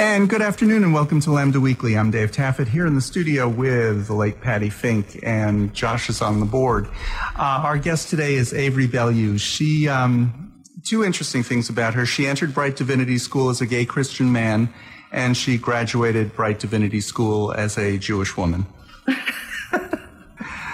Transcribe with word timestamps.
And 0.00 0.30
good 0.30 0.40
afternoon 0.40 0.82
and 0.82 0.94
welcome 0.94 1.20
to 1.20 1.30
Lambda 1.30 1.60
Weekly. 1.60 1.94
I'm 1.94 2.10
Dave 2.10 2.32
Taffet 2.32 2.68
here 2.68 2.86
in 2.86 2.94
the 2.94 3.02
studio 3.02 3.46
with 3.46 4.06
the 4.06 4.14
late 4.14 4.40
Patty 4.40 4.70
Fink 4.70 5.20
and 5.22 5.74
Josh 5.74 6.08
is 6.08 6.22
on 6.22 6.40
the 6.40 6.46
board. 6.46 6.88
Uh, 7.36 7.60
our 7.62 7.76
guest 7.76 8.08
today 8.08 8.32
is 8.32 8.54
Avery 8.54 8.88
Belyeu. 8.88 9.38
She, 9.38 9.88
um, 9.88 10.54
two 10.86 11.04
interesting 11.04 11.42
things 11.42 11.68
about 11.68 11.92
her. 11.92 12.06
She 12.06 12.26
entered 12.26 12.54
Brite 12.54 12.76
Divinity 12.76 13.18
School 13.18 13.50
as 13.50 13.60
a 13.60 13.66
gay 13.66 13.84
Christian 13.84 14.32
man 14.32 14.72
and 15.12 15.36
she 15.36 15.58
graduated 15.58 16.34
Brite 16.34 16.60
Divinity 16.60 17.02
School 17.02 17.52
as 17.52 17.76
a 17.76 17.98
Jewish 17.98 18.38
woman. 18.38 18.64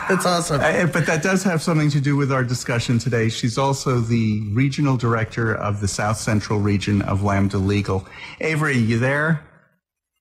That's 0.08 0.24
awesome. 0.24 0.60
Uh, 0.60 0.86
but 0.86 1.04
that 1.06 1.24
does 1.24 1.42
have 1.42 1.60
something 1.60 1.90
to 1.90 2.00
do 2.00 2.16
with 2.16 2.30
our 2.30 2.44
discussion 2.44 3.00
today. 3.00 3.28
She's 3.28 3.58
also 3.58 3.98
the 3.98 4.40
regional 4.52 4.96
director 4.96 5.52
of 5.52 5.80
the 5.80 5.88
South 5.88 6.16
Central 6.16 6.60
region 6.60 7.02
of 7.02 7.24
Lambda 7.24 7.58
Legal. 7.58 8.06
Avery, 8.40 8.78
you 8.78 9.00
there? 9.00 9.42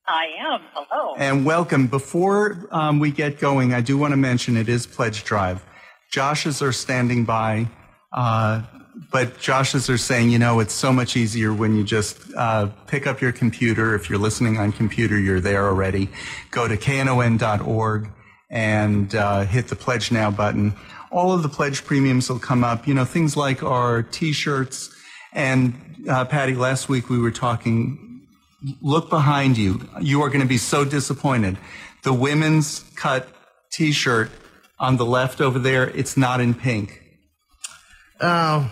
I 0.07 0.25
am. 0.39 0.61
Hello. 0.73 1.13
And 1.17 1.45
welcome. 1.45 1.85
Before 1.85 2.67
um, 2.71 2.99
we 2.99 3.11
get 3.11 3.39
going, 3.39 3.75
I 3.75 3.81
do 3.81 3.95
want 3.95 4.13
to 4.13 4.17
mention 4.17 4.57
it 4.57 4.69
is 4.69 4.87
Pledge 4.87 5.23
Drive. 5.23 5.63
Josh's 6.11 6.63
are 6.63 6.71
standing 6.71 7.23
by, 7.23 7.67
uh, 8.11 8.63
but 9.11 9.39
Josh's 9.39 9.87
are 9.87 9.99
saying, 9.99 10.31
you 10.31 10.39
know, 10.39 10.61
it's 10.61 10.73
so 10.73 10.91
much 10.91 11.15
easier 11.15 11.53
when 11.53 11.75
you 11.75 11.83
just 11.83 12.17
uh, 12.35 12.69
pick 12.87 13.05
up 13.05 13.21
your 13.21 13.31
computer. 13.31 13.93
If 13.93 14.09
you're 14.09 14.17
listening 14.17 14.57
on 14.57 14.71
computer, 14.71 15.19
you're 15.19 15.41
there 15.41 15.67
already. 15.67 16.09
Go 16.49 16.67
to 16.67 16.75
knon.org 16.75 18.09
and 18.55 19.13
uh, 19.13 19.43
hit 19.43 19.67
the 19.67 19.75
pledge 19.75 20.13
now 20.13 20.31
button. 20.31 20.73
All 21.11 21.33
of 21.33 21.43
the 21.43 21.49
pledge 21.49 21.83
premiums 21.83 22.29
will 22.29 22.39
come 22.39 22.63
up. 22.63 22.87
You 22.87 22.93
know, 22.93 23.03
things 23.05 23.35
like 23.35 23.61
our 23.61 24.01
t-shirts. 24.01 24.89
And 25.33 25.73
uh, 26.09 26.23
Patty, 26.23 26.55
last 26.55 26.87
week 26.87 27.09
we 27.09 27.19
were 27.19 27.31
talking, 27.31 28.25
look 28.81 29.09
behind 29.09 29.57
you. 29.57 29.81
You 30.01 30.21
are 30.23 30.29
going 30.29 30.39
to 30.39 30.47
be 30.47 30.57
so 30.57 30.85
disappointed. 30.85 31.57
The 32.03 32.13
women's 32.13 32.85
cut 32.95 33.27
t-shirt 33.71 34.31
on 34.79 34.95
the 34.95 35.05
left 35.05 35.41
over 35.41 35.59
there, 35.59 35.89
it's 35.89 36.15
not 36.15 36.39
in 36.39 36.53
pink. 36.53 37.01
Oh, 38.21 38.71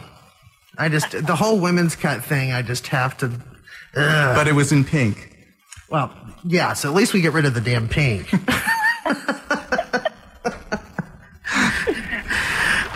I 0.78 0.88
just, 0.88 1.12
the 1.12 1.36
whole 1.36 1.60
women's 1.60 1.96
cut 1.98 2.24
thing, 2.24 2.54
I 2.54 2.62
just 2.62 2.88
have 2.88 3.18
to. 3.18 3.26
Ugh. 3.26 4.36
But 4.36 4.48
it 4.48 4.54
was 4.54 4.72
in 4.72 4.86
pink. 4.86 5.30
Well, 5.90 6.12
yeah, 6.46 6.74
so 6.74 6.90
at 6.90 6.96
least 6.96 7.14
we 7.14 7.22
get 7.22 7.34
rid 7.34 7.46
of 7.46 7.54
the 7.54 7.62
damn 7.62 7.88
pink. 7.88 8.30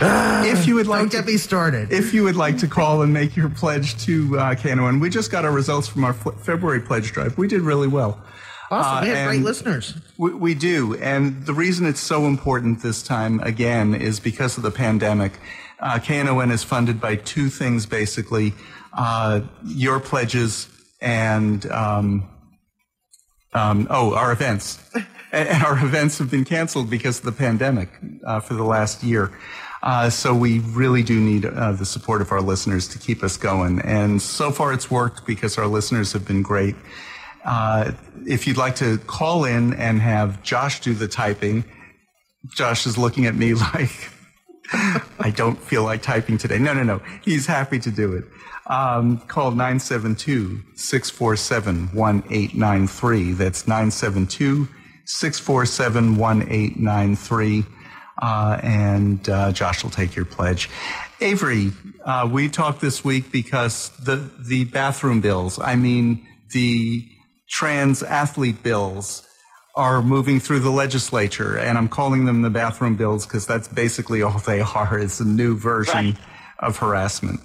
if 0.00 0.66
you 0.66 0.76
would 0.76 0.86
like 0.86 1.00
Don't 1.00 1.10
to 1.10 1.16
get 1.16 1.26
me 1.26 1.36
started. 1.36 1.92
If 1.92 2.14
you 2.14 2.22
would 2.22 2.36
like 2.36 2.58
to 2.58 2.68
call 2.68 3.02
and 3.02 3.12
make 3.12 3.34
your 3.36 3.48
pledge 3.48 3.98
to 4.04 4.38
uh, 4.38 4.54
KNON, 4.54 5.00
we 5.00 5.10
just 5.10 5.32
got 5.32 5.44
our 5.44 5.50
results 5.50 5.88
from 5.88 6.04
our 6.04 6.12
f- 6.12 6.40
February 6.40 6.80
pledge 6.80 7.10
drive. 7.10 7.36
We 7.36 7.48
did 7.48 7.62
really 7.62 7.88
well. 7.88 8.22
awesome. 8.70 9.04
we 9.04 9.12
uh, 9.12 9.16
have 9.16 9.28
great 9.28 9.42
listeners. 9.42 9.94
We, 10.16 10.34
we 10.34 10.54
do. 10.54 10.94
And 10.98 11.44
the 11.46 11.52
reason 11.52 11.84
it's 11.84 12.00
so 12.00 12.26
important 12.26 12.80
this 12.80 13.02
time, 13.02 13.40
again, 13.40 13.92
is 13.92 14.20
because 14.20 14.56
of 14.56 14.62
the 14.62 14.70
pandemic. 14.70 15.32
Uh, 15.80 15.98
KNON 15.98 16.52
is 16.52 16.62
funded 16.62 17.00
by 17.00 17.16
two 17.16 17.48
things, 17.48 17.84
basically 17.84 18.54
uh, 18.96 19.40
your 19.64 19.98
pledges 19.98 20.68
and, 21.00 21.66
um, 21.72 22.28
um, 23.52 23.88
oh, 23.90 24.14
our 24.14 24.30
events. 24.30 24.78
and 25.32 25.48
and 25.48 25.62
our 25.62 25.74
events 25.84 26.18
have 26.18 26.30
been 26.30 26.44
canceled 26.44 26.88
because 26.88 27.18
of 27.18 27.24
the 27.24 27.32
pandemic 27.32 27.90
uh, 28.26 28.40
for 28.40 28.54
the 28.54 28.64
last 28.64 29.02
year. 29.02 29.32
Uh, 29.82 30.10
so 30.10 30.34
we 30.34 30.58
really 30.60 31.02
do 31.02 31.20
need 31.20 31.44
uh, 31.44 31.72
the 31.72 31.86
support 31.86 32.20
of 32.20 32.32
our 32.32 32.40
listeners 32.40 32.88
to 32.88 32.98
keep 32.98 33.22
us 33.22 33.36
going. 33.36 33.80
And 33.80 34.20
so 34.20 34.50
far 34.50 34.72
it's 34.72 34.90
worked 34.90 35.26
because 35.26 35.56
our 35.58 35.66
listeners 35.66 36.12
have 36.12 36.26
been 36.26 36.42
great. 36.42 36.74
Uh, 37.44 37.92
if 38.26 38.46
you'd 38.46 38.56
like 38.56 38.76
to 38.76 38.98
call 38.98 39.44
in 39.44 39.74
and 39.74 40.00
have 40.00 40.42
Josh 40.42 40.80
do 40.80 40.94
the 40.94 41.08
typing, 41.08 41.64
Josh 42.54 42.86
is 42.86 42.98
looking 42.98 43.26
at 43.26 43.34
me 43.34 43.54
like, 43.74 44.10
I 44.72 45.32
don't 45.34 45.58
feel 45.58 45.84
like 45.84 46.02
typing 46.02 46.38
today. 46.38 46.58
No, 46.58 46.74
no, 46.74 46.82
no. 46.82 47.00
He's 47.24 47.46
happy 47.46 47.78
to 47.78 47.90
do 47.90 48.14
it. 48.14 48.24
Um, 48.66 49.18
call 49.18 49.52
972 49.52 50.62
647 50.74 51.88
1893. 51.94 53.32
That's 53.32 53.66
972 53.66 54.68
647 55.06 56.16
1893. 56.16 57.64
Uh, 58.20 58.58
and 58.62 59.28
uh, 59.28 59.52
Josh 59.52 59.82
will 59.84 59.90
take 59.90 60.16
your 60.16 60.24
pledge. 60.24 60.68
Avery, 61.20 61.70
uh, 62.04 62.28
we 62.30 62.48
talked 62.48 62.80
this 62.80 63.04
week 63.04 63.30
because 63.30 63.90
the 64.02 64.28
the 64.38 64.64
bathroom 64.64 65.20
bills, 65.20 65.58
I 65.58 65.76
mean 65.76 66.26
the 66.52 67.06
trans 67.48 68.02
athlete 68.02 68.62
bills, 68.62 69.24
are 69.76 70.02
moving 70.02 70.40
through 70.40 70.58
the 70.60 70.70
legislature, 70.70 71.56
and 71.56 71.78
I'm 71.78 71.88
calling 71.88 72.24
them 72.24 72.42
the 72.42 72.50
bathroom 72.50 72.96
bills 72.96 73.24
because 73.24 73.46
that's 73.46 73.68
basically 73.68 74.22
all 74.22 74.38
they 74.40 74.60
are. 74.60 74.98
It's 74.98 75.20
a 75.20 75.24
new 75.24 75.56
version 75.56 75.94
Right. 76.06 76.16
of 76.58 76.76
harassment. 76.78 77.40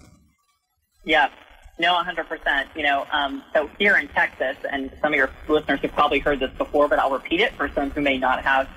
Yeah. 1.06 1.30
No, 1.80 1.94
100%. 1.96 2.68
You 2.76 2.84
know, 2.84 3.06
um, 3.12 3.44
so 3.54 3.70
here 3.80 3.98
in 3.98 4.08
Texas, 4.10 4.56
and 4.72 4.92
some 5.02 5.12
of 5.14 5.18
your 5.18 5.30
listeners 5.48 5.80
have 5.82 5.92
probably 5.94 6.20
heard 6.20 6.40
this 6.40 6.52
before, 6.58 6.88
but 6.88 6.98
I'll 7.00 7.12
repeat 7.12 7.40
it 7.40 7.54
for 7.56 7.70
some 7.70 7.92
who 7.92 8.02
may 8.02 8.18
not 8.18 8.44
have. 8.44 8.68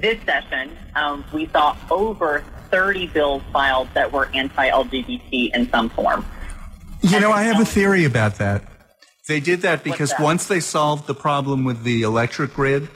This 0.00 0.22
session, 0.24 0.76
um, 0.94 1.24
we 1.32 1.46
saw 1.48 1.76
over 1.90 2.42
30 2.70 3.08
bills 3.08 3.42
filed 3.52 3.88
that 3.94 4.12
were 4.12 4.28
anti-LGBT 4.32 5.54
in 5.54 5.70
some 5.70 5.90
form. 5.90 6.24
You 7.02 7.20
know, 7.20 7.30
I 7.30 7.42
have 7.42 7.60
a 7.60 7.64
theory 7.64 8.04
about 8.04 8.36
that. 8.36 8.62
They 9.28 9.40
did 9.40 9.62
that 9.62 9.84
because 9.84 10.10
that? 10.10 10.20
once 10.20 10.46
they 10.46 10.60
solved 10.60 11.06
the 11.06 11.14
problem 11.14 11.64
with 11.64 11.82
the 11.82 12.02
electric 12.02 12.54
grid, 12.54 12.88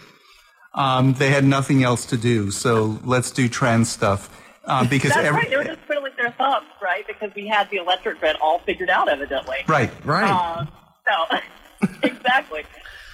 um, 0.75 1.15
they 1.15 1.31
had 1.31 1.44
nothing 1.44 1.82
else 1.82 2.06
to 2.06 2.16
do. 2.16 2.50
So 2.50 2.98
let's 3.04 3.31
do 3.31 3.48
trans 3.48 3.88
stuff. 3.91 4.31
Uh, 4.65 4.88
because 4.88 5.10
That's 5.12 5.26
every, 5.26 5.41
right. 5.41 5.50
They 5.50 5.56
were 5.59 5.65
just 5.65 5.84
twiddling 5.84 6.12
their 6.16 6.32
thumbs, 6.32 6.66
right? 6.82 7.06
Because 7.06 7.31
we 7.34 7.47
had 7.47 7.69
the 7.71 7.76
electric 7.76 8.19
grid 8.19 8.36
all 8.41 8.60
figured 8.60 8.88
out, 8.88 9.09
evidently. 9.09 9.59
right. 9.69 9.91
Right. 10.04 10.31
Um, 10.31 10.69
so, 11.06 11.88
exactly. 12.03 12.65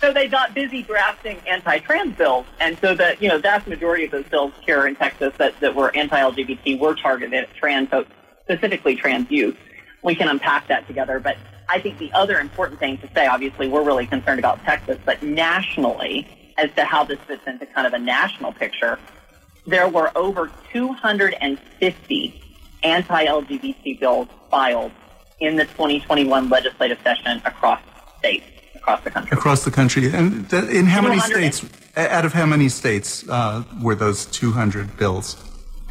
So 0.00 0.12
they 0.12 0.28
got 0.28 0.54
busy 0.54 0.82
drafting 0.82 1.38
anti-trans 1.46 2.16
bills, 2.16 2.46
and 2.58 2.78
so 2.78 2.94
the 2.94 3.16
you 3.20 3.28
know 3.28 3.38
vast 3.38 3.66
majority 3.66 4.04
of 4.04 4.10
those 4.10 4.24
bills 4.24 4.52
here 4.64 4.86
in 4.86 4.96
Texas 4.96 5.34
that, 5.36 5.60
that 5.60 5.74
were 5.74 5.94
anti-LGBT 5.94 6.78
were 6.78 6.94
targeted 6.94 7.44
at 7.44 7.54
trans 7.54 7.90
folks, 7.90 8.10
specifically 8.44 8.96
trans 8.96 9.30
youth. 9.30 9.58
We 10.02 10.14
can 10.14 10.28
unpack 10.28 10.68
that 10.68 10.86
together, 10.86 11.20
but 11.20 11.36
I 11.68 11.80
think 11.80 11.98
the 11.98 12.10
other 12.12 12.40
important 12.40 12.80
thing 12.80 12.96
to 12.98 13.08
say, 13.14 13.26
obviously, 13.26 13.68
we're 13.68 13.84
really 13.84 14.06
concerned 14.06 14.38
about 14.38 14.64
Texas, 14.64 14.98
but 15.04 15.22
nationally, 15.22 16.26
as 16.56 16.72
to 16.76 16.84
how 16.84 17.04
this 17.04 17.18
fits 17.20 17.42
into 17.46 17.66
kind 17.66 17.86
of 17.86 17.92
a 17.92 17.98
national 17.98 18.52
picture, 18.52 18.98
there 19.66 19.88
were 19.88 20.10
over 20.16 20.50
250 20.72 22.42
anti-LGBT 22.82 24.00
bills 24.00 24.28
filed 24.50 24.92
in 25.38 25.56
the 25.56 25.64
2021 25.64 26.48
legislative 26.48 26.98
session 27.02 27.40
across 27.44 27.80
states, 28.18 28.44
across 28.80 29.02
the 29.04 29.10
country. 29.10 29.36
Across 29.36 29.64
the 29.64 29.70
country. 29.70 30.10
And 30.10 30.48
th- 30.48 30.64
in 30.64 30.86
how 30.86 31.02
many 31.02 31.20
states, 31.20 31.64
out 31.96 32.24
of 32.24 32.32
how 32.32 32.46
many 32.46 32.68
states 32.68 33.28
uh, 33.28 33.62
were 33.82 33.94
those 33.94 34.26
200 34.26 34.96
bills? 34.96 35.36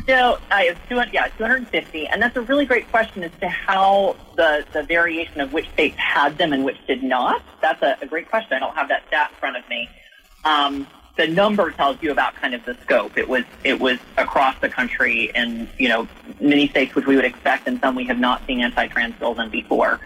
So 0.07 0.39
I 0.49 0.63
have 0.63 0.89
200, 0.89 1.13
yeah, 1.13 1.27
250, 1.37 2.07
and 2.07 2.21
that's 2.21 2.35
a 2.35 2.41
really 2.41 2.65
great 2.65 2.89
question 2.89 3.23
as 3.23 3.31
to 3.41 3.47
how 3.47 4.15
the, 4.35 4.65
the 4.73 4.83
variation 4.83 5.39
of 5.39 5.53
which 5.53 5.69
states 5.73 5.97
had 5.97 6.37
them 6.37 6.51
and 6.51 6.65
which 6.65 6.77
did 6.87 7.03
not. 7.03 7.43
That's 7.61 7.81
a, 7.83 7.97
a 8.01 8.07
great 8.07 8.27
question. 8.29 8.53
I 8.53 8.59
don't 8.59 8.75
have 8.75 8.87
that 8.89 9.05
stat 9.07 9.29
in 9.31 9.37
front 9.37 9.57
of 9.57 9.69
me. 9.69 9.87
Um, 10.45 10.87
the 11.17 11.27
number 11.27 11.69
tells 11.71 12.01
you 12.01 12.11
about 12.11 12.33
kind 12.35 12.55
of 12.55 12.63
the 12.63 12.75
scope. 12.81 13.17
It 13.17 13.27
was 13.27 13.43
it 13.65 13.79
was 13.79 13.99
across 14.17 14.57
the 14.61 14.69
country 14.69 15.29
in 15.35 15.69
you 15.77 15.89
know 15.89 16.07
many 16.39 16.69
states 16.69 16.95
which 16.95 17.05
we 17.05 17.17
would 17.17 17.25
expect, 17.25 17.67
and 17.67 17.77
some 17.81 17.93
we 17.93 18.05
have 18.05 18.19
not 18.19 18.47
seen 18.47 18.61
anti-trans 18.61 19.15
bills 19.15 19.37
in 19.37 19.49
before. 19.49 19.99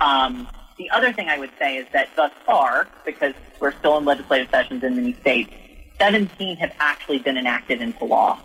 Um, 0.00 0.48
the 0.76 0.90
other 0.90 1.12
thing 1.12 1.28
I 1.28 1.38
would 1.38 1.50
say 1.58 1.76
is 1.76 1.86
that 1.92 2.08
thus 2.16 2.32
far, 2.44 2.88
because 3.04 3.34
we're 3.60 3.72
still 3.78 3.96
in 3.98 4.04
legislative 4.04 4.50
sessions 4.50 4.82
in 4.82 4.96
many 4.96 5.12
states, 5.14 5.52
17 5.98 6.56
have 6.56 6.72
actually 6.80 7.18
been 7.18 7.36
enacted 7.36 7.80
into 7.80 8.04
law. 8.04 8.38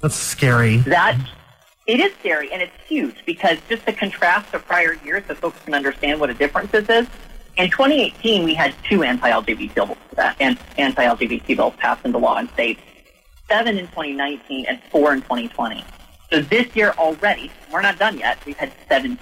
That's 0.00 0.14
scary. 0.14 0.78
that 0.78 1.18
it 1.88 2.00
is 2.00 2.12
scary 2.20 2.52
and 2.52 2.62
it's 2.62 2.72
huge 2.86 3.16
because 3.26 3.58
just 3.68 3.84
to 3.86 3.92
contrast 3.92 4.52
to 4.52 4.58
prior 4.58 4.94
years 5.04 5.24
so 5.26 5.34
folks 5.34 5.58
can 5.64 5.74
understand 5.74 6.20
what 6.20 6.30
a 6.30 6.34
difference 6.34 6.70
this 6.70 6.88
is 6.88 7.06
in 7.56 7.68
2018 7.70 8.44
we 8.44 8.54
had 8.54 8.72
two 8.88 9.02
anti-lgbt 9.02 9.74
bills 9.74 9.96
uh, 10.18 10.32
anti-lgbt 10.38 11.56
bills 11.56 11.74
passed 11.78 12.04
into 12.04 12.18
law 12.18 12.38
in 12.38 12.48
states 12.50 12.80
seven 13.48 13.78
in 13.78 13.86
2019 13.88 14.66
and 14.66 14.80
four 14.92 15.12
in 15.12 15.20
2020 15.22 15.84
so 16.30 16.40
this 16.42 16.76
year 16.76 16.94
already 16.98 17.50
we're 17.72 17.82
not 17.82 17.98
done 17.98 18.18
yet 18.18 18.38
we've 18.46 18.56
had 18.58 18.70
17 18.88 19.18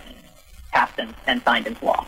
passed 0.73 0.99
and, 0.99 1.15
and 1.27 1.41
signed 1.43 1.67
into 1.67 1.85
law 1.85 2.05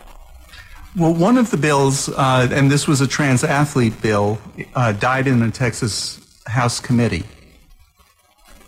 Well, 0.97 1.13
one 1.13 1.37
of 1.37 1.51
the 1.51 1.57
bills, 1.57 2.09
uh, 2.09 2.49
and 2.51 2.71
this 2.71 2.87
was 2.87 2.99
a 2.99 3.07
trans 3.07 3.43
athlete 3.43 4.01
bill, 4.01 4.39
uh, 4.73 4.91
died 4.93 5.27
in 5.27 5.39
the 5.39 5.51
Texas 5.51 6.19
House 6.47 6.79
committee 6.79 7.23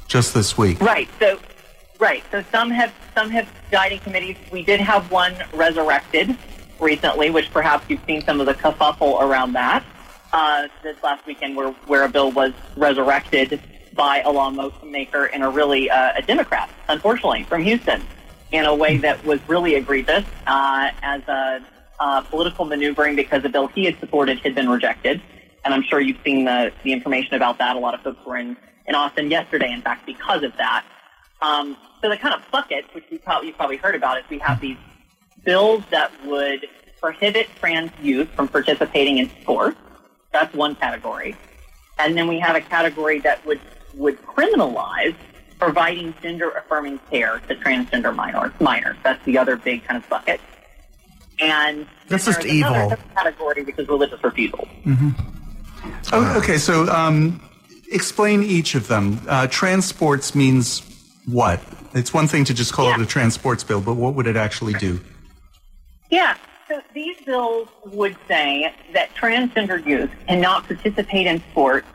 just 0.07 0.33
this 0.33 0.55
week. 0.55 0.79
Right. 0.81 1.09
So, 1.19 1.39
right. 1.97 2.23
So 2.29 2.43
some 2.51 2.69
have 2.69 2.93
some 3.15 3.31
have 3.31 3.49
died 3.71 3.93
in 3.93 3.99
committees. 3.99 4.37
We 4.51 4.61
did 4.61 4.79
have 4.79 5.09
one 5.09 5.33
resurrected 5.53 6.37
recently, 6.79 7.31
which 7.31 7.51
perhaps 7.51 7.85
you've 7.89 8.03
seen 8.05 8.21
some 8.21 8.39
of 8.39 8.45
the 8.45 8.53
kerfuffle 8.53 9.19
around 9.21 9.53
that. 9.53 9.83
Uh, 10.31 10.67
this 10.83 11.01
last 11.03 11.25
weekend, 11.25 11.55
where 11.55 11.71
where 11.87 12.03
a 12.03 12.09
bill 12.09 12.31
was 12.31 12.53
resurrected 12.77 13.59
by 13.93 14.21
a 14.21 14.31
lawmaker 14.31 15.25
and 15.25 15.43
a 15.43 15.49
really 15.49 15.89
uh, 15.89 16.13
a 16.15 16.21
Democrat, 16.21 16.69
unfortunately, 16.87 17.43
from 17.43 17.63
Houston, 17.63 18.03
in 18.51 18.65
a 18.65 18.75
way 18.75 18.97
that 18.97 19.23
was 19.25 19.39
really 19.49 19.75
egregious 19.75 20.23
uh, 20.45 20.91
as 21.01 21.21
a 21.27 21.61
uh, 22.01 22.21
political 22.21 22.65
maneuvering 22.65 23.15
because 23.15 23.43
the 23.43 23.49
bill 23.49 23.67
he 23.67 23.85
had 23.85 23.97
supported 23.99 24.39
had 24.39 24.55
been 24.55 24.67
rejected. 24.67 25.21
And 25.63 25.71
I'm 25.71 25.83
sure 25.83 26.01
you've 26.01 26.17
seen 26.25 26.45
the, 26.45 26.73
the 26.83 26.91
information 26.91 27.35
about 27.35 27.59
that. 27.59 27.75
A 27.75 27.79
lot 27.79 27.93
of 27.93 28.01
folks 28.01 28.25
were 28.25 28.37
in, 28.37 28.57
in 28.87 28.95
Austin 28.95 29.29
yesterday, 29.29 29.71
in 29.71 29.83
fact, 29.83 30.07
because 30.07 30.41
of 30.41 30.51
that. 30.57 30.83
Um, 31.43 31.77
so 32.01 32.09
the 32.09 32.17
kind 32.17 32.33
of 32.33 32.41
bucket, 32.51 32.85
which 32.93 33.05
you 33.11 33.19
probably, 33.19 33.49
you've 33.49 33.57
probably 33.57 33.77
heard 33.77 33.93
about, 33.93 34.17
is 34.17 34.23
we 34.31 34.39
have 34.39 34.59
these 34.59 34.77
bills 35.43 35.83
that 35.91 36.11
would 36.25 36.67
prohibit 36.99 37.47
trans 37.59 37.91
youth 38.01 38.29
from 38.29 38.47
participating 38.47 39.19
in 39.19 39.29
sports. 39.41 39.77
That's 40.31 40.53
one 40.55 40.73
category. 40.75 41.35
And 41.99 42.17
then 42.17 42.27
we 42.27 42.39
have 42.39 42.55
a 42.55 42.61
category 42.61 43.19
that 43.19 43.45
would, 43.45 43.61
would 43.93 44.19
criminalize 44.23 45.15
providing 45.59 46.15
gender 46.23 46.49
affirming 46.49 46.99
care 47.11 47.39
to 47.47 47.55
transgender 47.55 48.15
minors. 48.15 48.53
minors. 48.59 48.97
That's 49.03 49.23
the 49.25 49.37
other 49.37 49.55
big 49.55 49.83
kind 49.83 50.03
of 50.03 50.09
bucket. 50.09 50.41
And 51.41 51.87
That's 52.07 52.25
just 52.25 52.45
evil. 52.45 52.93
category 53.15 53.63
which 53.63 53.77
is 53.79 53.87
religious 53.87 54.23
refusal. 54.23 54.67
Oh, 56.13 56.37
okay, 56.37 56.57
so 56.57 56.87
um, 56.89 57.41
explain 57.91 58.43
each 58.43 58.75
of 58.75 58.87
them. 58.87 59.19
Uh, 59.27 59.47
trans 59.47 59.85
sports 59.85 60.35
means 60.35 60.81
what? 61.25 61.61
It's 61.93 62.13
one 62.13 62.27
thing 62.27 62.45
to 62.45 62.53
just 62.53 62.73
call 62.73 62.93
it 62.93 63.01
a 63.01 63.05
trans 63.05 63.33
sports 63.33 63.63
bill, 63.63 63.81
but 63.81 63.95
what 63.95 64.13
would 64.13 64.27
it 64.27 64.37
actually 64.37 64.73
do? 64.73 64.99
Yeah. 66.09 66.37
So 66.67 66.81
these 66.93 67.19
bills 67.25 67.67
would 67.85 68.15
say 68.27 68.73
that 68.93 69.13
transgender 69.15 69.85
youth 69.85 70.09
cannot 70.27 70.67
participate 70.67 71.27
in 71.27 71.41
sports 71.51 71.87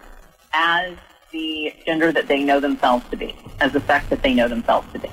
as 0.52 0.96
the 1.30 1.72
gender 1.86 2.12
that 2.12 2.28
they 2.28 2.44
know 2.44 2.60
themselves 2.60 3.08
to 3.10 3.16
be, 3.16 3.34
as 3.60 3.72
the 3.72 3.80
sex 3.82 4.06
that 4.08 4.22
they 4.22 4.34
know 4.34 4.48
themselves 4.48 4.86
to 4.92 4.98
be. 4.98 5.08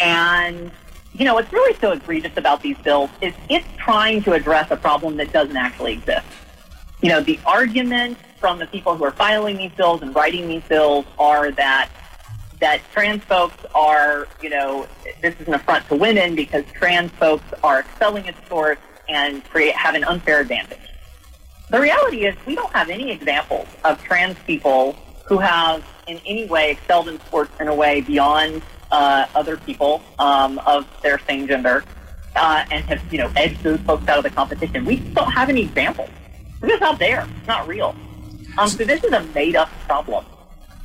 And, 0.00 0.72
you 1.14 1.24
know, 1.24 1.34
what's 1.34 1.52
really 1.52 1.74
so 1.80 1.92
egregious 1.92 2.36
about 2.36 2.62
these 2.62 2.76
bills 2.78 3.10
is 3.20 3.34
it's 3.48 3.66
trying 3.76 4.22
to 4.22 4.32
address 4.32 4.70
a 4.70 4.76
problem 4.76 5.16
that 5.16 5.32
doesn't 5.32 5.56
actually 5.56 5.94
exist. 5.94 6.26
You 7.02 7.10
know, 7.10 7.20
the 7.20 7.38
argument 7.46 8.18
from 8.38 8.58
the 8.58 8.66
people 8.66 8.96
who 8.96 9.04
are 9.04 9.10
filing 9.12 9.56
these 9.56 9.72
bills 9.72 10.02
and 10.02 10.14
writing 10.14 10.48
these 10.48 10.62
bills 10.64 11.04
are 11.18 11.50
that 11.52 11.90
that 12.60 12.80
trans 12.92 13.22
folks 13.24 13.56
are, 13.74 14.26
you 14.42 14.50
know, 14.50 14.86
this 15.22 15.34
is 15.40 15.46
an 15.46 15.54
affront 15.54 15.86
to 15.88 15.94
women 15.94 16.34
because 16.34 16.64
trans 16.72 17.10
folks 17.12 17.44
are 17.62 17.80
excelling 17.80 18.28
at 18.28 18.34
sports 18.46 18.80
and 19.08 19.44
create 19.44 19.74
have 19.74 19.94
an 19.94 20.04
unfair 20.04 20.40
advantage. 20.40 20.78
The 21.70 21.80
reality 21.80 22.26
is 22.26 22.34
we 22.46 22.54
don't 22.54 22.72
have 22.72 22.88
any 22.88 23.10
examples 23.10 23.68
of 23.84 24.02
trans 24.02 24.36
people 24.40 24.96
who 25.26 25.38
have 25.38 25.84
in 26.06 26.18
any 26.26 26.46
way 26.46 26.70
excelled 26.70 27.08
in 27.08 27.20
sports 27.20 27.52
in 27.60 27.68
a 27.68 27.74
way 27.74 28.00
beyond 28.00 28.62
uh, 28.90 29.26
other 29.34 29.56
people 29.58 30.02
um, 30.18 30.58
of 30.60 30.86
their 31.02 31.18
same 31.20 31.46
gender 31.46 31.84
uh, 32.36 32.64
and 32.70 32.84
have, 32.84 33.12
you 33.12 33.18
know, 33.18 33.30
edged 33.36 33.62
those 33.62 33.80
folks 33.80 34.06
out 34.08 34.18
of 34.18 34.24
the 34.24 34.30
competition. 34.30 34.84
We 34.84 34.96
don't 34.96 35.30
have 35.30 35.48
any 35.48 35.62
examples. 35.62 36.10
It's 36.62 36.68
just 36.68 36.80
not 36.80 36.98
there. 36.98 37.26
It's 37.38 37.46
not 37.46 37.68
real. 37.68 37.94
Um, 38.56 38.68
so 38.68 38.84
this 38.84 39.04
is 39.04 39.12
a 39.12 39.22
made-up 39.34 39.70
problem. 39.86 40.24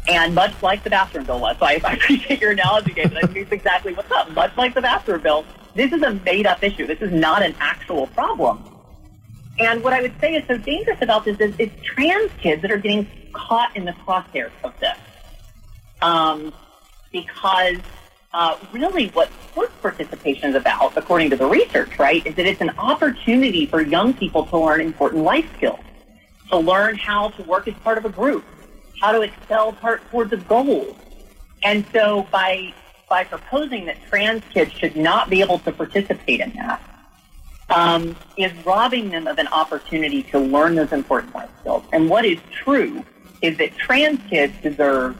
And 0.08 0.36
much 0.36 0.62
like 0.62 0.84
the 0.84 0.90
bathroom 0.90 1.26
bill 1.26 1.40
was, 1.40 1.58
so 1.60 1.66
I, 1.66 1.80
I 1.86 1.94
appreciate 1.94 2.42
your 2.42 2.52
analogy, 2.52 2.94
David. 2.94 3.18
I 3.18 3.28
think 3.28 3.52
exactly 3.52 3.94
what's 3.94 4.12
up. 4.12 4.32
Much 4.32 4.56
like 4.58 4.74
the 4.74 4.82
bathroom 4.82 5.22
bill, 5.22 5.46
this 5.76 5.92
is 5.92 6.02
a 6.02 6.14
made-up 6.14 6.64
issue. 6.64 6.86
This 6.86 7.02
is 7.02 7.12
not 7.12 7.42
an 7.42 7.56
actual 7.60 8.08
problem. 8.08 8.64
And 9.60 9.84
what 9.84 9.94
I 9.94 10.02
would 10.02 10.20
say 10.20 10.34
is 10.34 10.46
so 10.48 10.58
dangerous 10.58 11.02
about 11.02 11.26
this 11.26 11.40
is 11.40 11.54
it's 11.60 11.74
trans 11.84 12.32
kids 12.40 12.62
that 12.64 12.72
are 12.72 12.78
getting 12.78 13.08
caught 13.34 13.76
in 13.76 13.86
the 13.86 13.92
crosshairs 13.92 14.52
of 14.64 14.74
this. 14.80 14.98
Um, 16.02 16.54
because 17.14 17.78
uh, 18.34 18.58
really 18.74 19.08
what 19.10 19.30
sports 19.50 19.72
participation 19.82 20.50
is 20.50 20.56
about, 20.56 20.98
according 20.98 21.30
to 21.30 21.38
the 21.38 21.46
research, 21.46 21.98
right, 21.98 22.26
is 22.26 22.36
that 22.36 22.46
it's 22.46 22.60
an 22.60 22.72
opportunity 22.72 23.66
for 23.66 23.82
young 23.82 24.14
people 24.14 24.46
to 24.48 24.58
learn 24.58 24.82
important 24.82 25.24
life 25.24 25.48
skills, 25.56 25.80
to 26.50 26.58
learn 26.58 26.98
how 26.98 27.30
to 27.30 27.44
work 27.44 27.68
as 27.68 27.76
part 27.76 27.98
of 27.98 28.04
a 28.04 28.10
group, 28.10 28.44
how 29.00 29.12
to 29.14 29.22
excel 29.22 29.72
part 29.72 30.02
towards 30.10 30.34
a 30.34 30.38
goal. 30.38 30.98
And 31.64 31.86
so 31.94 32.28
by 32.32 32.74
by 33.08 33.24
proposing 33.24 33.86
that 33.86 33.98
trans 34.10 34.42
kids 34.52 34.72
should 34.72 34.96
not 34.96 35.30
be 35.30 35.42
able 35.42 35.60
to 35.60 35.72
participate 35.72 36.40
in 36.40 36.52
that, 36.54 36.82
um, 37.70 38.16
is 38.38 38.52
robbing 38.66 39.10
them 39.10 39.28
of 39.28 39.38
an 39.38 39.48
opportunity 39.50 40.24
to 40.24 40.40
learn 40.40 40.74
those 40.74 40.92
important 40.92 41.36
life 41.36 41.50
skills. 41.60 41.84
And 41.92 42.10
what 42.10 42.26
is 42.26 42.40
true 42.52 43.06
is 43.44 43.58
that 43.58 43.78
trans 43.78 44.20
kids 44.30 44.54
deserve 44.64 45.16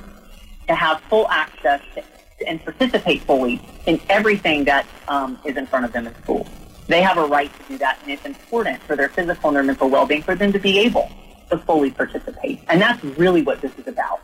to 0.68 0.76
have 0.76 1.02
full 1.10 1.28
access 1.30 1.82
to, 1.96 2.04
and 2.48 2.64
participate 2.64 3.22
fully 3.24 3.62
in 3.86 4.02
everything 4.10 4.66
that 4.66 4.86
um, 5.08 5.40
is 5.46 5.56
in 5.56 5.66
front 5.66 5.86
of 5.86 5.94
them 5.94 6.08
in 6.08 6.16
school. 6.24 6.46
They 6.88 7.02
have 7.02 7.18
a 7.18 7.26
right 7.26 7.52
to 7.58 7.64
do 7.70 7.78
that, 7.78 8.00
and 8.02 8.12
it's 8.12 8.26
important 8.26 8.82
for 8.84 8.96
their 8.96 9.10
physical 9.10 9.50
and 9.50 9.56
their 9.56 9.64
mental 9.64 9.90
well-being 9.90 10.24
for 10.24 10.36
them 10.36 10.52
to 10.52 10.60
be 10.60 10.80
able 10.80 11.10
to 11.50 11.58
fully 11.58 11.92
participate. 11.92 12.60
And 12.68 12.82
that's 12.82 13.02
really 13.04 13.42
what 13.42 13.62
this 13.62 13.72
is 13.78 13.88
about, 13.88 14.20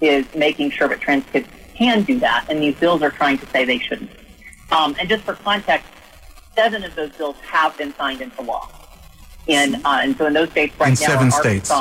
is 0.00 0.24
making 0.34 0.70
sure 0.70 0.88
that 0.88 1.00
trans 1.00 1.24
kids 1.32 1.46
can 1.74 2.02
do 2.02 2.18
that, 2.20 2.46
and 2.48 2.62
these 2.62 2.76
bills 2.76 3.02
are 3.02 3.10
trying 3.10 3.38
to 3.38 3.46
say 3.46 3.64
they 3.64 3.78
shouldn't. 3.78 4.10
Um, 4.72 4.96
and 4.98 5.08
just 5.08 5.24
for 5.24 5.34
context, 5.34 5.86
seven 6.54 6.84
of 6.84 6.94
those 6.94 7.10
bills 7.12 7.36
have 7.42 7.76
been 7.76 7.92
signed 7.94 8.20
into 8.22 8.40
law. 8.42 8.68
And, 9.48 9.76
uh, 9.84 10.00
and 10.02 10.16
so 10.16 10.26
in 10.26 10.32
those 10.32 10.50
states 10.50 10.78
right 10.78 10.88
In 10.88 10.94
now 10.94 11.06
seven 11.06 11.28
are 11.28 11.30
states. 11.30 11.72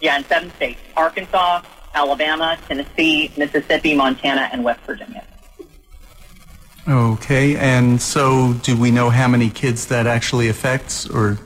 Yeah, 0.00 0.18
in 0.18 0.24
seven 0.24 0.50
states, 0.56 0.80
Arkansas, 0.96 1.62
Alabama, 1.94 2.58
Tennessee, 2.68 3.32
Mississippi, 3.36 3.94
Montana, 3.94 4.48
and 4.52 4.62
West 4.64 4.80
Virginia. 4.86 5.24
Okay, 6.88 7.56
and 7.56 8.00
so 8.00 8.54
do 8.62 8.76
we 8.76 8.90
know 8.90 9.10
how 9.10 9.28
many 9.28 9.50
kids 9.50 9.86
that 9.86 10.06
actually 10.06 10.48
affects, 10.48 11.08
or 11.08 11.38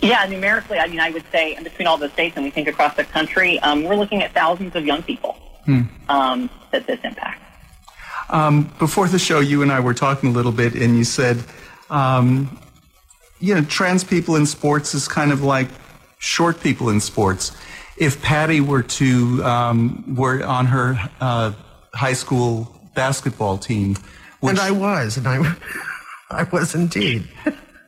Yeah, 0.00 0.24
numerically, 0.26 0.78
I 0.78 0.86
mean, 0.86 1.00
I 1.00 1.10
would 1.10 1.24
say 1.32 1.54
in 1.56 1.64
between 1.64 1.86
all 1.86 1.98
the 1.98 2.10
states 2.10 2.36
and 2.36 2.44
we 2.44 2.50
think 2.50 2.68
across 2.68 2.94
the 2.94 3.04
country, 3.04 3.58
um, 3.60 3.84
we're 3.84 3.96
looking 3.96 4.22
at 4.22 4.32
thousands 4.32 4.74
of 4.74 4.84
young 4.86 5.02
people 5.02 5.36
um, 6.08 6.50
that 6.72 6.86
this 6.86 6.98
impacts. 7.04 7.42
Um, 8.30 8.72
before 8.78 9.08
the 9.08 9.18
show, 9.18 9.40
you 9.40 9.62
and 9.62 9.72
I 9.72 9.80
were 9.80 9.94
talking 9.94 10.30
a 10.30 10.32
little 10.32 10.52
bit, 10.52 10.74
and 10.74 10.96
you 10.96 11.04
said, 11.04 11.42
um, 11.90 12.58
you 13.40 13.54
know, 13.54 13.62
trans 13.62 14.04
people 14.04 14.36
in 14.36 14.46
sports 14.46 14.94
is 14.94 15.08
kind 15.08 15.32
of 15.32 15.42
like 15.42 15.68
short 16.18 16.60
people 16.60 16.90
in 16.90 17.00
sports. 17.00 17.56
If 17.98 18.22
Patty 18.22 18.60
were 18.60 18.82
to 18.82 19.42
were 19.44 20.04
were 20.06 20.42
on 20.44 20.66
her 20.66 20.98
uh, 21.20 21.52
high 21.94 22.12
school 22.12 22.68
basketball 22.94 23.58
team, 23.58 23.96
which, 24.40 24.52
And 24.52 24.60
I 24.60 24.70
was, 24.70 25.16
and 25.16 25.26
I, 25.26 25.56
I 26.30 26.44
was 26.44 26.74
indeed. 26.74 27.28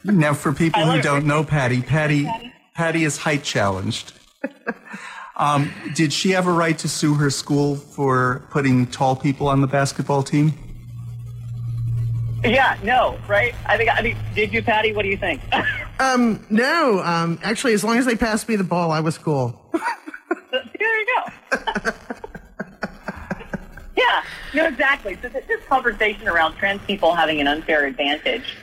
now 0.04 0.34
for 0.34 0.52
people 0.52 0.82
who 0.82 1.00
don't 1.00 1.26
know 1.26 1.44
Patty, 1.44 1.82
Patty, 1.82 2.28
Patty 2.74 3.04
is 3.04 3.18
height 3.18 3.42
challenged. 3.44 4.12
Um, 5.36 5.72
did 5.94 6.12
she 6.12 6.32
have 6.32 6.46
a 6.46 6.52
right 6.52 6.76
to 6.78 6.88
sue 6.88 7.14
her 7.14 7.30
school 7.30 7.76
for 7.76 8.46
putting 8.50 8.86
tall 8.86 9.16
people 9.16 9.48
on 9.48 9.62
the 9.62 9.66
basketball 9.66 10.22
team? 10.22 10.52
Yeah, 12.44 12.78
no, 12.82 13.18
right? 13.28 13.54
I 13.66 13.76
think, 13.76 13.90
I 13.92 14.02
mean, 14.02 14.16
did 14.34 14.52
you, 14.52 14.62
Patty? 14.62 14.92
What 14.94 15.02
do 15.02 15.08
you 15.08 15.16
think? 15.16 15.40
Um, 16.00 16.46
no, 16.48 17.02
um, 17.02 17.38
actually, 17.42 17.74
as 17.74 17.84
long 17.84 17.98
as 17.98 18.06
they 18.06 18.16
passed 18.16 18.48
me 18.48 18.56
the 18.56 18.64
ball, 18.64 18.90
I 18.90 19.00
was 19.00 19.18
cool. 19.18 19.60
there 20.50 21.00
you 21.00 21.06
go. 21.06 21.32
yeah, 23.98 24.24
no, 24.54 24.64
exactly. 24.66 25.18
So 25.20 25.28
th- 25.28 25.46
this 25.46 25.62
conversation 25.66 26.26
around 26.26 26.54
trans 26.56 26.80
people 26.86 27.14
having 27.14 27.38
an 27.38 27.46
unfair 27.46 27.84
advantage 27.84 28.56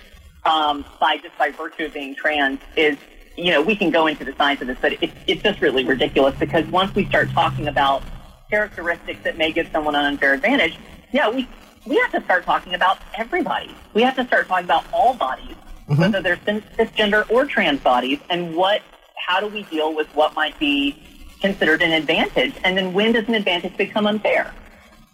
um, 0.45 0.83
by 0.99 1.17
just 1.17 1.37
by 1.37 1.51
virtue 1.51 1.85
of 1.85 1.93
being 1.93 2.15
trans 2.15 2.59
is, 2.75 2.97
you 3.35 3.51
know, 3.51 3.61
we 3.61 3.75
can 3.75 3.91
go 3.91 4.07
into 4.07 4.25
the 4.25 4.33
science 4.33 4.59
of 4.61 4.67
this, 4.67 4.79
but 4.81 4.93
it, 4.93 5.11
it's 5.27 5.43
just 5.43 5.61
really 5.61 5.85
ridiculous 5.85 6.33
because 6.39 6.65
once 6.69 6.95
we 6.95 7.05
start 7.05 7.29
talking 7.29 7.67
about 7.67 8.01
characteristics 8.49 9.19
that 9.23 9.37
may 9.37 9.51
give 9.51 9.69
someone 9.71 9.93
an 9.93 10.05
unfair 10.05 10.33
advantage, 10.33 10.75
yeah, 11.11 11.29
we 11.29 11.47
we 11.85 11.97
have 11.97 12.11
to 12.11 12.23
start 12.23 12.45
talking 12.45 12.73
about 12.73 12.99
everybody. 13.15 13.73
We 13.93 14.01
have 14.03 14.15
to 14.15 14.25
start 14.25 14.47
talking 14.47 14.65
about 14.65 14.85
all 14.93 15.13
bodies, 15.13 15.55
whether 15.87 16.21
they're 16.21 16.37
cisgender 16.37 17.29
or 17.29 17.45
trans 17.45 17.79
bodies, 17.81 18.19
and 18.29 18.55
what, 18.55 18.81
how 19.15 19.39
do 19.39 19.47
we 19.47 19.63
deal 19.63 19.95
with 19.95 20.07
what 20.15 20.35
might 20.35 20.57
be 20.59 20.95
considered 21.41 21.81
an 21.81 21.91
advantage, 21.91 22.53
and 22.63 22.77
then 22.77 22.93
when 22.93 23.13
does 23.13 23.27
an 23.27 23.35
advantage 23.35 23.77
become 23.77 24.07
unfair? 24.07 24.53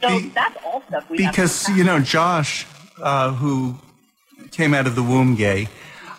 So 0.02 0.20
Be- 0.20 0.30
that's 0.30 0.58
all 0.66 0.84
stuff 0.88 1.10
we 1.10 1.24
have 1.24 1.34
because 1.34 1.70
you 1.70 1.84
know 1.84 2.00
Josh, 2.00 2.66
uh, 3.02 3.34
who 3.34 3.76
came 4.52 4.74
out 4.74 4.88
of 4.88 4.96
the 4.96 5.04
womb 5.04 5.36
gay, 5.36 5.68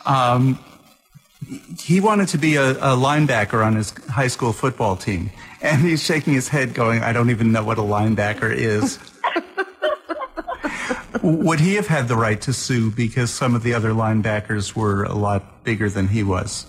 um, 0.07 0.59
he 1.79 2.01
wanted 2.01 2.29
to 2.29 2.39
be 2.39 2.57
a, 2.57 2.71
a 2.73 2.97
linebacker 2.97 3.65
on 3.65 3.77
his 3.77 3.91
high 4.09 4.29
school 4.29 4.53
football 4.53 4.97
team, 4.97 5.31
and 5.61 5.83
he's 5.83 6.03
shaking 6.03 6.33
his 6.33 6.49
head, 6.49 6.75
going, 6.75 7.03
"I 7.03 7.13
don't 7.13 7.31
even 7.31 7.53
know 7.53 7.65
what 7.65 7.79
a 7.79 7.83
linebacker 7.83 8.55
is." 8.55 8.99
would 11.25 11.59
he 11.59 11.75
have 11.77 11.87
had 11.87 12.07
the 12.07 12.17
right 12.17 12.39
to 12.43 12.53
sue 12.53 12.91
because 12.91 13.31
some 13.31 13.55
of 13.55 13.63
the 13.63 13.73
other 13.73 13.91
linebackers 13.91 14.77
were 14.77 15.05
a 15.05 15.15
lot 15.15 15.65
bigger 15.65 15.89
than 15.89 16.09
he 16.09 16.23
was? 16.23 16.67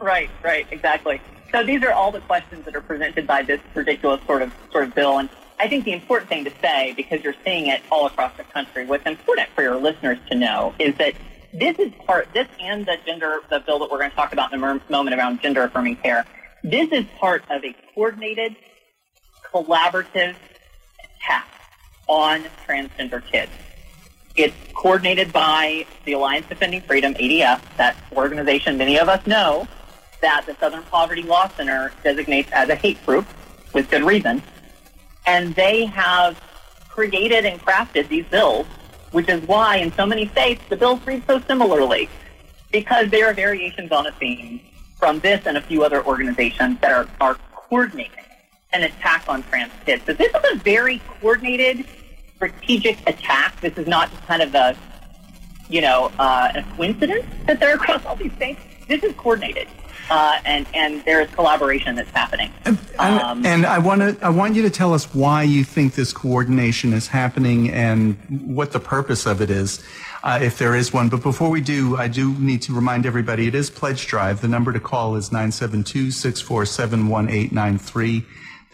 Right, 0.00 0.30
right, 0.44 0.66
exactly. 0.70 1.20
So 1.50 1.64
these 1.64 1.82
are 1.82 1.90
all 1.90 2.12
the 2.12 2.20
questions 2.20 2.64
that 2.64 2.76
are 2.76 2.80
presented 2.80 3.26
by 3.26 3.42
this 3.42 3.60
ridiculous 3.74 4.20
sort 4.24 4.42
of 4.42 4.52
sort 4.70 4.84
of 4.84 4.94
bill. 4.94 5.18
And 5.18 5.28
I 5.58 5.66
think 5.68 5.84
the 5.84 5.92
important 5.92 6.28
thing 6.28 6.44
to 6.44 6.52
say, 6.62 6.92
because 6.96 7.24
you're 7.24 7.34
seeing 7.44 7.66
it 7.66 7.82
all 7.90 8.06
across 8.06 8.36
the 8.36 8.44
country, 8.44 8.86
what's 8.86 9.06
important 9.06 9.48
for 9.56 9.62
your 9.62 9.76
listeners 9.76 10.18
to 10.30 10.36
know 10.36 10.72
is 10.78 10.94
that 10.98 11.14
this 11.52 11.76
is 11.80 11.92
part, 12.06 12.28
this 12.32 12.46
and 12.60 12.86
the 12.86 12.98
gender, 13.04 13.38
the 13.50 13.60
bill 13.60 13.80
that 13.80 13.90
we're 13.90 13.98
going 13.98 14.10
to 14.10 14.16
talk 14.16 14.32
about 14.32 14.52
in 14.52 14.62
a 14.62 14.80
moment 14.90 15.16
around 15.16 15.40
gender 15.40 15.62
affirming 15.64 15.96
care, 15.96 16.24
this 16.62 16.90
is 16.92 17.04
part 17.18 17.42
of 17.50 17.64
a 17.64 17.74
coordinated, 17.94 18.54
collaborative 19.52 20.36
attack 21.20 21.55
on 22.06 22.44
transgender 22.66 23.24
kids. 23.24 23.52
It's 24.36 24.54
coordinated 24.74 25.32
by 25.32 25.86
the 26.04 26.12
Alliance 26.12 26.46
Defending 26.46 26.82
Freedom, 26.82 27.14
ADF, 27.14 27.60
that 27.78 27.96
organization 28.12 28.76
many 28.76 28.98
of 28.98 29.08
us 29.08 29.26
know 29.26 29.66
that 30.20 30.44
the 30.46 30.54
Southern 30.56 30.82
Poverty 30.84 31.22
Law 31.22 31.48
Center 31.48 31.92
designates 32.02 32.50
as 32.52 32.68
a 32.68 32.74
hate 32.74 33.04
group 33.06 33.26
with 33.72 33.90
good 33.90 34.02
reason. 34.02 34.42
And 35.26 35.54
they 35.54 35.86
have 35.86 36.40
created 36.88 37.44
and 37.44 37.60
crafted 37.60 38.08
these 38.08 38.26
bills, 38.26 38.66
which 39.12 39.28
is 39.28 39.42
why 39.46 39.76
in 39.76 39.92
so 39.92 40.06
many 40.06 40.28
states 40.28 40.62
the 40.68 40.76
bills 40.76 41.00
read 41.06 41.22
so 41.26 41.40
similarly, 41.40 42.08
because 42.72 43.10
they 43.10 43.22
are 43.22 43.32
variations 43.32 43.90
on 43.92 44.06
a 44.06 44.12
theme 44.12 44.60
from 44.98 45.18
this 45.20 45.46
and 45.46 45.56
a 45.56 45.62
few 45.62 45.84
other 45.84 46.04
organizations 46.04 46.78
that 46.80 46.92
are, 46.92 47.08
are 47.20 47.34
coordinating 47.54 48.25
an 48.72 48.82
attack 48.82 49.24
on 49.28 49.42
trans 49.44 49.72
kids. 49.84 50.04
So 50.06 50.12
this 50.12 50.28
is 50.28 50.52
a 50.52 50.56
very 50.56 51.00
coordinated, 51.20 51.86
strategic 52.36 52.98
attack. 53.08 53.60
This 53.60 53.76
is 53.78 53.86
not 53.86 54.10
kind 54.26 54.42
of 54.42 54.54
a, 54.54 54.76
you 55.68 55.80
know, 55.80 56.10
uh, 56.18 56.52
a 56.54 56.62
coincidence 56.76 57.24
that 57.46 57.60
they're 57.60 57.76
across 57.76 58.04
all 58.04 58.16
these 58.16 58.32
states. 58.34 58.60
This 58.88 59.02
is 59.02 59.14
coordinated 59.14 59.68
uh, 60.10 60.40
and 60.44 60.66
and 60.74 61.02
there 61.04 61.20
is 61.20 61.30
collaboration 61.30 61.94
that's 61.96 62.10
happening. 62.10 62.52
And, 62.64 62.78
um, 62.98 63.46
and 63.46 63.66
I 63.66 63.78
want 63.78 64.00
to 64.02 64.16
I 64.24 64.30
want 64.30 64.54
you 64.54 64.62
to 64.62 64.70
tell 64.70 64.94
us 64.94 65.12
why 65.14 65.42
you 65.42 65.64
think 65.64 65.94
this 65.94 66.12
coordination 66.12 66.92
is 66.92 67.08
happening 67.08 67.70
and 67.70 68.16
what 68.44 68.70
the 68.72 68.80
purpose 68.80 69.26
of 69.26 69.40
it 69.40 69.50
is, 69.50 69.82
uh, 70.22 70.38
if 70.40 70.58
there 70.58 70.76
is 70.76 70.92
one. 70.92 71.08
But 71.08 71.22
before 71.22 71.50
we 71.50 71.60
do, 71.60 71.96
I 71.96 72.06
do 72.08 72.32
need 72.34 72.62
to 72.62 72.74
remind 72.74 73.06
everybody 73.06 73.46
it 73.48 73.54
is 73.54 73.70
Pledge 73.70 74.06
Drive. 74.06 74.40
The 74.40 74.48
number 74.48 74.72
to 74.72 74.80
call 74.80 75.14
is 75.16 75.30
972-647-1893. 75.30 78.24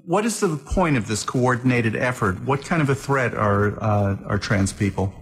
what 0.05 0.25
is 0.25 0.39
the 0.39 0.55
point 0.55 0.95
of 0.95 1.09
this 1.09 1.23
coordinated 1.23 1.97
effort? 1.97 2.41
What 2.45 2.63
kind 2.63 2.81
of 2.81 2.89
a 2.89 2.95
threat 2.95 3.33
are 3.33 3.83
uh, 3.83 4.15
are 4.27 4.37
trans 4.37 4.71
people? 4.71 5.13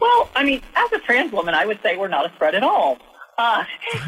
Well, 0.00 0.30
I 0.34 0.44
mean, 0.44 0.62
as 0.74 0.92
a 0.92 0.98
trans 1.00 1.30
woman, 1.30 1.52
I 1.52 1.66
would 1.66 1.82
say 1.82 1.98
we're 1.98 2.08
not 2.08 2.24
a 2.24 2.30
threat 2.38 2.54
at 2.54 2.62
all. 2.62 2.96
Uh, 3.38 3.64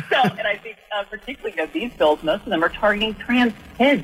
so, 0.09 0.17
and 0.23 0.47
I 0.47 0.57
think 0.57 0.79
uh, 0.91 1.05
particularly 1.05 1.59
of 1.61 1.71
these 1.75 1.93
bills, 1.93 2.23
most 2.23 2.45
of 2.45 2.49
them 2.49 2.65
are 2.65 2.71
targeting 2.71 3.15
trans 3.15 3.53
kids. 3.77 4.03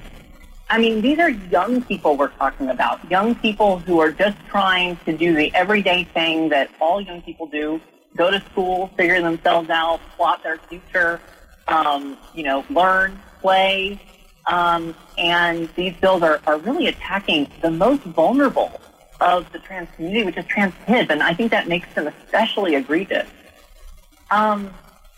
I 0.68 0.78
mean, 0.78 1.00
these 1.00 1.18
are 1.18 1.30
young 1.30 1.82
people 1.82 2.18
we're 2.18 2.28
talking 2.28 2.68
about. 2.68 3.10
Young 3.10 3.34
people 3.34 3.78
who 3.78 4.00
are 4.00 4.12
just 4.12 4.36
trying 4.48 4.98
to 5.06 5.16
do 5.16 5.34
the 5.34 5.54
everyday 5.54 6.04
thing 6.04 6.50
that 6.50 6.70
all 6.78 7.00
young 7.00 7.22
people 7.22 7.46
do 7.46 7.80
go 8.16 8.30
to 8.30 8.40
school, 8.50 8.88
figure 8.98 9.20
themselves 9.22 9.70
out, 9.70 10.00
plot 10.16 10.42
their 10.42 10.58
future, 10.58 11.20
um, 11.68 12.18
you 12.34 12.42
know, 12.42 12.64
learn, 12.68 13.18
play. 13.40 14.00
Um, 14.46 14.94
and 15.16 15.68
these 15.74 15.94
bills 15.96 16.22
are, 16.22 16.40
are 16.46 16.58
really 16.58 16.86
attacking 16.86 17.50
the 17.62 17.70
most 17.70 18.02
vulnerable 18.02 18.80
of 19.20 19.50
the 19.52 19.58
trans 19.58 19.88
community, 19.96 20.24
which 20.24 20.36
is 20.36 20.44
trans 20.46 20.74
kids. 20.86 21.10
And 21.10 21.22
I 21.22 21.32
think 21.34 21.50
that 21.50 21.66
makes 21.66 21.92
them 21.94 22.06
especially 22.06 22.74
egregious. 22.74 23.28
Um, 24.30 24.70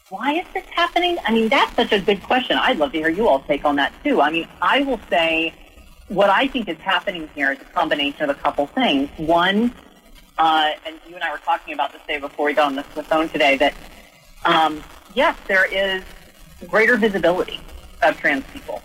why 0.09 0.35
is 0.35 0.47
this 0.55 0.65
happening? 0.67 1.19
I 1.25 1.33
mean, 1.33 1.49
that's 1.49 1.75
such 1.75 1.93
a 1.93 2.01
good 2.01 2.23
question. 2.23 2.57
I'd 2.57 2.79
love 2.79 2.93
to 2.93 2.99
hear 2.99 3.09
you 3.09 3.29
all 3.29 3.41
take 3.41 3.65
on 3.65 3.77
that 3.77 3.93
too. 4.05 4.21
I 4.21 4.31
mean, 4.31 4.47
I 4.63 4.83
will 4.83 5.01
say 5.11 5.53
what 6.09 6.31
I 6.31 6.47
think 6.47 6.69
is 6.69 6.79
happening 6.79 7.29
here 7.35 7.53
is 7.53 7.61
a 7.61 7.65
combination 7.65 8.23
of 8.23 8.31
a 8.31 8.35
couple 8.35 8.67
things. 8.69 9.11
One, 9.17 9.73
uh, 10.39 10.71
and 10.87 10.97
you 11.09 11.17
and 11.17 11.25
I 11.25 11.33
were 11.33 11.39
talking 11.39 11.75
about 11.75 11.93
this 11.93 12.03
day 12.07 12.19
before 12.19 12.47
we 12.47 12.55
got 12.55 12.67
on 12.67 12.77
the, 12.77 12.85
the 12.95 13.03
phone 13.03 13.29
today, 13.29 13.57
that 13.57 13.75
um, 14.45 14.83
yes, 15.15 15.37
there 15.49 15.65
is 15.65 16.05
greater 16.69 16.97
visibility 16.97 17.61
of 18.03 18.17
trans 18.17 18.45
people. 18.53 18.83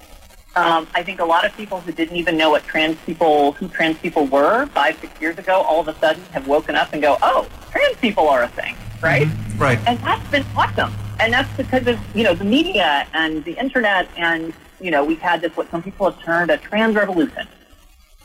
Um, 0.55 0.87
I 0.95 1.03
think 1.03 1.21
a 1.21 1.25
lot 1.25 1.45
of 1.45 1.55
people 1.55 1.79
who 1.79 1.91
didn't 1.91 2.17
even 2.17 2.35
know 2.35 2.49
what 2.49 2.63
trans 2.63 2.97
people, 3.05 3.53
who 3.53 3.69
trans 3.69 3.97
people 3.99 4.25
were 4.25 4.65
five, 4.67 4.97
six 4.99 5.21
years 5.21 5.37
ago, 5.37 5.61
all 5.61 5.79
of 5.81 5.87
a 5.87 5.97
sudden 5.99 6.23
have 6.31 6.47
woken 6.47 6.75
up 6.75 6.91
and 6.93 7.01
go, 7.01 7.17
oh, 7.21 7.47
trans 7.69 7.95
people 7.97 8.27
are 8.27 8.43
a 8.43 8.47
thing, 8.49 8.75
right? 9.01 9.27
Mm-hmm. 9.27 9.61
Right. 9.61 9.79
And 9.87 9.99
that's 9.99 10.27
been 10.29 10.45
awesome. 10.57 10.91
And 11.19 11.33
that's 11.33 11.55
because 11.55 11.87
of, 11.87 11.99
you 12.15 12.23
know, 12.23 12.33
the 12.33 12.45
media 12.45 13.07
and 13.13 13.43
the 13.45 13.53
internet 13.53 14.07
and, 14.17 14.53
you 14.79 14.89
know, 14.89 15.03
we've 15.03 15.19
had 15.19 15.41
this, 15.41 15.55
what 15.55 15.69
some 15.69 15.83
people 15.83 16.09
have 16.09 16.21
termed 16.23 16.49
a 16.49 16.57
trans 16.57 16.95
revolution. 16.95 17.47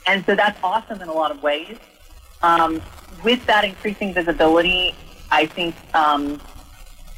And 0.07 0.25
so 0.25 0.35
that's 0.35 0.57
awesome 0.63 1.01
in 1.01 1.07
a 1.09 1.13
lot 1.13 1.31
of 1.31 1.43
ways. 1.43 1.77
Um, 2.41 2.81
with 3.23 3.45
that 3.45 3.63
increasing 3.63 4.13
visibility, 4.13 4.95
I 5.29 5.45
think 5.45 5.75
um, 5.93 6.41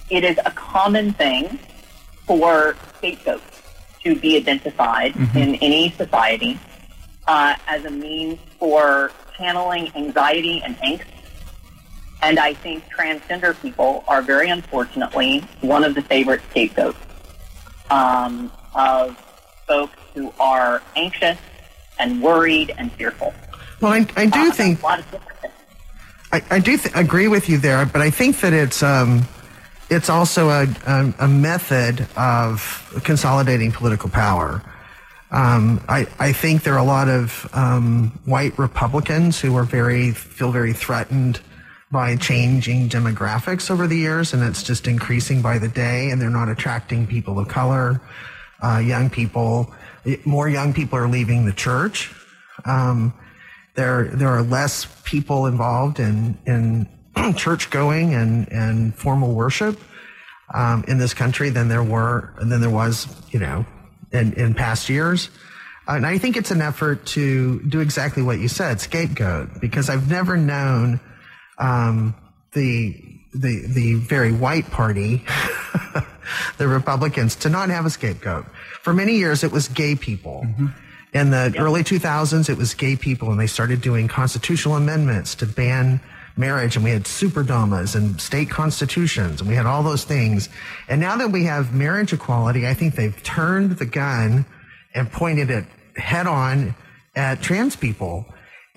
it 0.09 0.23
is 0.23 0.39
a 0.45 0.51
common 0.51 1.13
thing 1.13 1.59
for 2.25 2.75
scapegoats 2.97 3.61
to 4.03 4.15
be 4.15 4.38
identified 4.38 5.13
mm-hmm. 5.13 5.38
in 5.38 5.55
any 5.55 5.91
society 5.91 6.59
uh, 7.27 7.55
as 7.67 7.85
a 7.85 7.91
means 7.91 8.39
for 8.57 9.11
channeling 9.38 9.91
anxiety 9.95 10.61
and 10.63 10.75
angst. 10.77 11.05
And 12.21 12.38
I 12.39 12.53
think 12.53 12.83
transgender 12.89 13.59
people 13.61 14.03
are 14.07 14.21
very 14.21 14.49
unfortunately 14.49 15.39
one 15.61 15.83
of 15.83 15.95
the 15.95 16.01
favorite 16.01 16.41
scapegoats 16.49 16.97
um, 17.89 18.51
of 18.75 19.17
folks 19.67 19.97
who 20.13 20.33
are 20.39 20.81
anxious 20.95 21.38
and 21.97 22.21
worried 22.21 22.73
and 22.77 22.91
fearful. 22.93 23.33
Well, 23.81 23.93
I, 23.93 24.05
I 24.17 24.25
do 24.25 24.49
uh, 24.49 24.51
think 24.51 24.79
I, 26.31 26.41
I 26.49 26.59
do 26.59 26.77
th- 26.77 26.93
agree 26.95 27.27
with 27.27 27.49
you 27.49 27.57
there, 27.57 27.85
but 27.85 28.01
I 28.01 28.09
think 28.09 28.39
that 28.41 28.53
it's 28.53 28.83
um, 28.83 29.23
it's 29.89 30.09
also 30.09 30.49
a, 30.49 30.67
a, 30.85 31.13
a 31.19 31.27
method 31.27 32.07
of 32.15 33.01
consolidating 33.03 33.71
political 33.71 34.09
power. 34.09 34.61
Um, 35.31 35.83
I, 35.88 36.07
I 36.19 36.33
think 36.33 36.63
there 36.63 36.73
are 36.73 36.79
a 36.79 36.83
lot 36.83 37.07
of 37.07 37.47
um, 37.53 38.19
white 38.25 38.57
Republicans 38.57 39.39
who 39.39 39.55
are 39.55 39.63
very 39.63 40.11
feel 40.11 40.51
very 40.51 40.73
threatened 40.73 41.39
by 41.91 42.15
changing 42.15 42.89
demographics 42.89 43.72
over 43.72 43.88
the 43.88 43.98
years, 43.98 44.34
and 44.34 44.43
it's 44.43 44.62
just 44.62 44.88
increasing 44.88 45.41
by 45.41 45.58
the 45.58 45.67
day, 45.67 46.12
and 46.12 46.22
they're 46.22 46.29
not 46.29 46.50
attracting 46.50 47.08
people 47.08 47.39
of 47.39 47.48
color, 47.48 48.00
uh, 48.62 48.77
young 48.77 49.10
people. 49.10 49.74
More 50.24 50.48
young 50.48 50.74
people 50.74 51.00
are 51.00 51.08
leaving 51.08 51.46
the 51.46 51.53
church. 51.53 52.13
Um, 52.65 53.13
there 53.75 54.05
there 54.05 54.29
are 54.29 54.43
less 54.43 54.88
people 55.03 55.46
involved 55.46 56.00
in 56.00 56.38
in 56.46 56.88
church 57.36 57.69
going 57.69 58.13
and 58.13 58.51
and 58.51 58.93
formal 58.93 59.34
worship 59.34 59.79
um, 60.53 60.84
in 60.88 60.98
this 60.98 61.13
country 61.13 61.50
than 61.50 61.69
there 61.69 61.84
were 61.84 62.34
than 62.39 62.62
there 62.62 62.69
was 62.69 63.08
you 63.31 63.39
know 63.39 63.65
in 64.12 64.34
in 64.34 64.53
past 64.53 64.89
years. 64.89 65.29
And 65.88 66.05
I 66.05 66.19
think 66.19 66.38
it's 66.38 66.51
an 66.51 66.62
effort 66.62 67.03
to 67.08 67.62
do 67.62 67.79
exactly 67.79 68.22
what 68.22 68.38
you 68.38 68.48
said, 68.48 68.79
scapegoat, 68.79 69.60
because 69.60 69.89
I've 69.89 70.08
never 70.08 70.38
known 70.38 71.00
um, 71.59 72.15
the 72.53 72.95
the 73.33 73.65
the 73.67 73.95
very 73.95 74.31
white 74.31 74.69
party, 74.71 75.23
the 76.57 76.67
Republicans, 76.67 77.35
to 77.37 77.49
not 77.49 77.69
have 77.69 77.85
a 77.85 77.89
scapegoat. 77.89 78.45
For 78.81 78.93
many 78.93 79.15
years, 79.15 79.43
it 79.43 79.51
was 79.51 79.67
gay 79.67 79.95
people. 79.95 80.43
Mm-hmm. 80.45 80.67
In 81.11 81.31
the 81.31 81.51
yep. 81.53 81.63
early 81.63 81.83
2000s, 81.83 82.49
it 82.49 82.57
was 82.57 82.75
gay 82.75 82.95
people, 82.95 83.31
and 83.31 83.39
they 83.39 83.47
started 83.47 83.81
doing 83.81 84.07
constitutional 84.07 84.75
amendments 84.75 85.33
to 85.35 85.47
ban 85.47 85.99
marriage, 86.37 86.75
and 86.75 86.85
we 86.85 86.91
had 86.91 87.05
super 87.05 87.43
DOMAs 87.43 87.95
and 87.95 88.19
state 88.21 88.49
constitutions, 88.49 89.41
and 89.41 89.49
we 89.49 89.55
had 89.55 89.65
all 89.65 89.83
those 89.83 90.05
things. 90.05 90.49
And 90.87 91.01
now 91.01 91.17
that 91.17 91.31
we 91.31 91.43
have 91.45 91.73
marriage 91.73 92.13
equality, 92.13 92.67
I 92.67 92.73
think 92.73 92.95
they've 92.95 93.21
turned 93.23 93.71
the 93.71 93.85
gun 93.85 94.45
and 94.93 95.11
pointed 95.11 95.49
it 95.49 95.65
head 95.95 96.27
on 96.27 96.75
at 97.15 97.41
trans 97.41 97.75
people. 97.75 98.25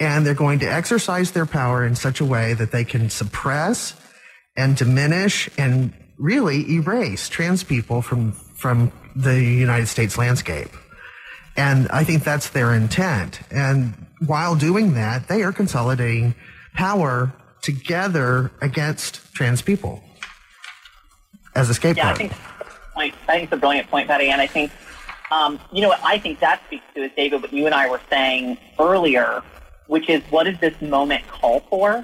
And 0.03 0.27
they're 0.27 0.35
going 0.35 0.59
to 0.59 0.67
exercise 0.67 1.31
their 1.31 1.47
power 1.47 1.87
in 1.87 1.95
such 1.95 2.21
a 2.21 2.25
way 2.25 2.55
that 2.55 2.73
they 2.73 2.85
can 2.85 3.09
suppress 3.09 3.95
and 4.57 4.77
diminish 4.77 5.49
and 5.57 5.93
really 6.19 6.69
erase 6.73 7.29
trans 7.29 7.63
people 7.63 8.03
from, 8.03 8.33
from 8.33 8.91
the 9.15 9.41
United 9.41 9.87
States 9.87 10.19
landscape. 10.19 10.71
And 11.57 11.89
I 11.91 12.03
think 12.03 12.25
that's 12.25 12.49
their 12.51 12.75
intent. 12.75 13.43
And 13.53 13.95
while 14.27 14.57
doing 14.57 14.95
that, 14.95 15.29
they 15.29 15.45
are 15.45 15.53
consolidating 15.53 16.35
power 16.75 17.33
together 17.63 18.51
against 18.61 19.33
trans 19.35 19.63
people 19.63 20.03
as 21.55 21.71
a 21.71 21.75
scapegoat. 21.75 22.05
Yeah, 22.05 22.11
I 22.11 22.15
think, 22.17 22.33
I 22.97 23.11
think 23.11 23.45
it's 23.45 23.53
a 23.53 23.57
brilliant 23.57 23.89
point, 23.89 24.09
Patty. 24.09 24.31
And 24.31 24.41
I 24.41 24.49
think, 24.49 24.73
um, 25.31 25.61
you 25.71 25.81
know 25.81 25.89
what 25.89 26.01
I 26.03 26.19
think 26.19 26.41
that 26.41 26.61
speaks 26.67 26.85
to 26.97 27.05
is, 27.05 27.13
David, 27.17 27.41
what 27.41 27.53
you 27.53 27.67
and 27.67 27.75
I 27.75 27.89
were 27.89 28.01
saying 28.11 28.59
earlier, 28.81 29.45
which 29.93 30.09
is 30.09 30.23
what 30.31 30.45
does 30.45 30.59
this 30.59 30.81
moment 30.81 31.23
call 31.29 31.61
for? 31.69 32.03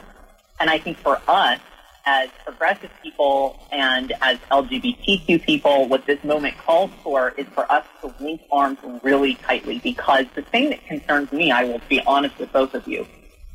And 0.61 0.69
I 0.69 0.77
think 0.77 0.99
for 0.99 1.19
us, 1.27 1.59
as 2.05 2.29
progressive 2.45 2.91
people 3.03 3.59
and 3.73 4.13
as 4.21 4.37
LGBTQ 4.51 5.43
people, 5.43 5.89
what 5.89 6.05
this 6.05 6.23
moment 6.23 6.59
calls 6.59 6.91
for 7.03 7.31
is 7.39 7.47
for 7.55 7.71
us 7.73 7.87
to 8.03 8.13
link 8.21 8.43
arms 8.53 8.77
really 9.03 9.37
tightly 9.37 9.79
because 9.79 10.27
the 10.35 10.43
thing 10.43 10.69
that 10.69 10.85
concerns 10.85 11.33
me, 11.33 11.51
I 11.51 11.65
will 11.65 11.81
be 11.89 12.03
honest 12.03 12.39
with 12.39 12.53
both 12.53 12.75
of 12.75 12.87
you, 12.87 13.07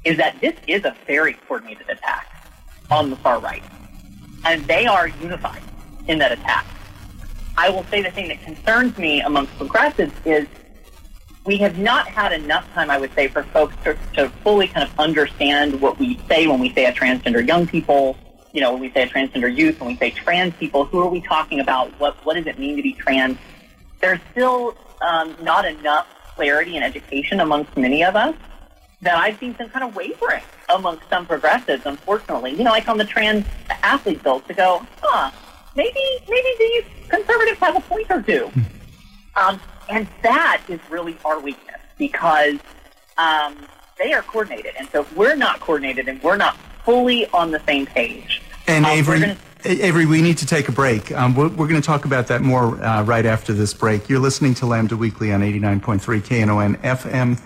is 0.04 0.18
that 0.18 0.42
this 0.42 0.56
is 0.68 0.84
a 0.84 0.96
very 1.06 1.34
coordinated 1.34 1.88
attack 1.88 2.26
on 2.90 3.12
the 3.12 3.16
far 3.18 3.40
right. 3.40 3.64
And 4.46 4.66
they 4.66 4.88
are 4.88 5.10
unified 5.10 5.62
in 6.08 6.18
that 6.18 6.32
attack. 6.32 6.66
I 7.56 7.70
will 7.70 7.84
say 7.84 8.02
the 8.02 8.10
thing 8.10 8.30
that 8.30 8.42
concerns 8.42 8.98
me 8.98 9.22
amongst 9.22 9.56
progressives 9.58 10.14
is 10.26 10.48
we 11.46 11.58
have 11.58 11.78
not 11.78 12.08
had 12.08 12.32
enough 12.32 12.72
time, 12.74 12.90
I 12.90 12.98
would 12.98 13.14
say, 13.14 13.28
for 13.28 13.44
folks 13.44 13.76
to, 13.84 13.98
to 14.14 14.30
fully 14.44 14.68
kind 14.68 14.88
of 14.88 15.00
understand 15.00 15.82
what 15.82 16.00
we 16.00 16.18
say 16.30 16.48
when 16.48 16.60
we 16.60 16.74
say 16.74 16.86
a 16.86 16.94
transgender 16.94 17.46
young 17.46 17.68
people, 17.68 18.18
you 18.54 18.62
know, 18.62 18.72
when 18.72 18.82
we 18.82 18.92
say 18.92 19.04
a 19.04 19.08
transgender 19.08 19.54
youth, 19.54 19.80
when 19.80 19.90
we 19.90 19.98
say 19.98 20.12
trans 20.12 20.54
people, 20.56 20.86
who 20.86 21.00
are 21.00 21.10
we 21.10 21.22
talking 21.22 21.60
about? 21.60 21.92
What, 22.00 22.16
what 22.26 22.36
does 22.36 22.48
it 22.48 22.58
mean 22.58 22.78
to 22.78 22.84
be 22.84 22.94
trans? 22.94 23.38
There's 24.00 24.20
still 24.32 24.78
um, 25.02 25.36
not 25.42 25.66
enough 25.66 26.08
clarity 26.36 26.78
and 26.78 26.86
education 26.86 27.42
amongst 27.42 27.76
many 27.76 28.04
of 28.04 28.16
us 28.16 28.36
that 29.02 29.18
I've 29.18 29.38
seen 29.38 29.56
some 29.58 29.70
kind 29.70 29.84
of 29.84 29.96
wavering 29.96 30.44
amongst 30.70 31.10
some 31.10 31.26
progressives, 31.26 31.86
unfortunately. 31.86 32.52
You 32.52 32.64
know, 32.64 32.72
like 32.72 32.88
on 32.88 32.98
the 32.98 33.06
trans 33.06 33.46
athlete 33.70 34.24
bill 34.24 34.40
to 34.42 34.54
go, 34.54 34.86
huh, 35.02 35.30
maybe 35.76 36.00
maybe 36.30 36.50
these 36.58 36.84
conservatives 37.10 37.60
have 37.60 37.76
a 37.76 37.82
point 37.82 38.10
or 38.10 38.22
two. 38.22 38.50
Um, 39.36 39.60
and 39.90 40.08
that 40.22 40.62
is 40.68 40.80
really 40.90 41.18
our 41.26 41.40
weakness 41.40 41.80
because 41.98 42.60
um, 43.18 43.58
they 44.00 44.14
are 44.14 44.22
coordinated. 44.22 44.74
And 44.78 44.88
so 44.90 45.02
if 45.02 45.16
we're 45.16 45.36
not 45.36 45.60
coordinated 45.60 46.08
and 46.08 46.22
we're 46.22 46.38
not 46.38 46.58
fully 46.84 47.28
on 47.28 47.52
the 47.52 47.62
same 47.66 47.86
page. 47.86 48.42
And 48.68 48.86
um, 48.86 48.92
Avery, 48.92 49.20
gonna... 49.20 49.38
Avery, 49.66 50.06
we 50.06 50.22
need 50.22 50.38
to 50.40 50.46
take 50.46 50.68
a 50.70 50.72
break. 50.72 51.12
Um, 51.12 51.36
we're, 51.36 51.50
we're, 51.50 51.68
going 51.68 51.82
to 51.82 51.86
talk 51.86 52.06
about 52.06 52.28
that 52.28 52.42
more 52.42 52.82
uh, 52.84 53.04
right 53.04 53.26
after 53.26 53.54
this 53.54 53.74
break. 53.74 54.10
You're 54.10 54.20
listening 54.20 54.54
to 54.56 54.66
Lambda 54.66 54.98
Weekly 54.98 55.32
on 55.34 55.42
89.3 55.42 56.46
KNON 56.46 56.78
FM. 56.78 57.42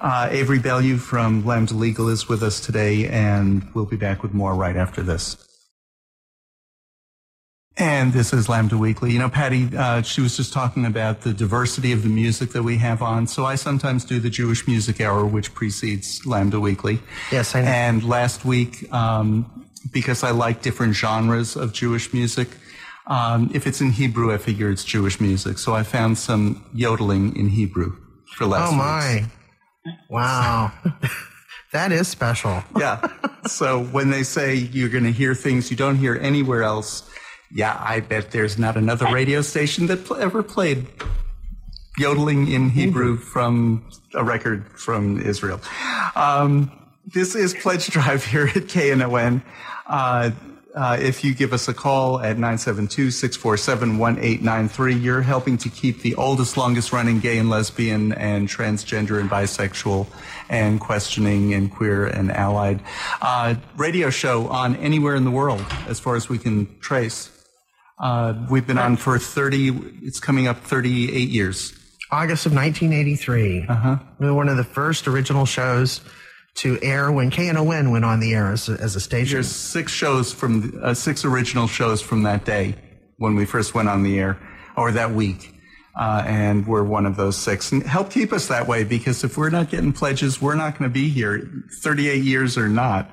Uh, 0.00 0.28
Avery 0.30 0.58
Belyeu 0.58 0.98
from 0.98 1.44
Lambda 1.44 1.74
Legal 1.74 2.08
is 2.08 2.28
with 2.28 2.42
us 2.42 2.60
today, 2.60 3.08
and 3.08 3.66
we'll 3.74 3.86
be 3.86 3.96
back 3.96 4.22
with 4.22 4.34
more 4.34 4.54
right 4.54 4.76
after 4.76 5.02
this. 5.02 5.36
And 7.78 8.12
this 8.12 8.34
is 8.34 8.48
Lambda 8.50 8.76
Weekly. 8.76 9.12
You 9.12 9.18
know, 9.18 9.30
Patty, 9.30 9.74
uh, 9.76 10.02
she 10.02 10.20
was 10.20 10.36
just 10.36 10.52
talking 10.52 10.84
about 10.84 11.22
the 11.22 11.32
diversity 11.32 11.92
of 11.92 12.02
the 12.02 12.08
music 12.08 12.50
that 12.50 12.62
we 12.62 12.76
have 12.76 13.00
on. 13.00 13.26
So 13.26 13.46
I 13.46 13.54
sometimes 13.54 14.04
do 14.04 14.20
the 14.20 14.28
Jewish 14.28 14.66
Music 14.68 15.00
Hour, 15.00 15.24
which 15.24 15.54
precedes 15.54 16.26
Lambda 16.26 16.60
Weekly. 16.60 17.00
Yes, 17.30 17.54
I 17.54 17.62
know. 17.62 17.68
And 17.68 18.04
last 18.04 18.44
week, 18.44 18.92
um, 18.92 19.66
because 19.90 20.22
I 20.22 20.32
like 20.32 20.60
different 20.60 20.94
genres 20.94 21.56
of 21.56 21.72
Jewish 21.72 22.12
music, 22.12 22.48
um, 23.06 23.50
if 23.54 23.66
it's 23.66 23.80
in 23.80 23.90
Hebrew, 23.90 24.32
I 24.32 24.36
figure 24.38 24.70
it's 24.70 24.84
Jewish 24.84 25.18
music. 25.18 25.58
So 25.58 25.74
I 25.74 25.82
found 25.82 26.18
some 26.18 26.64
yodeling 26.74 27.34
in 27.36 27.48
Hebrew 27.48 27.96
for 28.36 28.44
last. 28.44 28.70
Week. 28.70 28.80
Oh 28.80 28.84
my! 28.84 29.14
Week's. 29.84 29.96
Wow. 30.10 30.72
that 31.72 31.90
is 31.90 32.06
special. 32.08 32.62
yeah. 32.78 33.00
So 33.44 33.82
when 33.86 34.10
they 34.10 34.22
say 34.22 34.54
you're 34.54 34.88
going 34.88 35.02
to 35.02 35.10
hear 35.10 35.34
things 35.34 35.68
you 35.68 35.76
don't 35.76 35.96
hear 35.96 36.16
anywhere 36.22 36.62
else, 36.62 37.10
yeah, 37.54 37.76
I 37.78 38.00
bet 38.00 38.30
there's 38.30 38.58
not 38.58 38.76
another 38.76 39.06
radio 39.12 39.42
station 39.42 39.86
that 39.88 40.04
pl- 40.04 40.16
ever 40.16 40.42
played 40.42 40.86
yodeling 41.98 42.48
in 42.48 42.70
Hebrew 42.70 43.18
from 43.18 43.86
a 44.14 44.24
record 44.24 44.66
from 44.78 45.20
Israel. 45.20 45.60
Um, 46.16 46.72
this 47.06 47.34
is 47.34 47.52
Pledge 47.54 47.88
Drive 47.88 48.24
here 48.24 48.46
at 48.46 48.68
KNON. 48.68 49.42
Uh, 49.86 50.30
uh, 50.74 50.96
if 50.98 51.22
you 51.22 51.34
give 51.34 51.52
us 51.52 51.68
a 51.68 51.74
call 51.74 52.18
at 52.20 52.38
972-647-1893, 52.38 55.02
you're 55.02 55.20
helping 55.20 55.58
to 55.58 55.68
keep 55.68 56.00
the 56.00 56.14
oldest, 56.14 56.56
longest 56.56 56.94
running 56.94 57.20
gay 57.20 57.36
and 57.36 57.50
lesbian 57.50 58.14
and 58.14 58.48
transgender 58.48 59.20
and 59.20 59.28
bisexual 59.28 60.06
and 60.48 60.80
questioning 60.80 61.52
and 61.52 61.70
queer 61.70 62.06
and 62.06 62.32
allied 62.32 62.80
uh, 63.20 63.54
radio 63.76 64.08
show 64.08 64.48
on 64.48 64.74
anywhere 64.76 65.14
in 65.14 65.24
the 65.24 65.30
world 65.30 65.62
as 65.86 66.00
far 66.00 66.16
as 66.16 66.30
we 66.30 66.38
can 66.38 66.66
trace. 66.80 67.41
Uh, 68.02 68.34
we've 68.50 68.66
been 68.66 68.78
on 68.78 68.96
for 68.96 69.16
30, 69.16 70.00
it's 70.02 70.18
coming 70.18 70.48
up 70.48 70.58
38 70.58 71.28
years. 71.28 71.72
August 72.10 72.46
of 72.46 72.52
1983. 72.52 73.66
Uh-huh. 73.68 73.96
We 74.18 74.26
were 74.26 74.34
one 74.34 74.48
of 74.48 74.56
the 74.56 74.64
first 74.64 75.06
original 75.06 75.46
shows 75.46 76.00
to 76.56 76.78
air 76.82 77.12
when 77.12 77.30
KNON 77.30 77.92
went 77.92 78.04
on 78.04 78.18
the 78.18 78.34
air 78.34 78.52
as 78.52 78.68
a, 78.68 78.72
as 78.72 78.96
a 78.96 79.00
station. 79.00 79.36
There's 79.36 79.48
six 79.48 79.92
shows 79.92 80.32
from 80.32 80.78
uh, 80.82 80.94
six 80.94 81.24
original 81.24 81.68
shows 81.68 82.02
from 82.02 82.24
that 82.24 82.44
day 82.44 82.74
when 83.18 83.36
we 83.36 83.44
first 83.46 83.72
went 83.72 83.88
on 83.88 84.02
the 84.02 84.18
air, 84.18 84.38
or 84.76 84.90
that 84.92 85.12
week, 85.12 85.54
uh, 85.98 86.24
and 86.26 86.66
we're 86.66 86.82
one 86.82 87.06
of 87.06 87.16
those 87.16 87.36
six. 87.36 87.70
And 87.70 87.84
help 87.84 88.10
keep 88.10 88.32
us 88.32 88.48
that 88.48 88.66
way 88.66 88.82
because 88.82 89.22
if 89.22 89.38
we're 89.38 89.50
not 89.50 89.70
getting 89.70 89.92
pledges, 89.92 90.42
we're 90.42 90.56
not 90.56 90.76
going 90.76 90.90
to 90.90 90.92
be 90.92 91.08
here, 91.08 91.48
38 91.82 92.22
years 92.22 92.58
or 92.58 92.68
not. 92.68 93.10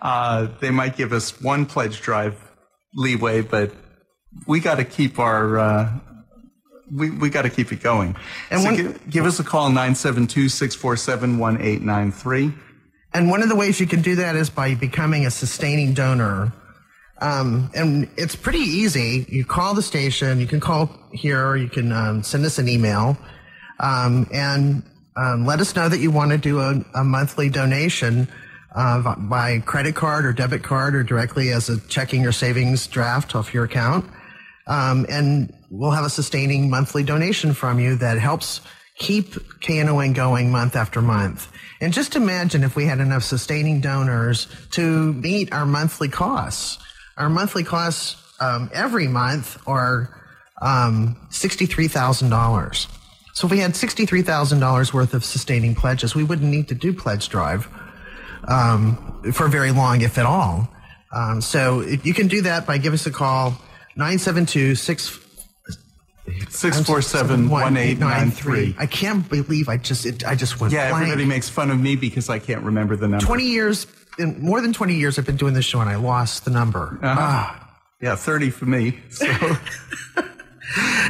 Uh, 0.00 0.46
they 0.60 0.70
might 0.70 0.96
give 0.96 1.12
us 1.12 1.40
one 1.42 1.66
pledge 1.66 2.00
drive 2.00 2.40
leeway, 2.94 3.42
but 3.42 3.72
we 4.46 4.60
got 4.60 4.76
to 4.76 4.84
keep 4.84 5.18
our 5.18 5.58
uh, 5.58 5.92
we, 6.90 7.10
we 7.10 7.30
got 7.30 7.42
to 7.42 7.50
keep 7.50 7.72
it 7.72 7.82
going. 7.82 8.16
And 8.50 8.62
so 8.62 8.74
give, 8.74 9.10
give, 9.10 9.26
us 9.26 9.38
a 9.38 9.44
call, 9.44 9.68
972 9.68 10.48
647 10.48 11.38
1893. 11.38 12.52
And 13.14 13.30
one 13.30 13.42
of 13.42 13.48
the 13.48 13.56
ways 13.56 13.80
you 13.80 13.86
can 13.86 14.02
do 14.02 14.16
that 14.16 14.36
is 14.36 14.50
by 14.50 14.74
becoming 14.74 15.26
a 15.26 15.30
sustaining 15.30 15.94
donor. 15.94 16.52
Um, 17.20 17.70
and 17.74 18.08
it's 18.16 18.36
pretty 18.36 18.60
easy. 18.60 19.26
You 19.28 19.44
call 19.44 19.74
the 19.74 19.82
station, 19.82 20.38
you 20.40 20.46
can 20.46 20.60
call 20.60 20.90
here, 21.12 21.56
you 21.56 21.68
can 21.68 21.90
um, 21.92 22.22
send 22.22 22.44
us 22.44 22.58
an 22.58 22.68
email, 22.68 23.18
um, 23.80 24.28
and 24.32 24.84
um, 25.16 25.44
let 25.44 25.60
us 25.60 25.74
know 25.74 25.88
that 25.88 25.98
you 25.98 26.12
want 26.12 26.30
to 26.30 26.38
do 26.38 26.60
a, 26.60 26.84
a 26.94 27.02
monthly 27.02 27.48
donation 27.48 28.28
uh, 28.74 29.16
by 29.16 29.58
credit 29.60 29.96
card 29.96 30.24
or 30.24 30.32
debit 30.32 30.62
card 30.62 30.94
or 30.94 31.02
directly 31.02 31.50
as 31.50 31.68
a 31.68 31.80
checking 31.88 32.24
or 32.24 32.30
savings 32.30 32.86
draft 32.86 33.34
off 33.34 33.52
your 33.52 33.64
account. 33.64 34.08
Um, 34.68 35.06
and 35.08 35.52
we'll 35.70 35.90
have 35.90 36.04
a 36.04 36.10
sustaining 36.10 36.70
monthly 36.70 37.02
donation 37.02 37.54
from 37.54 37.80
you 37.80 37.96
that 37.96 38.18
helps 38.18 38.60
keep 38.96 39.34
KNON 39.60 40.14
going 40.14 40.50
month 40.50 40.76
after 40.76 41.00
month. 41.00 41.50
And 41.80 41.92
just 41.92 42.16
imagine 42.16 42.64
if 42.64 42.76
we 42.76 42.84
had 42.84 43.00
enough 43.00 43.22
sustaining 43.22 43.80
donors 43.80 44.48
to 44.72 45.12
meet 45.14 45.52
our 45.52 45.64
monthly 45.64 46.08
costs. 46.08 46.78
Our 47.16 47.28
monthly 47.28 47.64
costs 47.64 48.16
um, 48.40 48.70
every 48.72 49.08
month 49.08 49.58
are 49.66 50.14
um, 50.60 51.16
$63,000. 51.30 52.86
So 53.34 53.46
if 53.46 53.52
we 53.52 53.58
had 53.60 53.72
$63,000 53.72 54.92
worth 54.92 55.14
of 55.14 55.24
sustaining 55.24 55.74
pledges, 55.76 56.14
we 56.14 56.24
wouldn't 56.24 56.50
need 56.50 56.68
to 56.68 56.74
do 56.74 56.92
Pledge 56.92 57.28
Drive 57.28 57.68
um, 58.48 59.22
for 59.32 59.46
very 59.48 59.70
long, 59.70 60.00
if 60.00 60.18
at 60.18 60.26
all. 60.26 60.68
Um, 61.14 61.40
so 61.40 61.80
you 61.80 62.12
can 62.14 62.26
do 62.26 62.42
that 62.42 62.66
by 62.66 62.78
giving 62.78 62.94
us 62.94 63.06
a 63.06 63.12
call, 63.12 63.56
972 63.98 64.74
647 64.76 67.48
1893. 67.50 68.76
I 68.78 68.86
can't 68.86 69.28
believe 69.28 69.68
I 69.68 69.76
just 69.76 70.06
it, 70.06 70.24
I 70.26 70.34
just 70.36 70.60
went 70.60 70.72
Yeah, 70.72 70.90
blank. 70.90 71.02
everybody 71.08 71.26
makes 71.28 71.48
fun 71.48 71.70
of 71.70 71.80
me 71.80 71.96
because 71.96 72.28
I 72.28 72.38
can't 72.38 72.62
remember 72.62 72.94
the 72.96 73.08
number. 73.08 73.24
20 73.26 73.44
years, 73.44 73.86
in, 74.18 74.40
more 74.40 74.60
than 74.60 74.72
20 74.72 74.94
years 74.94 75.18
I've 75.18 75.26
been 75.26 75.36
doing 75.36 75.54
this 75.54 75.64
show 75.64 75.80
and 75.80 75.90
I 75.90 75.96
lost 75.96 76.44
the 76.44 76.50
number. 76.52 76.98
Ah. 77.02 77.64
Yeah, 78.00 78.14
30 78.14 78.50
for 78.50 78.66
me. 78.66 78.96
So 79.10 79.26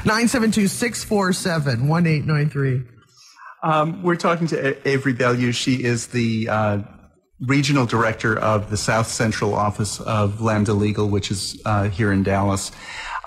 972-647-1893. 0.05 2.87
um, 3.62 4.03
we're 4.03 4.16
talking 4.16 4.46
to 4.48 4.88
Avery 4.88 5.12
Belyeu. 5.14 5.53
She 5.53 5.85
is 5.85 6.07
the 6.09 6.48
uh, 6.48 6.79
regional 7.40 7.87
director 7.87 8.37
of 8.38 8.70
the 8.70 8.77
South 8.77 9.07
Central 9.09 9.55
office 9.55 10.01
of 10.01 10.40
Lambda 10.40 10.72
Legal, 10.72 11.09
which 11.09 11.31
is 11.31 11.61
uh, 11.64 11.88
here 11.88 12.12
in 12.12 12.22
Dallas. 12.22 12.72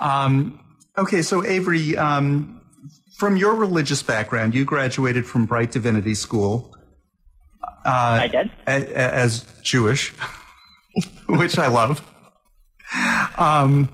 Um, 0.00 0.60
okay, 0.98 1.22
so 1.22 1.44
Avery, 1.44 1.96
um, 1.96 2.60
from 3.16 3.36
your 3.36 3.54
religious 3.54 4.02
background, 4.02 4.54
you 4.54 4.64
graduated 4.64 5.26
from 5.26 5.46
Brite 5.46 5.70
Divinity 5.72 6.14
School. 6.14 6.74
I 7.84 8.28
did. 8.28 8.50
a- 8.66 8.92
a- 8.92 9.12
as 9.14 9.44
Jewish, 9.62 10.10
which 11.28 11.58
I 11.58 11.68
love. 11.68 12.06
Um, 13.38 13.88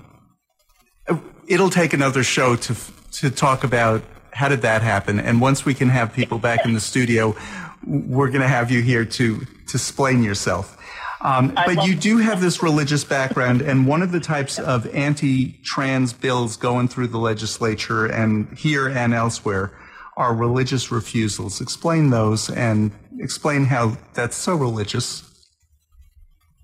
it'll 1.47 1.69
take 1.69 1.93
another 1.93 2.23
show 2.23 2.55
to 2.55 2.75
to 3.13 3.29
talk 3.31 3.63
about 3.63 4.03
how 4.33 4.47
did 4.49 4.61
that 4.61 4.81
happen, 4.81 5.19
and 5.19 5.41
once 5.41 5.65
we 5.65 5.73
can 5.73 5.89
have 5.89 6.13
people 6.13 6.37
back 6.37 6.65
in 6.65 6.73
the 6.73 6.79
studio, 6.79 7.35
we're 7.85 8.29
going 8.29 8.41
to 8.41 8.47
have 8.47 8.71
you 8.71 8.81
here 8.81 9.05
to 9.05 9.39
to 9.39 9.75
explain 9.75 10.23
yourself. 10.23 10.75
Um, 11.21 11.53
but 11.53 11.85
you 11.85 11.95
do 11.95 12.17
have 12.17 12.39
this 12.39 12.63
religious 12.63 13.03
background, 13.03 13.61
and 13.61 13.85
one 13.85 14.01
of 14.01 14.11
the 14.11 14.21
types 14.21 14.57
of 14.57 14.87
anti-trans 14.95 16.13
bills 16.13 16.55
going 16.55 16.87
through 16.87 17.07
the 17.07 17.17
legislature 17.17 18.05
and 18.05 18.57
here 18.57 18.87
and 18.87 19.13
elsewhere 19.13 19.73
are 20.15 20.33
religious 20.33 20.91
refusals. 20.91 21.59
Explain 21.59 22.09
those 22.09 22.49
and 22.49 22.91
explain 23.19 23.65
how 23.65 23.97
that's 24.13 24.37
so 24.37 24.55
religious. 24.55 25.25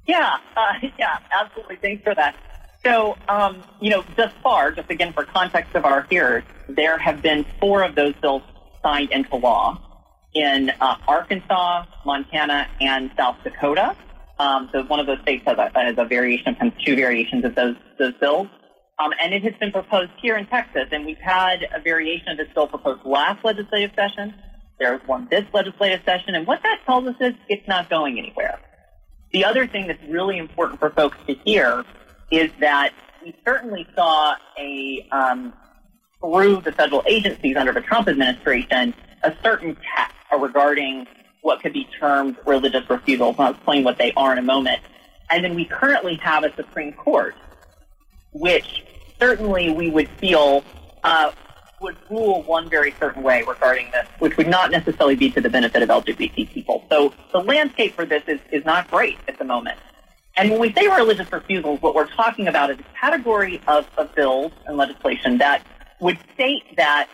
Yeah, 0.07 0.37
uh, 0.55 0.73
yeah, 0.99 1.19
absolutely. 1.37 1.75
Thanks 1.77 2.03
for 2.03 2.15
that. 2.15 2.35
So, 2.81 3.17
um, 3.27 3.61
you 3.81 3.89
know, 3.89 4.05
thus 4.15 4.31
far, 4.41 4.71
just 4.71 4.89
again 4.89 5.11
for 5.11 5.25
context 5.25 5.75
of 5.75 5.85
our 5.85 6.03
hearers, 6.03 6.43
there 6.69 6.97
have 6.97 7.21
been 7.21 7.45
four 7.59 7.83
of 7.83 7.95
those 7.95 8.13
bills 8.21 8.43
signed 8.81 9.11
into 9.11 9.35
law 9.35 9.84
in 10.35 10.69
uh, 10.81 10.97
Arkansas, 11.07 11.85
Montana, 12.05 12.67
and 12.81 13.09
South 13.17 13.37
Dakota. 13.43 13.95
Um, 14.37 14.69
so 14.73 14.83
one 14.83 14.99
of 14.99 15.07
those 15.07 15.21
states 15.21 15.43
has 15.47 15.57
a, 15.57 15.71
has 15.73 15.95
a 15.97 16.05
variation, 16.05 16.53
has 16.55 16.73
two 16.85 16.95
variations 16.95 17.45
of 17.45 17.55
those 17.55 17.75
those 17.97 18.13
bills. 18.19 18.47
Um, 18.99 19.11
and 19.21 19.33
it 19.33 19.43
has 19.43 19.53
been 19.59 19.71
proposed 19.71 20.11
here 20.21 20.37
in 20.37 20.45
Texas, 20.45 20.87
and 20.91 21.05
we've 21.05 21.17
had 21.17 21.65
a 21.73 21.81
variation 21.81 22.29
of 22.29 22.37
this 22.37 22.47
bill 22.53 22.67
proposed 22.67 23.05
last 23.05 23.43
legislative 23.43 23.91
session. 23.95 24.33
There's 24.77 25.01
one 25.05 25.27
this 25.31 25.45
legislative 25.53 26.01
session, 26.05 26.35
and 26.35 26.45
what 26.45 26.61
that 26.63 26.79
tells 26.85 27.07
us 27.07 27.15
is 27.19 27.33
it's 27.49 27.67
not 27.67 27.89
going 27.89 28.17
anywhere. 28.19 28.59
The 29.31 29.45
other 29.45 29.67
thing 29.67 29.87
that's 29.87 30.03
really 30.09 30.37
important 30.37 30.79
for 30.79 30.89
folks 30.89 31.17
to 31.27 31.33
hear 31.45 31.83
is 32.31 32.51
that 32.59 32.93
we 33.23 33.35
certainly 33.45 33.87
saw 33.95 34.35
a 34.57 35.07
um, 35.11 35.53
through 36.21 36.61
the 36.61 36.71
federal 36.71 37.03
agencies 37.07 37.55
under 37.55 37.71
the 37.71 37.81
Trump 37.81 38.07
administration 38.07 38.93
a 39.23 39.33
certain 39.43 39.75
tact 39.75 40.14
regarding 40.39 41.07
what 41.41 41.61
could 41.61 41.73
be 41.73 41.87
termed 41.99 42.37
religious 42.45 42.89
refusals. 42.89 43.35
I'll 43.37 43.51
explain 43.51 43.83
what 43.83 43.97
they 43.97 44.11
are 44.17 44.31
in 44.31 44.37
a 44.39 44.43
moment. 44.43 44.81
And 45.29 45.43
then 45.43 45.55
we 45.55 45.65
currently 45.65 46.15
have 46.15 46.43
a 46.43 46.55
Supreme 46.55 46.93
Court, 46.93 47.35
which 48.31 48.83
certainly 49.19 49.71
we 49.71 49.89
would 49.89 50.09
feel 50.09 50.63
uh, 51.03 51.31
would 51.81 51.97
rule 52.09 52.41
one 52.43 52.69
very 52.69 52.93
certain 52.99 53.21
way 53.21 53.43
regarding 53.47 53.91
this, 53.91 54.07
which 54.19 54.37
would 54.37 54.47
not 54.47 54.71
necessarily 54.71 55.15
be 55.15 55.29
to 55.31 55.41
the 55.41 55.49
benefit 55.49 55.83
of 55.83 55.89
LGBT 55.89 56.49
people. 56.49 56.83
So 56.89 57.13
the 57.31 57.39
landscape 57.39 57.93
for 57.95 58.05
this 58.05 58.23
is, 58.27 58.39
is 58.51 58.65
not 58.65 58.89
great 58.89 59.17
at 59.27 59.37
the 59.37 59.45
moment. 59.45 59.77
And 60.37 60.49
when 60.49 60.59
we 60.59 60.73
say 60.73 60.87
religious 60.87 61.31
refusals, 61.31 61.81
what 61.81 61.95
we're 61.95 62.07
talking 62.07 62.47
about 62.47 62.69
is 62.71 62.79
a 62.79 62.99
category 62.99 63.61
of, 63.67 63.87
of 63.97 64.13
bills 64.15 64.51
and 64.65 64.77
legislation 64.77 65.37
that 65.37 65.65
would 65.99 66.17
state 66.33 66.63
that 66.75 67.07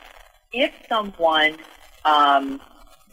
if 0.53 0.71
someone 0.89 1.57
um, 2.03 2.59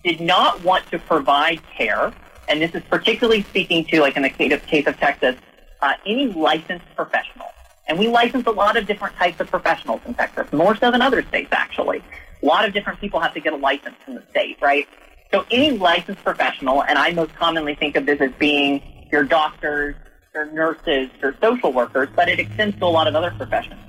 did 0.04 0.20
not 0.20 0.62
want 0.62 0.86
to 0.90 0.98
provide 0.98 1.60
care, 1.76 2.12
and 2.48 2.62
this 2.62 2.74
is 2.74 2.82
particularly 2.88 3.42
speaking 3.42 3.84
to, 3.86 4.00
like 4.00 4.16
in 4.16 4.22
the 4.22 4.30
case 4.30 4.86
of, 4.86 4.96
Texas, 4.98 5.36
uh, 5.80 5.92
any 6.06 6.28
licensed 6.28 6.86
professional. 6.96 7.46
And 7.88 7.98
we 7.98 8.08
license 8.08 8.46
a 8.46 8.50
lot 8.50 8.76
of 8.76 8.86
different 8.86 9.16
types 9.16 9.40
of 9.40 9.50
professionals 9.50 10.00
in 10.06 10.14
Texas, 10.14 10.52
more 10.52 10.76
so 10.76 10.90
than 10.90 11.00
other 11.00 11.22
states, 11.22 11.48
actually. 11.52 12.02
A 12.42 12.46
lot 12.46 12.66
of 12.66 12.72
different 12.72 13.00
people 13.00 13.20
have 13.20 13.34
to 13.34 13.40
get 13.40 13.52
a 13.52 13.56
license 13.56 13.96
in 14.06 14.14
the 14.14 14.22
state, 14.30 14.58
right? 14.60 14.86
So 15.32 15.44
any 15.50 15.76
licensed 15.76 16.22
professional, 16.22 16.82
and 16.82 16.98
I 16.98 17.12
most 17.12 17.34
commonly 17.34 17.74
think 17.74 17.96
of 17.96 18.06
this 18.06 18.20
as 18.20 18.30
being 18.38 18.82
your 19.10 19.24
doctors, 19.24 19.94
your 20.34 20.46
nurses, 20.52 21.10
your 21.20 21.34
social 21.40 21.72
workers, 21.72 22.08
but 22.14 22.28
it 22.28 22.38
extends 22.38 22.78
to 22.78 22.84
a 22.84 22.86
lot 22.86 23.06
of 23.06 23.14
other 23.14 23.30
professions. 23.32 23.80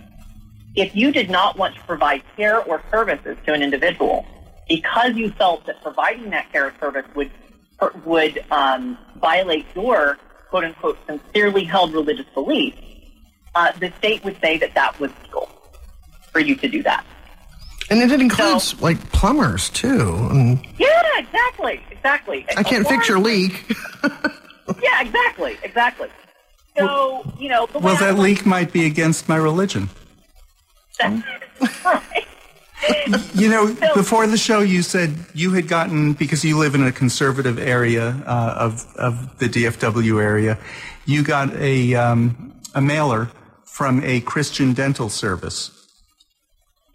If 0.76 0.96
you 0.96 1.12
did 1.12 1.30
not 1.30 1.58
want 1.58 1.76
to 1.76 1.82
provide 1.82 2.24
care 2.36 2.62
or 2.62 2.82
services 2.92 3.38
to 3.46 3.54
an 3.54 3.62
individual 3.62 4.26
because 4.70 5.16
you 5.16 5.32
felt 5.32 5.66
that 5.66 5.82
providing 5.82 6.30
that 6.30 6.50
care 6.52 6.68
or 6.68 6.74
service 6.80 7.06
would 7.16 7.32
would 8.06 8.44
um, 8.52 8.98
violate 9.20 9.66
your 9.76 10.18
quote 10.50 10.64
unquote 10.66 10.98
sincerely 11.08 11.64
held 11.64 11.94
religious 11.94 12.26
beliefs, 12.34 12.78
uh, 13.56 13.72
the 13.80 13.92
state 13.98 14.24
would 14.24 14.38
say 14.42 14.58
that 14.58 14.74
that 14.76 14.98
was 15.00 15.12
legal 15.24 15.50
for 16.32 16.40
you 16.40 16.56
to 16.56 16.68
do 16.68 16.84
that. 16.84 17.06
And 17.90 18.00
it 18.02 18.12
includes 18.22 18.80
like 18.82 18.98
plumbers 19.12 19.70
too. 19.70 20.28
And 20.30 20.60
Yeah, 20.78 21.02
exactly, 21.18 21.82
exactly. 21.90 22.46
I 22.56 22.64
can't 22.64 22.88
fix 22.88 23.10
your 23.10 23.20
leak. 23.20 23.66
Yeah, 24.84 25.02
exactly, 25.02 25.58
exactly. 25.64 26.10
So 26.78 27.24
you 27.40 27.50
know, 27.50 27.66
the 27.66 27.80
way 27.80 27.86
Well, 27.86 27.96
I 27.96 28.00
that 28.02 28.16
look- 28.16 28.24
leak 28.24 28.46
might 28.46 28.72
be 28.72 28.86
against 28.86 29.28
my 29.28 29.36
religion. 29.36 29.90
right. 31.04 32.28
You 33.34 33.50
know, 33.50 33.76
before 33.96 34.28
the 34.28 34.38
show, 34.38 34.60
you 34.60 34.82
said 34.82 35.16
you 35.34 35.52
had 35.52 35.68
gotten 35.68 36.14
because 36.14 36.44
you 36.44 36.58
live 36.58 36.76
in 36.76 36.84
a 36.84 36.92
conservative 36.92 37.60
area 37.60 38.24
uh, 38.26 38.56
of 38.58 38.86
of 38.96 39.38
the 39.40 39.48
DFW 39.48 40.22
area. 40.22 40.58
You 41.06 41.24
got 41.24 41.54
a 41.56 41.96
um, 41.96 42.54
a 42.76 42.82
mailer 42.82 43.30
from 43.66 44.04
a 44.04 44.22
Christian 44.22 44.74
dental 44.74 45.10
service. 45.10 45.72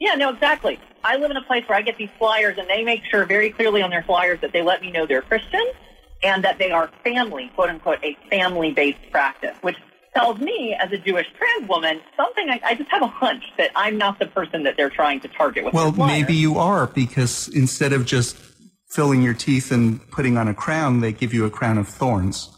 Yeah, 0.00 0.14
no, 0.14 0.30
exactly. 0.30 0.78
I 1.02 1.16
live 1.16 1.30
in 1.30 1.36
a 1.36 1.42
place 1.42 1.64
where 1.66 1.78
I 1.78 1.82
get 1.82 1.96
these 1.96 2.10
flyers, 2.18 2.58
and 2.58 2.68
they 2.68 2.82
make 2.82 3.04
sure 3.04 3.24
very 3.26 3.50
clearly 3.50 3.82
on 3.82 3.90
their 3.90 4.02
flyers 4.02 4.40
that 4.40 4.52
they 4.52 4.62
let 4.62 4.80
me 4.80 4.90
know 4.90 5.06
they're 5.06 5.22
Christian 5.22 5.64
and 6.22 6.42
that 6.44 6.58
they 6.58 6.70
are 6.70 6.90
family, 7.04 7.50
quote 7.54 7.68
unquote, 7.68 8.02
a 8.02 8.16
family 8.30 8.72
based 8.72 8.98
practice, 9.10 9.56
which 9.60 9.76
tells 10.14 10.38
me 10.38 10.77
as 10.79 10.92
a 10.92 10.98
Jewish 10.98 11.27
trans 11.37 11.68
woman 11.68 12.00
something 12.16 12.48
I, 12.48 12.61
I 12.64 12.74
just 12.74 12.90
have 12.90 13.03
a 13.03 13.07
hunch 13.07 13.44
that 13.59 13.70
I'm 13.74 13.98
not 13.98 14.18
the 14.18 14.27
person 14.27 14.62
that 14.64 14.77
they're 14.77 14.90
trying 14.90 15.20
to 15.20 15.29
target 15.29 15.64
with 15.64 15.74
Well, 15.74 15.92
maybe 15.92 16.35
you 16.35 16.59
are 16.59 16.87
because 16.87 17.48
instead 17.48 17.92
of 17.92 18.07
just 18.07 18.37
filling 18.88 19.22
your 19.22 19.35
teeth 19.35 19.72
and 19.72 20.09
putting 20.11 20.37
on 20.37 20.48
a 20.48 20.55
crown, 20.55 21.00
they 21.00 21.12
give 21.12 21.35
you 21.35 21.44
a 21.44 21.50
crown 21.50 21.79
of 21.79 21.88
thorns. 21.88 22.50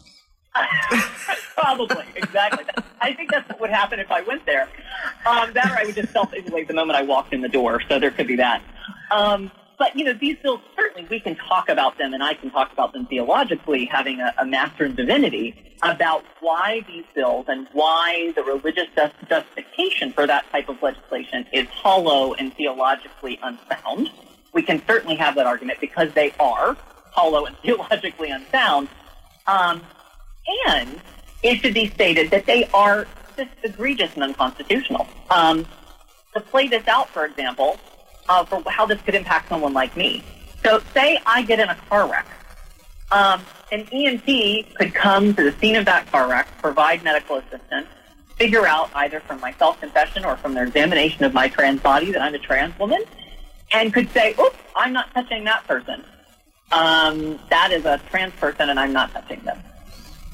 Probably, 1.57 2.05
exactly. 2.15 2.65
I 3.01 3.13
think 3.13 3.31
that's 3.31 3.49
what 3.49 3.59
would 3.59 3.69
happen 3.71 3.99
if 3.99 4.11
I 4.11 4.21
went 4.21 4.45
there. 4.45 4.69
Um, 5.25 5.51
that 5.53 5.71
or 5.71 5.77
I 5.79 5.85
would 5.85 5.95
just 5.95 6.13
self-isolate 6.13 6.67
the 6.67 6.73
moment 6.75 6.97
I 6.97 7.01
walked 7.01 7.33
in 7.33 7.41
the 7.41 7.49
door, 7.49 7.81
so 7.89 7.97
there 7.97 8.11
could 8.11 8.27
be 8.27 8.35
that. 8.35 8.61
Um, 9.09 9.51
but, 9.77 9.95
you 9.95 10.05
know, 10.05 10.13
these 10.13 10.37
bills, 10.41 10.61
certainly 10.75 11.07
we 11.09 11.19
can 11.19 11.35
talk 11.35 11.69
about 11.69 11.97
them, 11.97 12.13
and 12.13 12.23
I 12.23 12.33
can 12.33 12.49
talk 12.49 12.71
about 12.73 12.93
them 12.93 13.05
theologically, 13.05 13.85
having 13.85 14.19
a, 14.19 14.33
a 14.39 14.45
master 14.45 14.85
in 14.85 14.95
divinity, 14.95 15.55
about 15.83 16.23
why 16.39 16.81
these 16.87 17.05
bills 17.13 17.45
and 17.47 17.67
why 17.73 18.33
the 18.35 18.43
religious 18.43 18.87
justification 19.29 20.11
for 20.11 20.25
that 20.25 20.49
type 20.51 20.69
of 20.69 20.81
legislation 20.81 21.45
is 21.53 21.67
hollow 21.67 22.33
and 22.33 22.53
theologically 22.55 23.39
unsound. 23.43 24.09
We 24.53 24.63
can 24.63 24.81
certainly 24.87 25.15
have 25.17 25.35
that 25.35 25.45
argument 25.45 25.79
because 25.79 26.11
they 26.13 26.33
are 26.39 26.75
hollow 27.11 27.45
and 27.45 27.55
theologically 27.63 28.31
unsound. 28.31 28.89
Um, 29.45 29.81
And 30.65 31.01
it 31.43 31.59
should 31.61 31.73
be 31.73 31.87
stated 31.89 32.31
that 32.31 32.45
they 32.45 32.65
are 32.73 33.05
just 33.35 33.51
egregious 33.63 34.13
and 34.15 34.23
unconstitutional. 34.23 35.07
Um, 35.29 35.65
to 36.33 36.39
play 36.39 36.67
this 36.67 36.87
out, 36.87 37.09
for 37.09 37.25
example, 37.25 37.79
uh, 38.29 38.45
for 38.45 38.61
how 38.69 38.85
this 38.85 39.01
could 39.01 39.15
impact 39.15 39.49
someone 39.49 39.73
like 39.73 39.95
me. 39.95 40.23
So, 40.63 40.81
say 40.93 41.19
I 41.25 41.43
get 41.43 41.59
in 41.59 41.69
a 41.69 41.75
car 41.89 42.09
wreck. 42.09 42.25
Um, 43.11 43.41
an 43.71 43.85
EMT 43.85 44.75
could 44.75 44.93
come 44.93 45.33
to 45.35 45.43
the 45.43 45.57
scene 45.59 45.75
of 45.75 45.85
that 45.85 46.11
car 46.11 46.29
wreck, 46.29 46.47
provide 46.61 47.03
medical 47.03 47.37
assistance, 47.37 47.87
figure 48.35 48.67
out 48.67 48.89
either 48.95 49.19
from 49.21 49.39
my 49.39 49.53
self-confession 49.53 50.25
or 50.25 50.37
from 50.37 50.53
their 50.53 50.65
examination 50.65 51.23
of 51.23 51.33
my 51.33 51.47
trans 51.47 51.81
body 51.81 52.11
that 52.11 52.21
I'm 52.21 52.33
a 52.33 52.39
trans 52.39 52.77
woman, 52.79 53.03
and 53.71 53.93
could 53.93 54.11
say, 54.11 54.35
"Oops, 54.39 54.57
I'm 54.75 54.93
not 54.93 55.13
touching 55.13 55.43
that 55.45 55.65
person. 55.67 56.03
Um, 56.71 57.39
that 57.49 57.71
is 57.71 57.85
a 57.85 57.99
trans 58.09 58.33
person, 58.35 58.69
and 58.69 58.79
I'm 58.79 58.93
not 58.93 59.13
touching 59.13 59.39
them." 59.41 59.61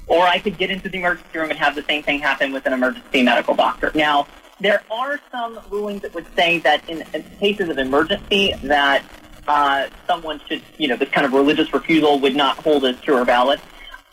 Or 0.08 0.26
I 0.26 0.40
could 0.40 0.58
get 0.58 0.70
into 0.70 0.90
the 0.90 0.98
emergency 0.98 1.38
room 1.38 1.50
and 1.50 1.60
have 1.60 1.76
the 1.76 1.84
same 1.84 2.04
thing 2.04 2.20
happen 2.20 2.52
with 2.52 2.66
an 2.66 2.74
emergency 2.74 3.24
medical 3.24 3.56
doctor. 3.56 3.92
Now, 3.96 4.28
there 4.60 4.84
are 4.92 5.20
some 5.32 5.60
rulings 5.70 6.02
that 6.02 6.14
would 6.14 6.28
say 6.36 6.60
that 6.60 6.88
in, 6.90 7.04
in 7.14 7.24
cases 7.40 7.70
of 7.70 7.78
emergency 7.78 8.54
that 8.64 9.04
uh, 9.48 9.88
someone 10.08 10.40
should, 10.48 10.62
you 10.78 10.88
know, 10.88 10.96
this 10.96 11.10
kind 11.10 11.26
of 11.26 11.34
religious 11.34 11.74
refusal 11.74 12.20
would 12.20 12.36
not 12.36 12.58
hold 12.58 12.86
as 12.86 13.00
true 13.02 13.18
or 13.18 13.26
valid. 13.26 13.60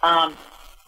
Um, 0.03 0.35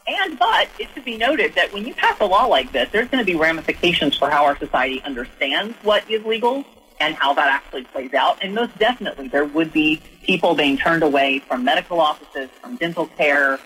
and 0.07 0.38
but 0.38 0.69
it 0.79 0.88
should 0.93 1.05
be 1.05 1.17
noted 1.17 1.55
that 1.55 1.73
when 1.73 1.87
you 1.87 1.95
pass 1.95 2.19
a 2.21 2.25
law 2.25 2.47
like 2.47 2.73
this, 2.73 2.88
there's 2.91 3.09
going 3.09 3.25
to 3.25 3.31
be 3.31 3.38
ramifications 3.38 4.17
for 4.17 4.29
how 4.29 4.45
our 4.45 4.57
society 4.59 5.01
understands 5.03 5.77
what 5.83 6.11
is 6.11 6.25
legal 6.25 6.65
and 6.99 7.15
how 7.15 7.33
that 7.35 7.49
actually 7.49 7.85
plays 7.85 8.12
out. 8.15 8.38
And 8.43 8.55
most 8.55 8.77
definitely, 8.79 9.29
there 9.29 9.45
would 9.45 9.73
be 9.73 10.01
people 10.23 10.55
being 10.55 10.77
turned 10.77 11.03
away 11.03 11.38
from 11.41 11.65
medical 11.65 12.01
offices, 12.01 12.49
from 12.61 12.77
dental 12.77 13.07
care, 13.07 13.61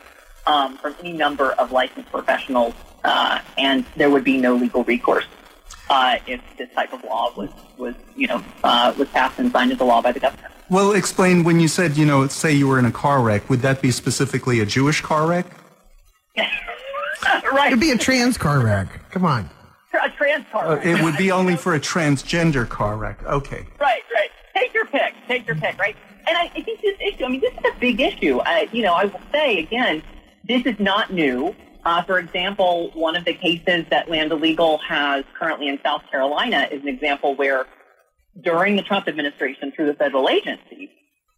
um, 0.46 0.77
from 0.79 0.94
any 1.01 1.12
number 1.12 1.53
of 1.53 1.72
licensed 1.72 2.11
professionals, 2.11 2.75
uh, 3.05 3.40
and 3.57 3.85
there 3.96 4.11
would 4.11 4.25
be 4.25 4.37
no 4.37 4.57
legal 4.57 4.85
recourse 4.85 5.27
uh, 5.88 6.18
if 6.27 6.40
this 6.59 6.68
type 6.75 6.92
of 6.92 7.03
law 7.05 7.33
was 7.37 7.51
was 7.79 7.94
you 8.16 8.27
know 8.27 8.42
uh, 8.64 8.92
was 8.99 9.09
passed 9.09 9.38
and 9.38 9.51
signed 9.53 9.72
into 9.72 9.85
law 9.85 10.03
by 10.03 10.12
the 10.12 10.20
government. 10.20 10.53
Well, 10.68 10.92
explain 10.92 11.44
when 11.44 11.61
you 11.61 11.68
said 11.68 11.96
you 11.96 12.07
know, 12.07 12.27
say 12.29 12.53
you 12.53 12.66
were 12.66 12.79
in 12.79 12.85
a 12.85 12.92
car 12.92 13.22
wreck. 13.22 13.49
Would 13.49 13.61
that 13.61 13.81
be 13.81 13.90
specifically 13.90 14.61
a 14.61 14.66
Jewish 14.66 15.01
car 15.01 15.27
wreck? 15.27 15.46
right. 17.53 17.68
It'd 17.68 17.81
be 17.81 17.90
a 17.90 17.99
trans 17.99 18.37
car 18.37 18.61
wreck. 18.61 18.88
Come 19.11 19.25
on. 19.25 19.49
a 19.92 20.11
trans 20.11 20.44
car. 20.51 20.72
Uh, 20.72 20.81
it 20.83 21.03
would 21.03 21.16
be 21.16 21.31
only 21.31 21.57
for 21.57 21.75
a 21.75 21.81
transgender 21.81 22.68
car 22.68 22.96
wreck. 22.96 23.22
Okay. 23.25 23.66
Right, 23.81 24.03
right. 24.14 24.31
Take 24.55 24.75
your 24.75 24.87
pick. 24.87 25.14
Take 25.29 25.46
your 25.46 25.57
pick, 25.57 25.79
right? 25.79 25.96
And 26.29 26.37
I, 26.37 26.51
I 26.55 26.62
think 26.62 26.81
this 26.81 26.96
issue, 27.01 27.25
I 27.25 27.29
mean, 27.29 27.40
this 27.40 27.53
is 27.53 27.64
a 27.64 27.79
big 27.79 28.01
issue. 28.01 28.40
I, 28.40 28.68
you 28.72 28.83
know, 28.83 28.94
I 28.94 29.05
will 29.05 29.20
say 29.33 29.59
again, 29.59 30.03
this 30.44 30.66
is 30.66 30.79
not 30.79 31.12
new. 31.12 31.55
Uh, 31.87 32.03
for 32.03 32.18
example, 32.18 32.90
one 32.94 33.14
of 33.14 33.25
the 33.25 33.33
cases 33.33 33.87
that 33.90 34.11
Lambda 34.11 34.35
Legal 34.35 34.79
has 34.79 35.25
currently 35.38 35.68
in 35.68 35.79
South 35.85 36.03
Carolina 36.11 36.66
is 36.68 36.83
an 36.83 36.88
example 36.88 37.37
where 37.37 37.64
during 38.42 38.75
the 38.75 38.83
Trump 38.83 39.07
administration 39.07 39.70
through 39.70 39.87
the 39.87 39.94
federal 39.94 40.29
agencies, 40.29 40.88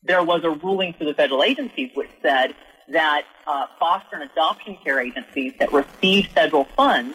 there 0.02 0.24
was 0.24 0.44
a 0.44 0.50
ruling 0.50 0.94
through 0.94 1.08
the 1.08 1.12
federal 1.12 1.42
agencies 1.42 1.90
which 1.92 2.08
said 2.22 2.54
that 2.88 3.26
uh, 3.46 3.66
foster 3.78 4.16
and 4.16 4.30
adoption 4.30 4.78
care 4.82 4.98
agencies 4.98 5.52
that 5.58 5.70
receive 5.70 6.28
federal 6.28 6.64
funds 6.64 7.14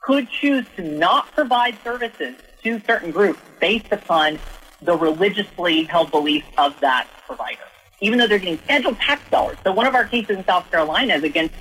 could 0.00 0.30
choose 0.30 0.64
to 0.76 0.82
not 0.82 1.30
provide 1.32 1.76
services 1.84 2.36
to 2.64 2.80
certain 2.86 3.10
groups 3.10 3.38
based 3.60 3.92
upon 3.92 4.38
the 4.80 4.96
religiously 4.96 5.82
held 5.82 6.10
beliefs 6.10 6.46
of 6.56 6.80
that 6.80 7.06
provider, 7.26 7.60
even 8.00 8.18
though 8.18 8.26
they're 8.26 8.38
getting 8.38 8.56
federal 8.56 8.94
tax 8.94 9.20
dollars. 9.30 9.58
So 9.62 9.72
one 9.72 9.86
of 9.86 9.94
our 9.94 10.06
cases 10.06 10.38
in 10.38 10.44
South 10.46 10.70
Carolina 10.70 11.16
is 11.16 11.22
against 11.22 11.54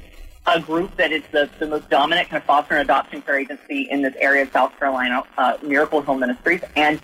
a 0.48 0.60
group 0.60 0.96
that 0.98 1.12
is 1.12 1.24
the, 1.32 1.50
the 1.60 1.68
most 1.68 1.90
dominant 1.90 2.30
kind 2.30 2.42
of 2.42 2.46
foster 2.46 2.74
and 2.74 2.82
adoption 2.82 3.22
care 3.22 3.40
agency 3.40 3.88
in 3.90 4.02
this 4.02 4.16
area 4.18 4.44
of 4.44 4.52
South 4.52 4.78
Carolina, 4.78 5.24
uh, 5.38 5.58
Miracle 5.62 6.02
Hill 6.02 6.16
Ministries, 6.16 6.62
and 6.76 7.00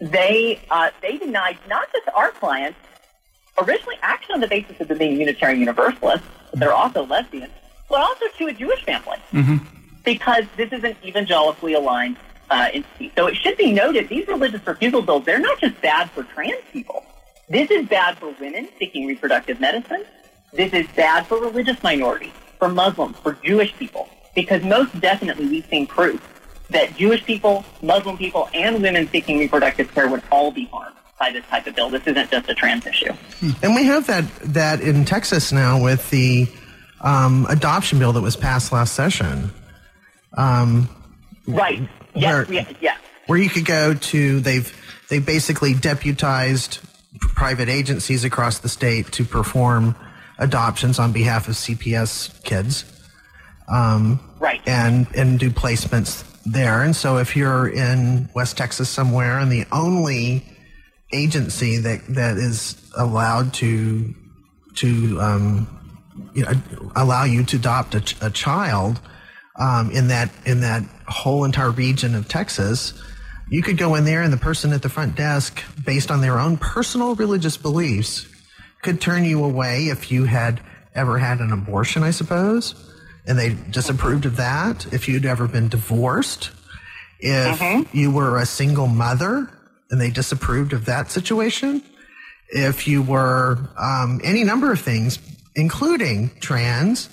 they 0.00 0.60
uh, 0.70 0.90
they 1.00 1.16
denied 1.18 1.58
not 1.68 1.90
just 1.92 2.08
our 2.14 2.30
clients 2.32 2.78
originally 3.58 3.96
actually 4.02 4.34
on 4.34 4.40
the 4.40 4.48
basis 4.48 4.80
of 4.80 4.88
them 4.88 4.98
being 4.98 5.18
Unitarian 5.18 5.60
Universalists, 5.60 6.26
but 6.50 6.60
they're 6.60 6.72
also 6.72 7.06
lesbians, 7.06 7.52
but 7.88 8.00
also 8.00 8.26
to 8.38 8.46
a 8.46 8.52
Jewish 8.52 8.84
family 8.84 9.18
because 10.04 10.44
this 10.56 10.72
is 10.72 10.84
an 10.84 10.96
evangelically 11.04 11.74
aligned 11.74 12.16
uh, 12.50 12.68
entity. 12.72 13.12
So 13.16 13.26
it 13.26 13.36
should 13.36 13.56
be 13.56 13.72
noted 13.72 14.08
these 14.08 14.26
religious 14.28 14.66
refusal 14.66 15.02
bills, 15.02 15.24
they're 15.24 15.38
not 15.38 15.60
just 15.60 15.80
bad 15.80 16.10
for 16.10 16.24
trans 16.24 16.62
people. 16.72 17.04
This 17.48 17.70
is 17.70 17.86
bad 17.86 18.18
for 18.18 18.34
women 18.40 18.68
seeking 18.78 19.06
reproductive 19.06 19.60
medicine. 19.60 20.04
This 20.52 20.72
is 20.72 20.86
bad 20.94 21.26
for 21.26 21.38
religious 21.38 21.82
minorities, 21.82 22.32
for 22.62 22.68
Muslims, 22.68 23.16
for 23.24 23.32
Jewish 23.42 23.74
people, 23.76 24.08
because 24.36 24.62
most 24.62 24.98
definitely 25.00 25.48
we've 25.48 25.66
seen 25.66 25.84
proof 25.84 26.20
that 26.70 26.96
Jewish 26.96 27.24
people, 27.24 27.64
Muslim 27.82 28.16
people, 28.16 28.48
and 28.54 28.80
women 28.80 29.08
seeking 29.08 29.40
reproductive 29.40 29.92
care 29.92 30.08
would 30.08 30.22
all 30.30 30.52
be 30.52 30.66
harmed 30.66 30.94
by 31.18 31.32
this 31.32 31.44
type 31.46 31.66
of 31.66 31.74
bill. 31.74 31.90
This 31.90 32.06
isn't 32.06 32.30
just 32.30 32.48
a 32.48 32.54
trans 32.54 32.86
issue. 32.86 33.12
And 33.64 33.74
we 33.74 33.82
have 33.86 34.06
that 34.06 34.24
that 34.54 34.80
in 34.80 35.04
Texas 35.04 35.50
now 35.50 35.82
with 35.82 36.08
the 36.10 36.46
um, 37.00 37.46
adoption 37.50 37.98
bill 37.98 38.12
that 38.12 38.20
was 38.22 38.36
passed 38.36 38.70
last 38.70 38.94
session, 38.94 39.50
Right. 40.36 41.88
Yes, 42.14 42.46
Where- 42.46 42.52
yes, 42.54 42.72
yes. 42.80 42.98
where 43.26 43.38
you 43.40 43.48
could 43.50 43.64
go 43.64 43.94
to. 43.94 44.38
They've 44.38 44.72
they 45.08 45.18
basically 45.18 45.74
deputized 45.74 46.78
private 47.18 47.68
agencies 47.68 48.22
across 48.22 48.60
the 48.60 48.68
state 48.68 49.10
to 49.12 49.24
perform 49.24 49.96
adoptions 50.42 50.98
on 50.98 51.12
behalf 51.12 51.48
of 51.48 51.54
CPS 51.54 52.42
kids. 52.44 52.84
Um, 53.68 54.20
Right. 54.40 54.60
and 54.66 55.06
and 55.14 55.38
do 55.38 55.50
placements 55.50 56.24
there. 56.44 56.82
And 56.82 56.96
so 56.96 57.18
if 57.18 57.36
you're 57.36 57.68
in 57.68 58.28
West 58.34 58.56
Texas 58.56 58.88
somewhere 58.88 59.38
and 59.38 59.52
the 59.52 59.64
only 59.70 60.44
agency 61.12 61.76
that 61.78 62.00
that 62.08 62.36
is 62.38 62.76
allowed 62.98 63.54
to 63.54 64.12
to 64.76 65.20
um, 65.20 65.68
you 66.34 66.42
know, 66.44 66.52
allow 66.96 67.24
you 67.24 67.44
to 67.44 67.56
adopt 67.56 67.94
a, 67.94 68.26
a 68.26 68.30
child 68.30 69.00
um, 69.60 69.90
in 69.92 70.08
that 70.08 70.30
in 70.44 70.60
that 70.62 70.82
whole 71.06 71.44
entire 71.44 71.70
region 71.70 72.14
of 72.16 72.26
Texas, 72.28 72.94
you 73.48 73.62
could 73.62 73.78
go 73.78 73.94
in 73.94 74.04
there 74.04 74.22
and 74.22 74.32
the 74.32 74.38
person 74.38 74.72
at 74.72 74.82
the 74.82 74.88
front 74.88 75.14
desk, 75.14 75.62
based 75.86 76.10
on 76.10 76.20
their 76.20 76.38
own 76.38 76.56
personal 76.56 77.14
religious 77.14 77.56
beliefs, 77.56 78.26
could 78.82 79.00
turn 79.00 79.24
you 79.24 79.44
away 79.44 79.86
if 79.88 80.10
you 80.10 80.24
had 80.24 80.60
ever 80.94 81.18
had 81.18 81.40
an 81.40 81.52
abortion, 81.52 82.02
I 82.02 82.10
suppose, 82.10 82.74
and 83.26 83.38
they 83.38 83.56
disapproved 83.70 84.26
of 84.26 84.36
that. 84.36 84.92
If 84.92 85.08
you'd 85.08 85.24
ever 85.24 85.46
been 85.48 85.68
divorced, 85.68 86.50
if 87.20 87.94
you 87.94 88.10
were 88.10 88.38
a 88.38 88.46
single 88.46 88.88
mother 88.88 89.48
and 89.90 90.00
they 90.00 90.10
disapproved 90.10 90.72
of 90.72 90.86
that 90.86 91.10
situation, 91.10 91.82
if 92.48 92.86
you 92.88 93.02
were 93.02 93.58
um, 93.78 94.20
any 94.24 94.44
number 94.44 94.72
of 94.72 94.80
things, 94.80 95.18
including 95.54 96.30
trans, 96.40 97.08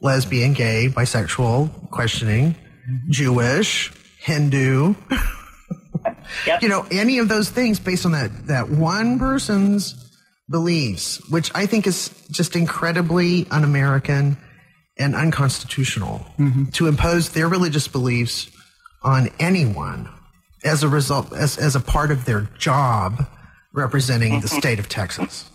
lesbian, 0.00 0.52
gay, 0.54 0.88
bisexual, 0.88 1.90
questioning, 1.90 2.54
Jewish, 3.08 3.92
Hindu, 4.20 4.94
Yep. 6.46 6.62
you 6.62 6.68
know, 6.68 6.86
any 6.90 7.18
of 7.18 7.28
those 7.28 7.50
things 7.50 7.78
based 7.80 8.06
on 8.06 8.12
that, 8.12 8.46
that 8.46 8.70
one 8.70 9.18
person's 9.18 10.09
beliefs, 10.50 11.20
which 11.30 11.50
I 11.54 11.66
think 11.66 11.86
is 11.86 12.10
just 12.30 12.56
incredibly 12.56 13.46
un 13.50 13.64
American 13.64 14.36
and 14.98 15.14
unconstitutional 15.14 16.26
to 16.72 16.88
impose 16.88 17.30
their 17.30 17.48
religious 17.48 17.88
beliefs 17.88 18.50
on 19.02 19.30
anyone 19.38 20.08
as 20.64 20.82
a 20.82 20.88
result, 20.88 21.32
as, 21.32 21.56
as 21.56 21.76
a 21.76 21.80
part 21.80 22.10
of 22.10 22.24
their 22.26 22.42
job 22.58 23.26
representing 23.72 24.40
the 24.40 24.48
state 24.48 24.78
of 24.78 24.88
Texas. 24.88 25.48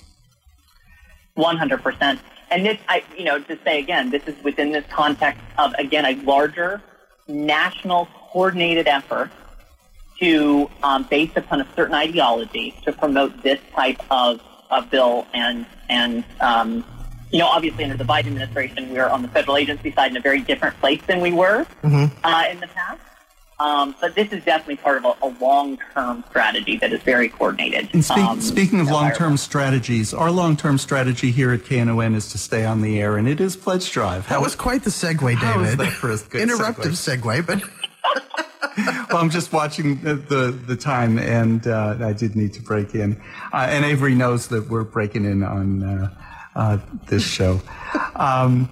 One 1.35 1.57
hundred 1.57 1.83
percent. 1.83 2.21
And 2.49 2.65
this, 2.65 2.79
I, 2.87 3.03
you 3.17 3.25
know, 3.25 3.39
to 3.39 3.59
say 3.63 3.79
again, 3.79 4.09
this 4.09 4.23
is 4.25 4.41
within 4.43 4.71
this 4.71 4.85
context 4.89 5.41
of 5.57 5.73
again 5.77 6.05
a 6.05 6.15
larger 6.23 6.81
national 7.27 8.07
coordinated 8.31 8.87
effort 8.87 9.29
to, 10.21 10.69
um, 10.81 11.03
based 11.09 11.35
upon 11.35 11.59
a 11.59 11.67
certain 11.75 11.93
ideology, 11.93 12.73
to 12.85 12.93
promote 12.93 13.43
this 13.43 13.59
type 13.75 13.99
of, 14.09 14.39
of 14.71 14.89
bill. 14.89 15.25
And 15.33 15.65
and 15.89 16.23
um, 16.39 16.83
you 17.31 17.39
know, 17.39 17.47
obviously 17.47 17.83
under 17.83 17.97
the 17.97 18.03
Biden 18.03 18.27
administration, 18.27 18.89
we're 18.91 19.07
on 19.07 19.21
the 19.21 19.27
federal 19.27 19.57
agency 19.57 19.91
side 19.91 20.11
in 20.11 20.17
a 20.17 20.21
very 20.21 20.41
different 20.41 20.77
place 20.79 21.01
than 21.07 21.21
we 21.21 21.31
were 21.31 21.65
uh, 21.83 22.43
in 22.49 22.59
the 22.59 22.67
past. 22.73 23.01
Um, 23.57 23.95
but 24.01 24.15
this 24.15 24.33
is 24.33 24.43
definitely 24.43 24.75
part 24.75 24.97
of 24.97 25.05
a, 25.05 25.25
a 25.27 25.31
long-term 25.39 26.25
strategy 26.29 26.75
that 26.77 26.91
is 26.91 27.01
very 27.03 27.29
coordinated. 27.29 27.89
And 27.93 28.03
speak, 28.03 28.17
Um, 28.17 28.41
speaking 28.41 28.81
of 28.81 28.89
long-term 28.89 29.37
strategies, 29.37 30.13
our 30.13 30.29
long-term 30.29 30.77
strategy 30.77 31.31
here 31.31 31.53
at 31.53 31.61
KNON 31.61 32.15
is 32.15 32.27
to 32.33 32.37
stay 32.37 32.65
on 32.65 32.81
the 32.81 32.99
air, 32.99 33.15
and 33.15 33.29
it 33.29 33.39
is 33.39 33.55
Pledge 33.55 33.89
Drive. 33.91 34.27
That 34.27 34.41
was 34.41 34.55
quite 34.55 34.83
the 34.83 34.89
segue, 34.89 35.35
How 35.35 35.61
is 35.61 35.69
David. 35.71 35.85
that 35.87 35.93
for 35.93 36.11
a 36.11 36.17
good 36.17 36.49
Interruptive 36.49 36.97
segue, 36.97 37.45
but 37.47 37.63
well, 39.09 39.17
I'm 39.17 39.29
just 39.29 39.51
watching 39.53 40.01
the, 40.01 40.15
the, 40.15 40.51
the 40.51 40.75
time, 40.75 41.17
and 41.19 41.65
uh, 41.67 41.97
I 41.99 42.13
did 42.13 42.35
need 42.35 42.53
to 42.53 42.61
break 42.61 42.95
in. 42.95 43.21
Uh, 43.53 43.67
and 43.69 43.85
Avery 43.85 44.15
knows 44.15 44.47
that 44.47 44.69
we're 44.69 44.83
breaking 44.83 45.25
in 45.25 45.43
on 45.43 45.83
uh, 45.83 46.09
uh, 46.55 46.77
this 47.07 47.23
show. 47.23 47.61
Um, 48.15 48.69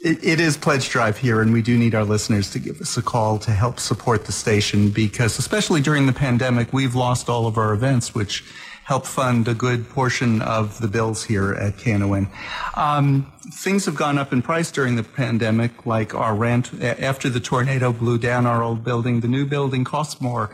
It, 0.00 0.22
it 0.22 0.38
is 0.38 0.56
Pledge 0.56 0.90
Drive 0.90 1.18
here, 1.18 1.42
and 1.42 1.52
we 1.52 1.60
do 1.60 1.76
need 1.76 1.92
our 1.92 2.04
listeners 2.04 2.50
to 2.50 2.60
give 2.60 2.80
us 2.80 2.96
a 2.96 3.02
call 3.02 3.36
to 3.40 3.50
help 3.50 3.80
support 3.80 4.26
the 4.26 4.32
station 4.32 4.90
because, 4.90 5.40
especially 5.40 5.80
during 5.80 6.06
the 6.06 6.12
pandemic, 6.12 6.72
we've 6.72 6.94
lost 6.94 7.28
all 7.28 7.48
of 7.48 7.58
our 7.58 7.72
events, 7.72 8.14
which 8.14 8.44
help 8.88 9.04
fund 9.04 9.46
a 9.46 9.52
good 9.52 9.86
portion 9.90 10.40
of 10.40 10.80
the 10.80 10.88
bills 10.88 11.22
here 11.22 11.52
at 11.52 11.76
KNON. 11.76 12.26
Um, 12.74 13.30
things 13.52 13.84
have 13.84 13.94
gone 13.94 14.16
up 14.16 14.32
in 14.32 14.40
price 14.40 14.70
during 14.70 14.96
the 14.96 15.02
pandemic, 15.02 15.84
like 15.84 16.14
our 16.14 16.34
rent. 16.34 16.72
After 16.82 17.28
the 17.28 17.38
tornado 17.38 17.92
blew 17.92 18.16
down 18.16 18.46
our 18.46 18.62
old 18.62 18.82
building, 18.84 19.20
the 19.20 19.28
new 19.28 19.44
building 19.44 19.84
costs 19.84 20.22
more. 20.22 20.48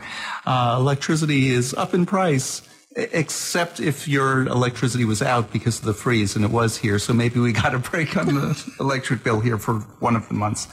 Uh, 0.45 0.75
electricity 0.77 1.47
is 1.47 1.73
up 1.75 1.93
in 1.93 2.05
price 2.05 2.61
except 2.97 3.79
if 3.79 4.05
your 4.07 4.47
electricity 4.47 5.05
was 5.05 5.21
out 5.21 5.51
because 5.51 5.79
of 5.79 5.85
the 5.85 5.93
freeze, 5.93 6.35
and 6.35 6.43
it 6.45 6.51
was 6.51 6.77
here. 6.77 6.99
So 6.99 7.13
maybe 7.13 7.39
we 7.39 7.53
got 7.63 7.73
a 7.73 7.79
break 7.79 8.17
on 8.17 8.27
the 8.27 8.73
electric 8.81 9.23
bill 9.23 9.39
here 9.39 9.57
for 9.57 9.79
one 9.99 10.17
of 10.17 10.27
the 10.27 10.33
months. 10.33 10.67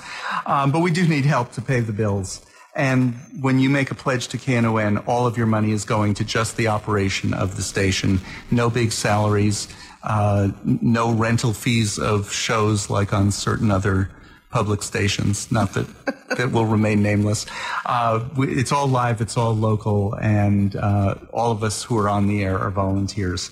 Um, 0.47 0.73
but 0.73 0.81
we 0.81 0.91
do 0.91 1.07
need 1.07 1.25
help 1.27 1.53
to 1.53 1.63
pay 1.63 1.79
the 1.79 1.93
bills. 1.93 2.45
And 2.75 3.15
when 3.41 3.59
you 3.59 3.69
make 3.69 3.91
a 3.91 3.95
pledge 3.95 4.29
to 4.29 4.39
KNON, 4.39 5.07
all 5.07 5.27
of 5.27 5.37
your 5.37 5.47
money 5.47 5.73
is 5.73 5.85
going 5.85 6.15
to 6.15 6.25
just 6.25 6.57
the 6.57 6.69
operation 6.69 7.35
of 7.35 7.57
the 7.57 7.63
station. 7.63 8.21
No 8.51 8.71
big 8.71 8.93
salaries, 8.93 9.69
uh, 10.03 10.49
no 10.65 11.13
rental 11.13 11.53
fees 11.53 11.99
of 11.99 12.33
shows 12.33 12.89
like 12.89 13.13
on 13.13 13.31
certain 13.31 13.71
other 13.71 14.11
public 14.51 14.83
stations. 14.83 15.53
Not 15.53 15.75
that 15.75 15.87
that 16.37 16.53
will 16.53 16.67
remain 16.67 17.03
nameless. 17.03 17.45
Uh, 17.85 18.27
it's 18.39 18.73
all 18.73 18.87
live, 18.87 19.21
it's 19.21 19.37
all 19.37 19.55
local, 19.55 20.15
and 20.15 20.75
uh, 20.77 21.17
all 21.33 21.53
of 21.53 21.63
us 21.63 21.83
who 21.83 21.99
are 21.99 22.09
on 22.09 22.27
the 22.27 22.43
air 22.43 22.59
are 22.59 22.71
volunteers. 22.71 23.51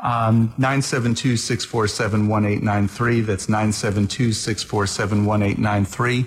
Um, 0.00 0.52
972 0.58 1.36
647 1.36 2.28
1893. 2.28 3.20
That's 3.22 3.48
972 3.48 4.32
647 4.32 5.24
1893. 5.24 6.26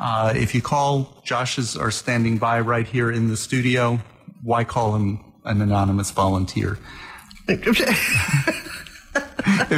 Uh, 0.00 0.32
if 0.34 0.54
you 0.54 0.62
call, 0.62 1.20
Josh's 1.24 1.76
are 1.76 1.90
standing 1.90 2.38
by 2.38 2.58
right 2.60 2.86
here 2.86 3.10
in 3.10 3.28
the 3.28 3.36
studio. 3.36 4.00
Why 4.42 4.64
call 4.64 4.96
him 4.96 5.20
an 5.44 5.60
anonymous 5.60 6.10
volunteer? 6.10 6.78
if 7.48 7.68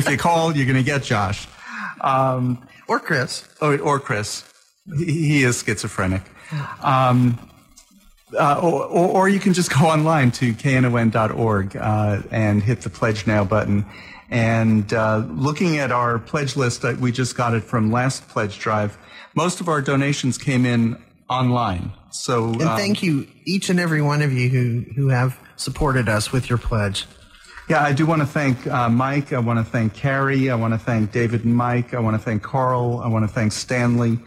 you 0.09 0.17
call, 0.17 0.57
you're 0.57 0.67
going 0.67 0.77
to 0.79 0.85
get 0.85 1.03
Josh. 1.03 1.49
Um, 2.03 2.65
or 2.87 3.01
Chris. 3.01 3.49
Or, 3.61 3.77
or 3.81 3.99
Chris. 3.99 4.45
He, 4.97 5.05
he 5.05 5.43
is 5.43 5.61
schizophrenic. 5.61 6.23
Um, 6.83 7.51
uh, 8.39 8.61
or, 8.63 8.85
or, 8.89 9.29
you 9.29 9.39
can 9.39 9.53
just 9.53 9.73
go 9.73 9.87
online 9.87 10.31
to 10.33 10.55
knon.org 10.55 11.77
uh, 11.77 12.23
and 12.31 12.63
hit 12.63 12.81
the 12.81 12.91
Pledge 12.91 13.27
Now 13.27 13.45
button. 13.45 13.85
And 14.31 14.93
uh, 14.95 15.27
looking 15.29 15.79
at 15.79 15.93
our 15.93 16.19
pledge 16.19 16.57
list, 16.57 16.85
we 17.01 17.13
just 17.13 17.37
got 17.37 17.53
it 17.53 17.63
from 17.65 17.93
last 17.93 18.29
pledge 18.29 18.59
drive 18.59 18.97
most 19.35 19.61
of 19.61 19.69
our 19.69 19.81
donations 19.81 20.39
came 20.39 20.67
in 20.67 21.03
online. 21.29 21.93
So, 22.11 22.51
and 22.53 22.63
um, 22.63 22.77
thank 22.77 23.03
you, 23.03 23.27
each 23.45 23.71
and 23.71 23.81
every 23.81 24.03
one 24.03 24.23
of 24.23 24.33
you 24.33 24.49
who, 24.49 24.85
who 24.95 25.09
have 25.09 25.39
supported 25.57 26.09
us 26.09 26.33
with 26.33 26.51
your 26.51 26.59
pledge. 26.59 27.07
Yeah, 27.69 27.83
I 27.83 27.93
do 27.93 28.05
want 28.05 28.21
to 28.21 28.27
thank 28.27 28.67
uh, 28.67 28.89
Mike. 28.89 29.33
I 29.33 29.39
want 29.39 29.59
to 29.59 29.65
thank 29.65 29.95
Carrie. 29.95 30.51
I 30.51 30.57
want 30.57 30.75
to 30.75 30.79
thank 30.79 31.13
David 31.13 31.45
and 31.45 31.57
Mike. 31.57 31.95
I 31.95 32.01
want 32.01 32.15
to 32.15 32.23
thank 32.23 32.43
Carl. 32.43 33.01
I 33.03 33.09
want 33.09 33.25
to 33.25 33.33
thank 33.33 33.53
Stanley. 33.53 34.19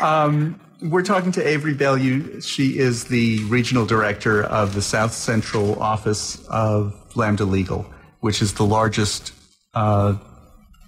Um, 0.00 0.60
we're 0.82 1.02
talking 1.02 1.32
to 1.32 1.46
Avery 1.46 1.74
Belyeu. 1.74 2.44
She 2.44 2.78
is 2.78 3.04
the 3.04 3.42
regional 3.44 3.86
director 3.86 4.42
of 4.42 4.74
the 4.74 4.82
South 4.82 5.12
Central 5.12 5.80
office 5.80 6.44
of 6.48 7.16
Lambda 7.16 7.44
Legal, 7.44 7.86
which 8.20 8.42
is 8.42 8.54
the 8.54 8.64
largest 8.64 9.32
uh, 9.74 10.16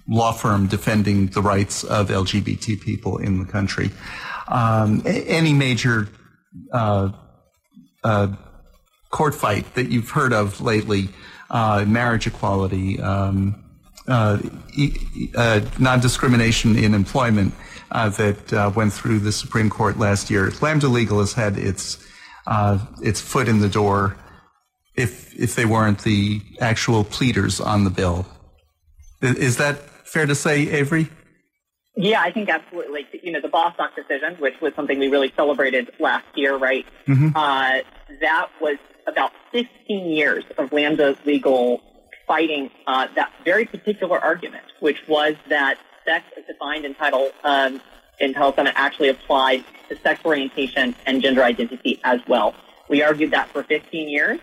law 0.07 0.31
firm 0.31 0.67
defending 0.67 1.27
the 1.27 1.41
rights 1.41 1.83
of 1.83 2.09
LGBT 2.09 2.79
people 2.81 3.17
in 3.17 3.39
the 3.39 3.45
country. 3.45 3.91
Um, 4.47 5.03
any 5.05 5.53
major 5.53 6.07
uh, 6.71 7.11
uh, 8.03 8.27
court 9.09 9.35
fight 9.35 9.73
that 9.75 9.89
you've 9.89 10.09
heard 10.09 10.33
of 10.33 10.61
lately, 10.61 11.09
uh, 11.49 11.85
marriage 11.87 12.27
equality, 12.27 12.99
um, 13.01 13.63
uh, 14.07 14.39
uh, 15.35 15.61
non-discrimination 15.79 16.77
in 16.77 16.93
employment 16.93 17.53
that 17.91 18.73
went 18.75 18.93
through 18.93 19.19
the 19.19 19.31
Supreme 19.31 19.69
Court 19.69 19.97
last 19.97 20.29
year, 20.29 20.51
Lambda 20.61 20.87
Legal 20.87 21.19
has 21.19 21.33
had 21.33 21.57
its 21.57 21.97
its 23.01 23.19
foot 23.19 23.47
in 23.47 23.59
the 23.59 23.69
door. 23.69 24.15
If 24.95 25.35
if 25.35 25.55
they 25.55 25.65
weren't 25.65 26.03
the 26.03 26.41
actual 26.61 27.03
pleaders 27.03 27.59
on 27.59 27.83
the 27.83 27.89
bill, 27.89 28.25
is 29.21 29.57
that 29.57 29.79
fair 30.07 30.25
to 30.25 30.35
say, 30.35 30.69
Avery? 30.69 31.09
Yeah, 31.95 32.21
I 32.21 32.31
think 32.31 32.49
absolutely. 32.49 33.07
You 33.23 33.31
know, 33.31 33.41
the 33.41 33.47
Bostock 33.47 33.95
decision, 33.95 34.35
which 34.35 34.53
was 34.61 34.73
something 34.75 34.99
we 34.99 35.07
really 35.07 35.33
celebrated 35.35 35.89
last 35.99 36.27
year, 36.35 36.55
right? 36.55 36.85
Mm-hmm. 37.07 37.29
Uh, 37.35 37.79
that 38.21 38.47
was 38.61 38.77
about 39.07 39.31
15 39.51 40.05
years 40.07 40.43
of 40.57 40.71
Lambda 40.71 41.17
legal 41.25 41.81
fighting 42.27 42.69
uh, 42.85 43.07
that 43.15 43.31
very 43.43 43.65
particular 43.65 44.19
argument, 44.19 44.65
which 44.79 45.07
was 45.07 45.35
that 45.49 45.79
sex 46.05 46.25
as 46.37 46.45
defined 46.45 46.85
in 46.85 46.93
Title 46.93 47.31
um, 47.43 47.81
in 48.19 48.33
Title 48.33 48.51
VII 48.51 48.69
actually 48.75 49.09
applied 49.09 49.63
to 49.89 49.97
sex 49.99 50.21
orientation 50.25 50.95
and 51.05 51.21
gender 51.21 51.43
identity 51.43 51.99
as 52.03 52.19
well. 52.27 52.53
We 52.89 53.01
argued 53.01 53.31
that 53.31 53.49
for 53.49 53.63
15 53.63 54.09
years. 54.09 54.39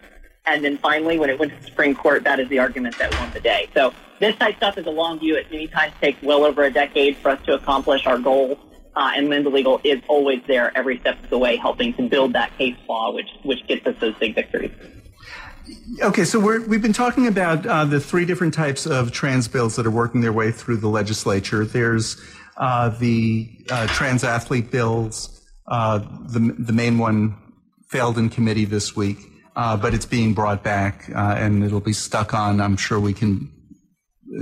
And 0.47 0.63
then 0.63 0.79
finally, 0.79 1.19
when 1.19 1.31
it 1.31 1.39
went 1.39 1.53
to 1.53 1.59
the 1.59 1.65
Supreme 1.65 1.95
Court, 1.95 2.25
that 2.25 2.39
is 2.39 2.49
the 2.49 2.59
argument 2.59 2.99
that 2.99 3.15
won 3.19 3.31
the 3.33 3.41
day. 3.41 3.69
So 3.75 3.95
this 4.21 4.37
type 4.37 4.57
stuff 4.57 4.77
is 4.77 4.87
a 4.87 4.91
long 4.91 5.19
view. 5.19 5.37
It 5.37 5.51
many 5.51 5.69
times 5.69 5.95
takes 6.01 6.21
well 6.23 6.45
over 6.45 6.65
a 6.65 6.71
decade 6.71 7.17
for 7.17 7.31
us 7.31 7.43
to 7.47 7.55
accomplish 7.55 8.07
our 8.07 8.19
goals. 8.19 8.59
Uh, 8.95 9.13
and 9.17 9.29
Lambda 9.29 9.49
Legal 9.49 9.81
is 9.83 10.01
always 10.07 10.41
there 10.47 10.77
every 10.77 10.99
step 11.01 11.23
of 11.23 11.31
the 11.31 11.39
way, 11.39 11.57
helping 11.57 11.95
to 11.95 12.09
build 12.09 12.33
that 12.35 12.57
case 12.59 12.77
law, 12.89 13.13
which 13.13 13.29
which 13.43 13.67
gets 13.67 13.85
us 13.87 13.97
those 14.01 14.15
big 14.17 14.35
victories. 14.35 14.71
Okay, 16.03 16.25
so 16.25 16.39
we 16.39 16.77
have 16.77 16.83
been 16.83 16.93
talking 16.93 17.27
about 17.27 17.67
uh, 17.67 17.85
the 17.87 17.99
three 17.99 18.25
different 18.25 18.55
types 18.55 18.87
of 18.87 19.11
trans 19.11 19.49
bills 19.49 19.75
that 19.77 19.87
are 19.87 19.91
working 19.91 20.21
their 20.21 20.33
way 20.33 20.53
through 20.53 20.77
the 20.77 20.89
legislature. 20.89 21.65
There's 21.65 22.21
uh, 22.57 22.91
the 22.91 23.51
uh, 23.71 23.89
trans 23.89 24.23
athlete 24.23 24.71
bills. 24.71 25.43
Uh, 25.67 25.99
the 25.99 26.55
the 26.59 26.73
main 26.73 26.99
one 26.99 27.37
failed 27.89 28.17
in 28.17 28.29
committee 28.29 28.67
this 28.67 28.95
week 28.95 29.19
uh, 29.57 29.77
but 29.77 29.95
it's 29.95 30.07
being 30.07 30.35
brought 30.35 30.63
back 30.63 31.09
uh, 31.15 31.37
and 31.39 31.65
it'll 31.65 31.81
be 31.81 31.93
stuck 31.93 32.35
on, 32.35 32.61
I'm 32.61 32.77
sure 32.77 32.99
we 32.99 33.13
can 33.13 33.51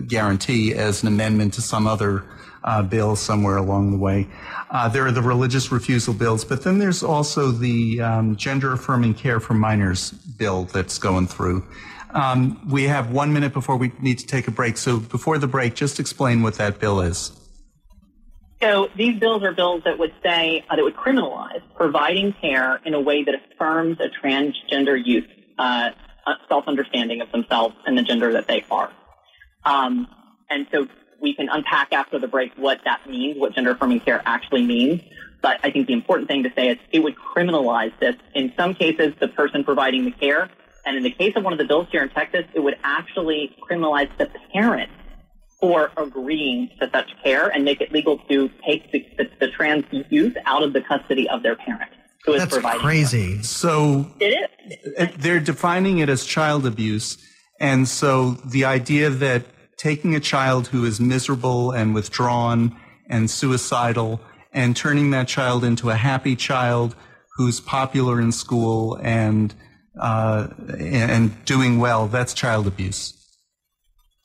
guarantee, 0.07 0.75
as 0.75 1.03
an 1.03 1.09
amendment 1.09 1.55
to 1.55 1.63
some 1.63 1.87
other 1.87 2.25
uh, 2.65 2.83
bill 2.83 3.17
somewhere 3.17 3.57
along 3.57 3.91
the 3.91 3.99
way. 3.99 4.27
Uh, 4.71 4.89
there 4.89 5.07
are 5.07 5.13
the 5.13 5.23
religious 5.23 5.71
refusal 5.73 6.15
bills, 6.15 6.45
but 6.45 6.63
then 6.63 6.79
there's 6.79 7.03
also 7.03 7.51
the 7.51 8.01
um, 8.01 8.37
gender 8.37 8.73
affirming 8.73 9.15
care 9.15 9.41
for 9.41 9.55
minors 9.55 10.11
bill 10.11 10.65
that's 10.65 10.99
going 10.99 11.27
through. 11.27 11.65
Um, 12.15 12.61
we 12.69 12.85
have 12.85 13.11
one 13.11 13.33
minute 13.33 13.53
before 13.53 13.77
we 13.77 13.93
need 14.01 14.19
to 14.19 14.27
take 14.27 14.47
a 14.47 14.51
break. 14.51 14.77
So 14.77 14.99
before 14.99 15.39
the 15.39 15.47
break, 15.47 15.75
just 15.75 15.99
explain 15.99 16.43
what 16.43 16.55
that 16.55 16.79
bill 16.79 17.01
is. 17.01 17.33
So 18.63 18.89
these 18.97 19.19
bills 19.19 19.43
are 19.43 19.53
bills 19.53 19.83
that 19.85 19.99
would 19.99 20.15
say 20.23 20.65
uh, 20.71 20.77
that 20.77 20.83
would 20.83 20.95
criminalize 20.95 21.63
providing 21.75 22.33
care 22.33 22.81
in 22.85 22.95
a 22.95 23.01
way 23.01 23.25
that 23.25 23.35
affirms 23.35 23.99
a 23.99 24.09
transgender 24.25 24.97
youth 25.05 25.25
uh, 25.59 25.91
self-understanding 26.49 27.21
of 27.21 27.33
themselves 27.33 27.75
and 27.87 27.99
the 27.99 28.03
gender 28.03 28.35
that 28.35 28.47
they 28.47 28.65
are. 28.71 28.93
Um, 29.65 30.07
and 30.49 30.69
so 30.71 30.87
we 31.21 31.35
can 31.35 31.49
unpack 31.49 31.93
after 31.93 32.21
the 32.21 32.29
break 32.29 32.53
what 32.57 32.81
that 32.85 33.09
means, 33.09 33.37
what 33.37 33.53
gender 33.55 33.73
affirming 33.73 33.99
care 33.99 34.23
actually 34.25 34.65
means. 34.65 35.03
But 35.41 35.59
I 35.65 35.73
think 35.73 35.89
the 35.89 35.95
important 35.95 36.29
thing 36.29 36.45
to 36.45 36.53
say 36.55 36.69
is 36.69 36.79
it 36.93 37.01
would 37.01 37.17
criminalize 37.17 37.99
this. 37.99 38.15
In 38.33 38.53
some 38.57 38.75
cases, 38.75 39.13
the 39.19 39.27
person 39.27 39.65
providing 39.65 40.05
the 40.05 40.13
care, 40.13 40.49
and 40.87 40.97
in 40.97 41.03
the 41.03 41.11
case 41.11 41.33
of 41.35 41.43
one 41.43 41.53
of 41.53 41.59
the 41.59 41.65
bills 41.65 41.89
here 41.91 42.03
in 42.03 42.11
Texas, 42.11 42.45
it 42.55 42.61
would 42.61 42.77
actually 42.85 43.57
criminalize 43.69 44.17
the 44.19 44.31
parent 44.53 44.91
for 45.63 45.93
agreeing 45.97 46.69
to 46.81 46.91
such 46.91 47.09
care 47.23 47.49
and 47.49 47.65
make 47.65 47.81
it 47.81 47.93
legal 47.93 48.19
to 48.19 48.51
take 48.67 48.91
the, 48.91 49.07
the, 49.17 49.31
the 49.39 49.49
trans 49.49 49.85
youth 50.11 50.37
out 50.45 50.65
of 50.65 50.73
the 50.73 50.81
custody 50.81 51.29
of 51.29 51.45
their 51.45 51.55
parent. 51.55 51.89
Who 52.25 52.35
is 52.35 52.49
That's 52.49 52.81
crazy. 52.81 53.35
Care. 53.35 53.43
So 53.45 54.07
it 54.19 54.51
is. 54.97 55.09
They're 55.19 55.39
defining 55.39 55.99
it 55.99 56.09
as 56.09 56.25
child 56.25 56.67
abuse. 56.67 57.17
And 57.61 57.87
so 57.87 58.33
the 58.45 58.65
idea 58.65 59.09
that 59.09 59.45
taking 59.77 60.17
a 60.17 60.21
child 60.21 60.67
who 60.67 60.85
is 60.85 61.01
miserable 61.01 61.71
and 61.71 61.95
withdrawn 61.95 62.77
and 63.09 63.31
suicidal 63.31 64.21
and 64.53 64.77
turning 64.77 65.13
that 65.13 65.29
child 65.29 65.63
into 65.63 65.91
a 65.91 65.95
happy 65.95 66.35
child 66.35 66.97
who's 67.37 67.61
popular 67.61 68.21
in 68.21 68.33
school 68.33 68.99
and 69.01 69.55
uh, 70.01 70.49
and, 70.71 71.11
and 71.11 71.45
doing 71.45 71.79
well, 71.79 72.09
that's 72.09 72.35
child 72.35 72.67
abuse. 72.67 73.22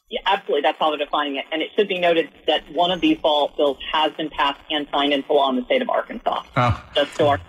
Yeah, 0.10 0.22
absolutely. 0.26 0.62
That's 0.62 0.80
how 0.80 0.90
they're 0.90 1.06
defining 1.06 1.36
it. 1.36 1.46
And 1.52 1.62
it 1.62 1.70
should 1.76 1.88
be 1.88 2.00
noted 2.00 2.30
that 2.48 2.64
one 2.72 2.92
of 2.92 3.02
these 3.02 3.18
bills 3.18 3.78
has 3.92 4.14
been 4.14 4.30
passed 4.30 4.62
and 4.70 4.88
signed 4.92 5.14
into 5.14 5.34
law 5.34 5.50
in 5.50 5.58
the 5.58 5.66
state 5.66 5.82
of 5.82 5.90
Arkansas. 5.90 6.44
Oh. 6.56 6.84
Just 6.96 7.16
so 7.16 7.28
our 7.28 7.42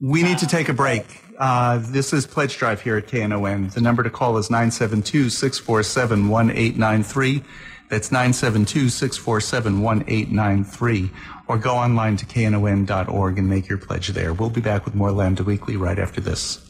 We 0.00 0.22
need 0.22 0.38
to 0.38 0.46
take 0.46 0.68
a 0.68 0.72
break. 0.72 1.04
Uh, 1.38 1.78
this 1.78 2.14
is 2.14 2.26
Pledge 2.26 2.56
Drive 2.56 2.80
here 2.80 2.96
at 2.96 3.08
KNON. 3.08 3.74
The 3.74 3.82
number 3.82 4.02
to 4.02 4.08
call 4.08 4.38
is 4.38 4.48
972 4.48 5.28
647 5.28 6.28
1893. 6.30 7.42
That's 7.90 8.10
972 8.10 8.88
647 8.88 9.82
1893. 9.82 11.10
Or 11.48 11.58
go 11.58 11.74
online 11.74 12.16
to 12.16 12.26
knon.org 12.26 13.38
and 13.38 13.48
make 13.48 13.68
your 13.68 13.78
pledge 13.78 14.08
there. 14.08 14.32
We'll 14.32 14.50
be 14.50 14.62
back 14.62 14.86
with 14.86 14.94
more 14.94 15.12
Lambda 15.12 15.44
Weekly 15.44 15.76
right 15.76 15.98
after 15.98 16.22
this. 16.22 16.65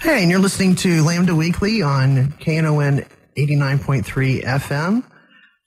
Hey, 0.00 0.22
and 0.22 0.30
you're 0.30 0.40
listening 0.40 0.76
to 0.76 1.04
Lambda 1.04 1.36
Weekly 1.36 1.82
on 1.82 2.32
KNON 2.40 3.06
89.3 3.36 4.42
FM. 4.44 5.04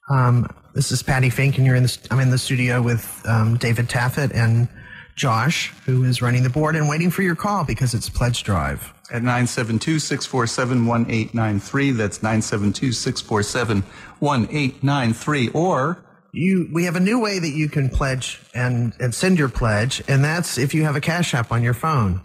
Um, 0.10 0.48
this 0.74 0.92
is 0.92 1.04
Patty 1.04 1.30
Fink, 1.30 1.58
and 1.58 1.68
you're 1.68 1.76
in 1.76 1.84
the, 1.84 2.08
I'm 2.10 2.20
in 2.20 2.32
the 2.32 2.40
studio 2.40 2.82
with 2.82 3.22
um, 3.28 3.58
David 3.58 3.90
Taffet 3.90 4.32
and 4.34 4.68
Josh, 5.16 5.70
who 5.86 6.04
is 6.04 6.24
running 6.24 6.42
the 6.42 6.50
board 6.50 6.76
and 6.76 6.90
waiting 6.90 7.12
for 7.12 7.22
your 7.22 7.36
call 7.36 7.64
because 7.64 7.94
it's 7.94 8.10
Pledge 8.10 8.44
Drive. 8.44 8.92
At 9.12 9.22
972 9.22 10.00
647 10.00 10.88
1893. 10.88 11.92
That's 11.92 12.24
972 12.24 12.92
647 12.92 13.84
1893. 14.18 15.50
Or 15.50 16.04
You, 16.32 16.70
we 16.74 16.86
have 16.86 16.96
a 16.96 17.00
new 17.00 17.20
way 17.20 17.38
that 17.38 17.52
you 17.52 17.70
can 17.70 17.88
pledge 17.88 18.42
and, 18.56 18.94
and 19.00 19.14
send 19.14 19.38
your 19.38 19.50
pledge, 19.50 20.02
and 20.08 20.24
that's 20.24 20.58
if 20.58 20.74
you 20.74 20.86
have 20.86 20.96
a 20.96 21.02
Cash 21.02 21.36
App 21.36 21.52
on 21.52 21.62
your 21.62 21.76
phone. 21.76 22.22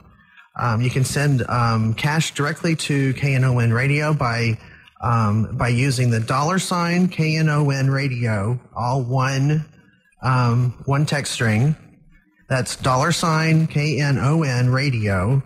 Um, 0.59 0.81
you 0.81 0.91
can 0.91 1.05
send 1.05 1.49
um, 1.49 1.95
cash 1.95 2.35
directly 2.35 2.75
to 2.77 3.15
KNON 3.15 3.73
Radio 3.73 4.13
by 4.13 4.59
um, 5.01 5.57
by 5.57 5.69
using 5.69 6.11
the 6.11 6.21
dollar 6.21 6.59
sign 6.59 7.09
KNON 7.09 7.91
Radio, 7.93 8.61
all 8.75 9.03
one 9.03 9.65
um, 10.23 10.83
one 10.85 11.07
text 11.07 11.33
string. 11.33 11.77
That's 12.49 12.77
dollar 12.77 13.13
sign 13.13 13.69
KNON 13.69 14.73
Radio 14.73 15.43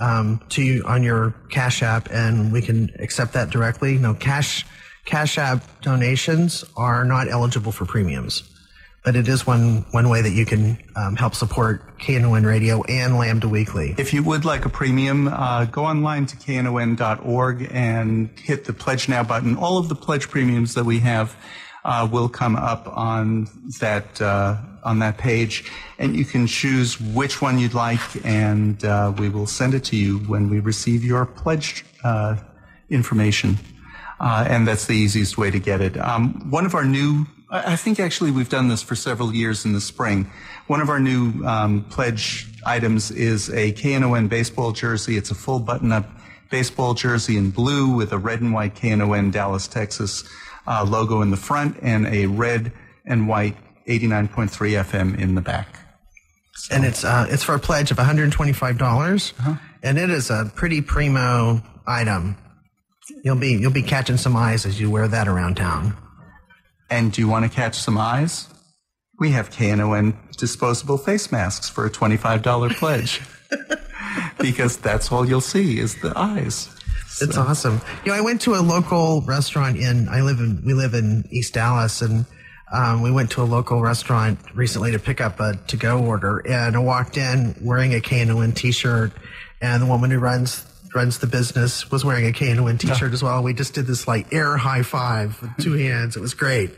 um, 0.00 0.40
to 0.50 0.82
on 0.86 1.02
your 1.02 1.34
Cash 1.50 1.82
App, 1.82 2.10
and 2.10 2.52
we 2.52 2.62
can 2.62 2.90
accept 2.98 3.34
that 3.34 3.50
directly. 3.50 3.98
No 3.98 4.14
cash 4.14 4.66
Cash 5.04 5.38
App 5.38 5.82
donations 5.82 6.64
are 6.76 7.04
not 7.04 7.28
eligible 7.28 7.72
for 7.72 7.84
premiums, 7.84 8.42
but 9.04 9.16
it 9.16 9.28
is 9.28 9.46
one 9.46 9.84
one 9.90 10.08
way 10.08 10.22
that 10.22 10.32
you 10.32 10.46
can 10.46 10.78
um, 10.96 11.16
help 11.16 11.34
support 11.34 11.98
KNON 11.98 12.46
Radio 12.46 12.82
and 12.84 13.18
Lambda 13.18 13.48
Weekly. 13.48 13.94
if 13.98 14.12
you 14.12 14.22
would 14.22 14.44
like 14.44 14.64
a 14.64 14.68
premium, 14.68 15.28
uh, 15.28 15.64
go 15.64 15.84
online 15.84 16.26
to 16.26 16.36
knon.org 16.36 17.68
and 17.70 18.30
hit 18.38 18.64
the 18.64 18.72
Pledge 18.72 19.08
Now 19.08 19.22
button. 19.22 19.56
All 19.56 19.78
of 19.78 19.88
the 19.88 19.94
pledge 19.94 20.28
premiums 20.28 20.74
that 20.74 20.84
we 20.84 21.00
have 21.00 21.36
uh, 21.84 22.08
will 22.10 22.28
come 22.28 22.56
up 22.56 22.86
on 22.96 23.48
that 23.80 24.20
uh, 24.20 24.56
on 24.84 24.98
that 25.00 25.18
page, 25.18 25.70
and 25.98 26.16
you 26.16 26.24
can 26.24 26.46
choose 26.46 27.00
which 27.00 27.42
one 27.42 27.58
you'd 27.58 27.74
like, 27.74 28.00
and 28.24 28.84
uh, 28.84 29.12
we 29.18 29.28
will 29.28 29.46
send 29.46 29.74
it 29.74 29.84
to 29.84 29.96
you 29.96 30.18
when 30.20 30.48
we 30.48 30.60
receive 30.60 31.04
your 31.04 31.26
pledge 31.26 31.84
uh, 32.04 32.36
information. 32.90 33.58
Uh, 34.20 34.46
and 34.48 34.68
that's 34.68 34.86
the 34.86 34.94
easiest 34.94 35.36
way 35.36 35.50
to 35.50 35.58
get 35.58 35.80
it. 35.80 35.96
Um, 35.98 36.48
one 36.48 36.64
of 36.64 36.76
our 36.76 36.84
new, 36.84 37.26
I 37.54 37.76
think 37.76 38.00
actually 38.00 38.30
we've 38.30 38.48
done 38.48 38.68
this 38.68 38.82
for 38.82 38.94
several 38.96 39.34
years 39.34 39.66
in 39.66 39.74
the 39.74 39.80
spring. 39.80 40.30
One 40.68 40.80
of 40.80 40.88
our 40.88 40.98
new 40.98 41.44
um, 41.44 41.84
pledge 41.90 42.46
items 42.64 43.10
is 43.10 43.50
a 43.50 43.72
KNON 43.72 44.28
baseball 44.28 44.72
jersey. 44.72 45.18
It's 45.18 45.30
a 45.30 45.34
full 45.34 45.58
button-up 45.60 46.08
baseball 46.50 46.94
jersey 46.94 47.36
in 47.36 47.50
blue 47.50 47.94
with 47.94 48.12
a 48.12 48.18
red 48.18 48.40
and 48.40 48.54
white 48.54 48.74
KNON 48.76 49.32
Dallas, 49.32 49.68
Texas 49.68 50.24
uh, 50.66 50.82
logo 50.88 51.20
in 51.20 51.30
the 51.30 51.36
front 51.36 51.76
and 51.82 52.06
a 52.06 52.24
red 52.26 52.72
and 53.04 53.28
white 53.28 53.56
89.3 53.86 54.48
FM 54.84 55.18
in 55.18 55.34
the 55.34 55.40
back. 55.42 55.68
and 56.70 56.84
it's 56.86 57.04
uh, 57.04 57.26
it's 57.28 57.42
for 57.42 57.54
a 57.54 57.58
pledge 57.58 57.90
of 57.90 57.98
$125, 57.98 58.78
dollars 58.78 59.34
and 59.82 59.98
it 59.98 60.08
is 60.08 60.30
a 60.30 60.50
pretty 60.54 60.80
primo 60.80 61.60
item. 61.86 62.36
You'll 63.24 63.36
be 63.36 63.52
you'll 63.52 63.72
be 63.72 63.82
catching 63.82 64.16
some 64.16 64.36
eyes 64.36 64.64
as 64.64 64.80
you 64.80 64.88
wear 64.90 65.08
that 65.08 65.28
around 65.28 65.56
town. 65.56 65.96
And 66.92 67.10
do 67.10 67.22
you 67.22 67.28
want 67.28 67.46
to 67.46 67.50
catch 67.50 67.78
some 67.78 67.96
eyes? 67.96 68.48
We 69.18 69.30
have 69.30 69.48
KNON 69.48 70.14
disposable 70.36 70.98
face 70.98 71.32
masks 71.32 71.66
for 71.66 71.86
a 71.86 71.90
$25 71.90 72.70
pledge. 72.76 73.22
because 74.38 74.76
that's 74.76 75.10
all 75.10 75.26
you'll 75.26 75.40
see 75.40 75.78
is 75.78 75.98
the 76.02 76.12
eyes. 76.14 76.68
It's 77.22 77.38
awesome. 77.38 77.80
You 78.04 78.12
know, 78.12 78.18
I 78.18 78.20
went 78.20 78.42
to 78.42 78.56
a 78.56 78.60
local 78.60 79.22
restaurant 79.22 79.78
in 79.78 80.06
I 80.10 80.20
live 80.20 80.38
in 80.38 80.62
we 80.66 80.74
live 80.74 80.92
in 80.92 81.24
East 81.30 81.54
Dallas 81.54 82.02
and 82.02 82.26
um, 82.70 83.00
we 83.00 83.10
went 83.10 83.30
to 83.32 83.42
a 83.42 83.44
local 83.44 83.80
restaurant 83.80 84.38
recently 84.54 84.92
to 84.92 84.98
pick 84.98 85.22
up 85.22 85.40
a 85.40 85.56
to 85.68 85.78
go 85.78 86.04
order 86.04 86.40
and 86.46 86.76
I 86.76 86.80
walked 86.80 87.16
in 87.16 87.54
wearing 87.62 87.94
a 87.94 88.00
KNON 88.00 88.54
t-shirt 88.54 89.12
and 89.62 89.82
the 89.82 89.86
woman 89.86 90.10
who 90.10 90.18
runs 90.18 90.66
runs 90.94 91.18
the 91.18 91.26
business 91.26 91.90
was 91.90 92.04
wearing 92.04 92.26
a 92.26 92.32
KNON 92.32 92.78
t-shirt 92.78 93.12
as 93.12 93.22
well. 93.22 93.42
We 93.42 93.54
just 93.54 93.74
did 93.74 93.86
this 93.86 94.06
like 94.06 94.32
air 94.32 94.56
high 94.56 94.82
five 94.82 95.40
with 95.40 95.50
two 95.58 95.72
hands. 95.74 96.16
It 96.16 96.20
was 96.20 96.34
great. 96.34 96.70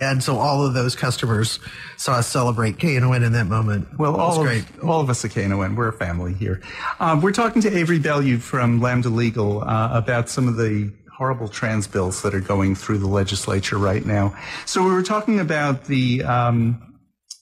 And 0.00 0.22
so 0.22 0.36
all 0.36 0.64
of 0.64 0.74
those 0.74 0.94
customers 0.94 1.58
saw 1.96 2.14
us 2.14 2.28
celebrate 2.28 2.78
KNON 2.78 3.24
in 3.24 3.32
that 3.32 3.46
moment. 3.46 3.98
Well, 3.98 4.14
it 4.14 4.18
was 4.18 4.38
all 4.38 4.44
great. 4.44 4.68
of, 4.70 4.88
all 4.88 5.00
of 5.00 5.10
us 5.10 5.24
at 5.24 5.32
KNON, 5.32 5.74
we're 5.74 5.88
a 5.88 5.92
family 5.92 6.34
here. 6.34 6.62
Um, 7.00 7.20
we're 7.20 7.32
talking 7.32 7.60
to 7.62 7.76
Avery 7.76 7.98
Belyeu 7.98 8.40
from 8.40 8.80
Lambda 8.80 9.08
Legal 9.08 9.62
uh, 9.62 9.90
about 9.92 10.28
some 10.28 10.46
of 10.46 10.56
the 10.56 10.92
horrible 11.16 11.48
trans 11.48 11.88
bills 11.88 12.22
that 12.22 12.32
are 12.32 12.40
going 12.40 12.76
through 12.76 12.98
the 12.98 13.08
legislature 13.08 13.76
right 13.76 14.06
now. 14.06 14.36
So 14.66 14.84
we 14.84 14.92
were 14.92 15.02
talking 15.02 15.40
about 15.40 15.86
the 15.86 16.22
um, 16.22 16.96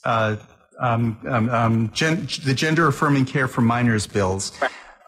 uh, 0.05 0.37
um, 0.81 1.19
um, 1.29 1.51
um, 1.51 1.91
gen- 1.93 2.27
the 2.45 2.55
gender 2.55 2.87
affirming 2.87 3.27
care 3.27 3.49
for 3.49 3.61
minors 3.61 4.07
bills. 4.07 4.53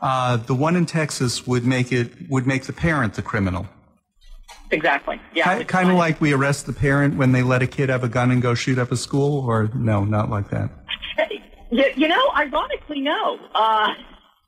Uh, 0.01 0.37
the 0.37 0.55
one 0.55 0.77
in 0.77 0.87
Texas 0.87 1.47
would 1.47 1.67
make 1.67 1.93
it 1.93 2.13
would 2.29 2.47
make 2.47 2.65
the 2.65 2.73
parent 2.73 3.15
the 3.15 3.23
criminal. 3.23 3.67
exactly. 4.71 5.21
Yeah. 5.35 5.59
which 5.59 5.69
kind 5.69 5.91
of 5.91 5.97
like 5.97 6.21
we 6.21 6.33
arrest 6.33 6.67
the 6.67 6.73
parent 6.73 7.17
when 7.17 7.33
they 7.33 7.43
let 7.43 7.63
a 7.63 7.67
kid 7.67 7.89
have 7.89 8.05
a 8.05 8.09
gun 8.09 8.31
and 8.31 8.41
go 8.41 8.55
shoot 8.55 8.79
up 8.79 8.93
a 8.93 8.97
school, 8.97 9.45
or 9.47 9.71
no, 9.75 10.05
not 10.05 10.31
like 10.31 10.51
that. 10.51 10.71
You, 11.71 11.85
you 11.97 12.09
know, 12.09 12.31
ironically, 12.35 13.01
no. 13.01 13.39
Uh, 13.55 13.93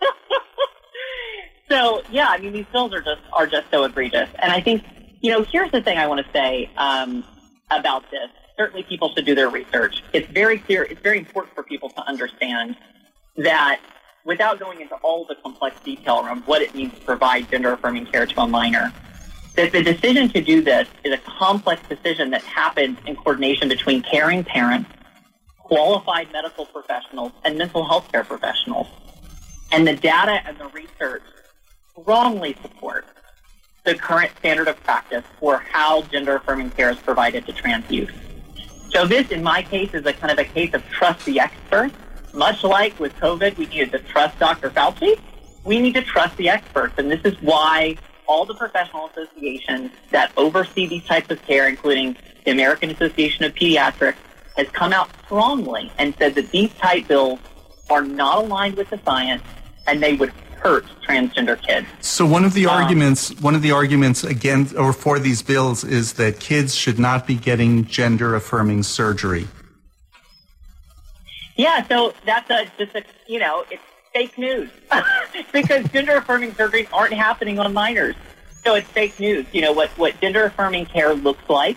so 1.71 2.03
yeah, 2.11 2.29
I 2.29 2.39
mean, 2.39 2.53
these 2.53 2.67
bills 2.73 2.95
are 2.95 3.03
just 3.03 3.21
are 3.33 3.47
just 3.47 3.71
so 3.71 3.85
egregious, 3.85 4.29
and 4.39 4.53
I 4.53 4.61
think 4.61 4.85
you 5.21 5.31
know, 5.31 5.43
here's 5.43 5.71
the 5.71 5.83
thing 5.83 5.99
I 5.99 6.07
want 6.07 6.25
to 6.25 6.33
say 6.33 6.71
um, 6.77 7.25
about 7.71 8.11
this. 8.11 8.31
Certainly, 8.57 8.85
people 8.85 9.13
should 9.15 9.27
do 9.27 9.35
their 9.35 9.51
research. 9.51 10.03
It's 10.13 10.31
very 10.31 10.59
clear. 10.59 10.83
It's 10.85 11.01
very 11.01 11.19
important 11.19 11.55
for 11.55 11.63
people 11.63 11.91
to 11.91 12.03
understand 12.03 12.77
that 13.37 13.81
without 14.25 14.59
going 14.59 14.81
into 14.81 14.95
all 14.97 15.25
the 15.25 15.35
complex 15.37 15.79
detail 15.81 16.21
around 16.21 16.43
what 16.47 16.63
it 16.63 16.75
means 16.75 16.93
to 16.95 17.01
provide 17.01 17.51
gender 17.51 17.73
affirming 17.73 18.07
care 18.07 18.27
to 18.27 18.41
a 18.41 18.47
minor, 18.47 18.93
that 19.57 19.73
the 19.73 19.83
decision 19.83 20.29
to 20.29 20.41
do 20.41 20.63
this 20.63 20.89
is 21.05 21.13
a 21.13 21.19
complex 21.19 21.83
decision 21.89 22.31
that 22.31 22.43
happens 22.43 22.99
in 23.07 23.17
coordination 23.17 23.69
between 23.69 24.03
caring 24.03 24.45
parents 24.45 24.91
qualified 25.59 26.33
medical 26.33 26.67
professionals 26.67 27.31
and 27.45 27.57
mental 27.57 27.87
health 27.87 28.11
care 28.11 28.25
professionals. 28.25 28.89
And 29.71 29.87
the 29.87 29.95
data 29.95 30.41
and 30.45 30.59
the 30.59 30.67
research 30.69 31.23
strongly 31.93 32.57
support 32.61 33.07
the 33.85 33.95
current 33.95 34.33
standard 34.39 34.67
of 34.67 34.83
practice 34.83 35.25
for 35.39 35.59
how 35.59 36.03
gender 36.03 36.37
affirming 36.37 36.71
care 36.71 36.91
is 36.91 36.99
provided 36.99 37.47
to 37.47 37.53
trans 37.53 37.89
youth. 37.91 38.11
So 38.91 39.07
this, 39.07 39.31
in 39.31 39.43
my 39.43 39.63
case, 39.63 39.95
is 39.95 40.05
a 40.05 40.13
kind 40.13 40.33
of 40.33 40.39
a 40.39 40.45
case 40.45 40.75
of 40.75 40.85
trust 40.89 41.25
the 41.25 41.39
experts. 41.39 41.95
Much 42.33 42.63
like 42.63 42.99
with 43.01 43.15
COVID, 43.17 43.57
we 43.57 43.67
needed 43.67 43.93
to 43.93 43.99
trust 44.01 44.39
Dr. 44.39 44.71
Fauci. 44.71 45.19
We 45.65 45.81
need 45.81 45.95
to 45.95 46.03
trust 46.03 46.37
the 46.37 46.49
experts. 46.49 46.95
And 46.99 47.11
this 47.11 47.21
is 47.25 47.41
why 47.43 47.97
all 48.27 48.45
the 48.45 48.55
professional 48.55 49.11
associations 49.11 49.91
that 50.11 50.33
oversee 50.37 50.87
these 50.87 51.05
types 51.05 51.31
of 51.31 51.43
care, 51.43 51.69
including 51.69 52.17
the 52.45 52.53
American 52.53 52.91
Association 52.91 53.45
of 53.45 53.55
Pediatrics, 53.55 54.15
has 54.57 54.69
come 54.69 54.93
out 54.93 55.11
strongly 55.25 55.91
and 55.99 56.15
said 56.17 56.35
that 56.37 56.51
these 56.51 56.73
type 56.75 57.09
bills 57.09 57.41
are 57.89 58.03
not 58.03 58.45
aligned 58.45 58.77
with 58.77 58.89
the 58.91 59.01
science 59.05 59.43
and 59.87 60.03
they 60.03 60.15
would 60.15 60.33
hurt 60.61 60.85
transgender 61.09 61.61
kids. 61.61 61.87
So 62.01 62.27
one 62.27 62.45
of 62.45 62.53
the 62.53 62.67
Um, 62.67 62.83
arguments, 62.83 63.31
one 63.41 63.55
of 63.55 63.63
the 63.63 63.73
arguments 63.73 64.23
against 64.23 64.77
or 64.77 64.93
for 64.93 65.19
these 65.19 65.43
bills 65.43 65.83
is 65.85 66.15
that 66.15 66.39
kids 66.39 66.75
should 66.75 66.99
not 66.99 67.27
be 67.27 67.35
getting 67.35 67.87
gender 67.87 68.35
affirming 68.35 68.83
surgery. 68.83 69.49
Yeah, 71.61 71.87
so 71.89 72.15
that's 72.25 72.49
a 72.49 72.65
just 72.79 72.97
a 72.97 73.05
you 73.27 73.39
know 73.39 73.67
it's 73.71 73.83
fake 74.15 74.39
news 74.39 74.71
because 75.53 75.87
gender 75.91 76.17
affirming 76.17 76.53
surgeries 76.53 76.89
aren't 76.91 77.13
happening 77.13 77.59
on 77.59 77.75
minors. 77.75 78.17
So 78.65 78.77
it's 78.77 78.89
fake 78.89 79.21
news. 79.21 79.45
You 79.53 79.61
know 79.61 79.73
what 79.73 79.91
what 79.99 80.19
gender 80.23 80.45
affirming 80.45 80.87
care 80.87 81.13
looks 81.13 81.47
like 81.51 81.77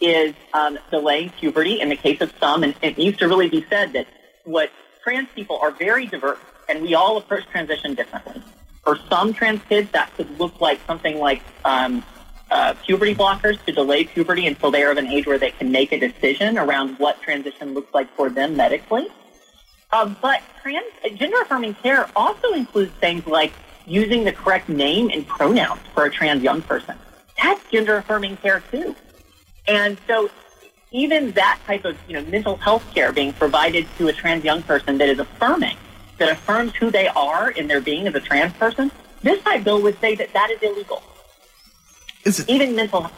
is 0.00 0.34
um, 0.52 0.80
delaying 0.90 1.30
puberty 1.30 1.80
in 1.80 1.90
the 1.90 1.96
case 1.96 2.20
of 2.20 2.32
some, 2.40 2.64
and 2.64 2.74
it 2.82 2.98
needs 2.98 3.18
to 3.18 3.28
really 3.28 3.48
be 3.48 3.64
said 3.70 3.92
that 3.92 4.08
what 4.42 4.72
trans 5.04 5.28
people 5.36 5.60
are 5.62 5.70
very 5.70 6.06
diverse 6.06 6.40
and 6.68 6.82
we 6.82 6.94
all 6.94 7.16
approach 7.16 7.46
transition 7.52 7.94
differently. 7.94 8.42
For 8.82 8.98
some 9.08 9.32
trans 9.32 9.60
kids, 9.68 9.92
that 9.92 10.12
could 10.16 10.40
look 10.40 10.60
like 10.60 10.80
something 10.88 11.18
like 11.18 11.42
um, 11.64 12.02
uh, 12.50 12.74
puberty 12.84 13.14
blockers 13.14 13.64
to 13.66 13.70
delay 13.70 14.02
puberty 14.02 14.48
until 14.48 14.72
they 14.72 14.82
are 14.82 14.90
of 14.90 14.96
an 14.96 15.06
age 15.06 15.28
where 15.28 15.38
they 15.38 15.52
can 15.52 15.70
make 15.70 15.92
a 15.92 16.00
decision 16.00 16.58
around 16.58 16.98
what 16.98 17.22
transition 17.22 17.74
looks 17.74 17.94
like 17.94 18.12
for 18.16 18.28
them 18.28 18.56
medically. 18.56 19.06
Uh, 19.92 20.06
but 20.20 20.40
trans 20.62 20.86
gender 21.16 21.40
affirming 21.42 21.74
care 21.74 22.08
also 22.14 22.52
includes 22.52 22.92
things 23.00 23.26
like 23.26 23.52
using 23.86 24.24
the 24.24 24.32
correct 24.32 24.68
name 24.68 25.10
and 25.10 25.26
pronouns 25.26 25.80
for 25.94 26.04
a 26.04 26.10
trans 26.10 26.42
young 26.42 26.62
person. 26.62 26.96
That's 27.42 27.60
gender 27.70 27.96
affirming 27.96 28.36
care 28.36 28.62
too. 28.70 28.94
And 29.66 29.98
so 30.06 30.30
even 30.92 31.32
that 31.32 31.58
type 31.66 31.84
of 31.84 31.96
you 32.06 32.14
know 32.14 32.24
mental 32.30 32.56
health 32.56 32.84
care 32.94 33.12
being 33.12 33.32
provided 33.32 33.86
to 33.98 34.08
a 34.08 34.12
trans 34.12 34.44
young 34.44 34.62
person 34.62 34.98
that 34.98 35.08
is 35.08 35.18
affirming, 35.18 35.76
that 36.18 36.30
affirms 36.30 36.74
who 36.76 36.90
they 36.90 37.08
are 37.08 37.50
in 37.50 37.66
their 37.66 37.80
being 37.80 38.06
as 38.06 38.14
a 38.14 38.20
trans 38.20 38.52
person, 38.54 38.92
this 39.22 39.42
type 39.42 39.64
bill 39.64 39.82
would 39.82 39.98
say 40.00 40.14
that 40.14 40.32
that 40.32 40.50
is 40.50 40.62
illegal. 40.62 41.02
Is 42.24 42.40
it, 42.40 42.48
Even 42.48 42.76
mental 42.76 43.02
health 43.02 43.12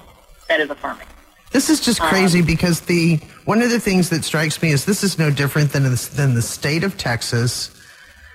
that 0.49 0.61
is 0.61 0.71
affirming. 0.71 1.07
This 1.53 1.69
is 1.71 1.81
just 1.81 2.01
crazy 2.01 2.43
because 2.43 2.81
the 2.81 3.17
one 3.45 3.63
of 3.63 3.71
the 3.71 3.81
things 3.81 4.11
that 4.11 4.25
strikes 4.25 4.61
me 4.63 4.71
is 4.71 4.85
this 4.85 5.05
is 5.05 5.19
no 5.19 5.31
different 5.31 5.73
than 5.73 5.85
the, 5.85 6.11
than 6.15 6.35
the 6.35 6.43
state 6.43 6.85
of 6.85 6.97
Texas 6.97 7.71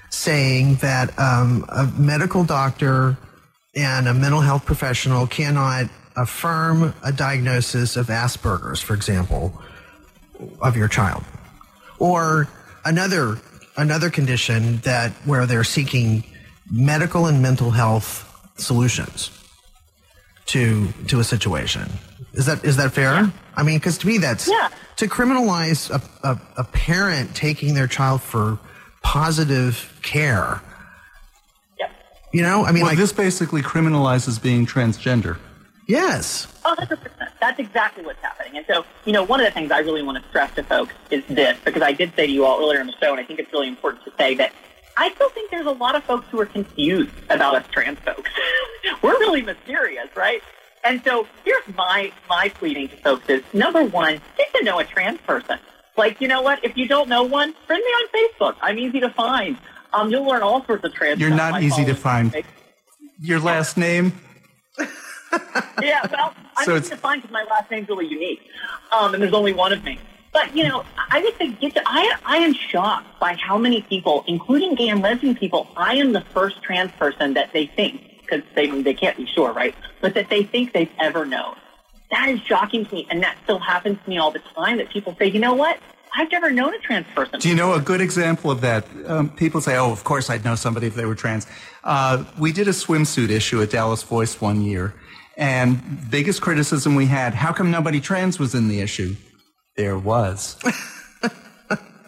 saying 0.09 0.76
that 0.76 1.18
um, 1.20 1.65
a 1.70 1.86
medical 1.97 2.43
doctor 2.43 3.18
and 3.76 4.07
a 4.07 4.13
mental 4.13 4.41
health 4.41 4.65
professional 4.65 5.28
cannot 5.28 5.89
affirm 6.15 6.93
a 7.03 7.11
diagnosis 7.11 7.95
of 7.95 8.07
Asperger's, 8.07 8.82
for 8.82 8.93
example, 8.93 9.61
of 10.61 10.76
your 10.76 10.88
child, 10.88 11.24
or 11.99 12.47
another 12.86 13.38
another 13.76 14.09
condition 14.09 14.78
that 14.78 15.11
where 15.26 15.45
they're 15.45 15.63
seeking 15.63 16.24
medical 16.72 17.28
and 17.28 17.41
mental 17.41 17.72
health 17.72 18.24
solutions 18.57 19.32
to 20.45 20.88
to 21.07 21.20
a 21.20 21.24
situation. 21.24 21.89
Is 22.38 22.45
that 22.45 22.63
is 22.63 22.77
that 22.77 22.91
fair? 22.93 23.31
I 23.55 23.63
mean, 23.63 23.77
because 23.79 23.97
to 23.99 24.07
me, 24.07 24.17
that's 24.19 24.47
Yeah. 24.47 24.69
to 24.97 25.07
criminalize 25.07 25.89
a, 25.89 26.01
a, 26.27 26.39
a 26.57 26.63
parent 26.63 27.35
taking 27.35 27.73
their 27.73 27.88
child 27.88 28.21
for 28.21 28.59
positive 29.01 29.97
care. 30.03 30.61
Yep. 31.79 31.91
You 32.33 32.41
know, 32.43 32.63
I 32.65 32.71
mean, 32.71 32.83
Well, 32.83 32.91
like 32.91 32.97
this 32.99 33.11
basically 33.13 33.61
criminalizes 33.61 34.41
being 34.41 34.65
transgender. 34.65 35.38
yes, 35.88 36.47
Oh, 36.65 36.75
100%. 36.77 36.99
That's 37.39 37.59
exactly 37.59 38.03
what's 38.03 38.21
happening. 38.21 38.57
And 38.57 38.65
so, 38.67 38.83
you 39.05 39.13
know, 39.13 39.23
one 39.23 39.39
of 39.39 39.45
the 39.45 39.51
things 39.51 39.71
I 39.71 39.79
really 39.79 40.01
want 40.03 40.21
to 40.21 40.29
stress 40.29 40.53
to 40.55 40.63
folks 40.63 40.93
is 41.11 41.23
this, 41.29 41.57
because 41.63 41.81
I 41.81 41.93
did 41.93 42.13
say 42.15 42.27
to 42.27 42.31
you 42.31 42.45
all 42.45 42.59
earlier 42.61 42.81
in 42.81 42.88
the 42.88 42.93
show, 43.01 43.11
and 43.11 43.19
I 43.19 43.23
think 43.23 43.39
it's 43.39 43.51
really 43.53 43.67
important 43.69 44.03
to 44.05 44.11
say 44.17 44.35
that 44.35 44.51
I 44.97 45.11
still 45.13 45.29
think 45.29 45.49
there's 45.51 45.65
a 45.67 45.71
lot 45.71 45.95
of 45.95 46.03
folks 46.03 46.25
who 46.29 46.39
are 46.41 46.45
confused 46.45 47.11
about 47.29 47.55
us 47.55 47.65
trans 47.71 47.99
folks. 47.99 48.29
We're 49.01 49.17
really 49.19 49.41
mysterious, 49.43 50.07
right? 50.15 50.41
And 50.84 51.03
so 51.03 51.28
here's 51.43 51.63
my, 51.75 52.11
my 52.30 52.49
pleading 52.49 52.88
to 52.89 52.97
folks 52.97 53.30
is, 53.30 53.43
number 53.53 53.84
one, 53.84 54.21
get 54.38 54.53
to 54.55 54.63
know 54.63 54.80
a 54.80 54.84
trans 54.86 55.19
person. 55.21 55.59
Like, 55.97 56.21
you 56.21 56.28
know 56.28 56.41
what? 56.41 56.63
If 56.63 56.78
you 56.78 56.88
don't 56.88 57.09
know 57.09 57.23
one, 57.23 57.53
friend 57.65 57.84
me 57.84 57.89
on 57.89 58.07
Facebook. 58.09 58.55
I'm 58.61 58.78
easy 58.78 58.99
to 58.99 59.09
find. 59.09 59.57
Um, 59.93 60.11
you'll 60.11 60.25
learn 60.25 60.43
all 60.43 60.63
sorts 60.65 60.84
of 60.86 60.93
trans 60.93 61.19
You're 61.19 61.30
not 61.32 61.61
easy 61.63 61.84
to 61.86 61.95
find. 61.95 62.36
Your 63.19 63.39
last 63.39 63.78
name? 63.78 64.13
Yeah, 65.82 66.05
well, 66.11 66.34
I'm 66.55 66.65
So 66.65 66.75
it's- 66.75 66.89
to 66.89 66.97
find 66.97 67.21
because 67.21 67.34
my 67.34 67.43
last 67.43 67.69
name's 67.69 67.89
really 67.89 68.07
unique, 68.07 68.41
um, 68.91 69.13
and 69.13 69.21
there's 69.21 69.34
only 69.34 69.53
one 69.53 69.73
of 69.73 69.84
me. 69.84 69.99
But 70.32 70.55
you 70.55 70.67
know, 70.67 70.84
I 71.09 71.21
would 71.21 71.36
say 71.38 71.49
get 71.49 71.73
to, 71.75 71.82
I 71.86 72.15
I 72.25 72.38
am 72.38 72.53
shocked 72.53 73.19
by 73.19 73.34
how 73.36 73.57
many 73.57 73.82
people, 73.82 74.23
including 74.28 74.75
gay 74.75 74.89
and 74.89 75.01
lesbian 75.01 75.36
people, 75.36 75.67
I 75.75 75.95
am 75.95 76.13
the 76.13 76.21
first 76.21 76.61
trans 76.61 76.91
person 76.93 77.34
that 77.34 77.53
they 77.53 77.65
think 77.65 78.01
because 78.28 78.43
they 78.55 78.69
they 78.82 78.93
can't 78.93 79.17
be 79.17 79.25
sure, 79.25 79.51
right? 79.51 79.75
But 80.01 80.13
that 80.15 80.30
they 80.30 80.43
think 80.43 80.73
they've 80.73 80.91
ever 80.99 81.25
known. 81.25 81.55
That 82.11 82.30
is 82.30 82.39
shocking 82.41 82.86
to 82.86 82.93
me, 82.93 83.07
and 83.09 83.21
that 83.23 83.38
still 83.43 83.59
happens 83.59 83.97
to 84.03 84.09
me 84.09 84.17
all 84.17 84.32
the 84.32 84.41
time. 84.55 84.78
That 84.78 84.89
people 84.89 85.15
say, 85.19 85.28
you 85.28 85.39
know 85.39 85.53
what? 85.53 85.80
I've 86.15 86.32
never 86.32 86.49
known 86.51 86.73
a 86.73 86.80
trans 86.80 87.05
person. 87.13 87.39
Do 87.39 87.49
you 87.49 87.55
know 87.55 87.73
a 87.73 87.82
good 87.82 88.01
example 88.01 88.49
of 88.49 88.61
that? 88.61 88.86
Um, 89.05 89.30
people 89.30 89.61
say, 89.61 89.78
oh, 89.78 89.91
of 89.91 90.03
course 90.03 90.30
I'd 90.30 90.43
know 90.43 90.55
somebody 90.55 90.88
if 90.88 90.95
they 90.95 91.05
were 91.05 91.15
trans. 91.15 91.45
Uh, 91.84 92.23
we 92.39 92.51
did 92.51 92.67
a 92.67 92.71
swimsuit 92.71 93.30
issue 93.30 93.61
at 93.61 93.69
Dallas 93.69 94.03
Voice 94.03 94.39
one 94.39 94.61
year, 94.61 94.93
and 95.36 96.09
biggest 96.09 96.41
criticism 96.41 96.95
we 96.95 97.05
had, 97.05 97.34
how 97.34 97.53
come 97.53 97.71
nobody 97.71 97.99
trans 97.99 98.39
was 98.39 98.55
in 98.55 98.67
the 98.67 98.80
issue? 98.80 99.15
There 99.75 99.97
was. 99.97 100.57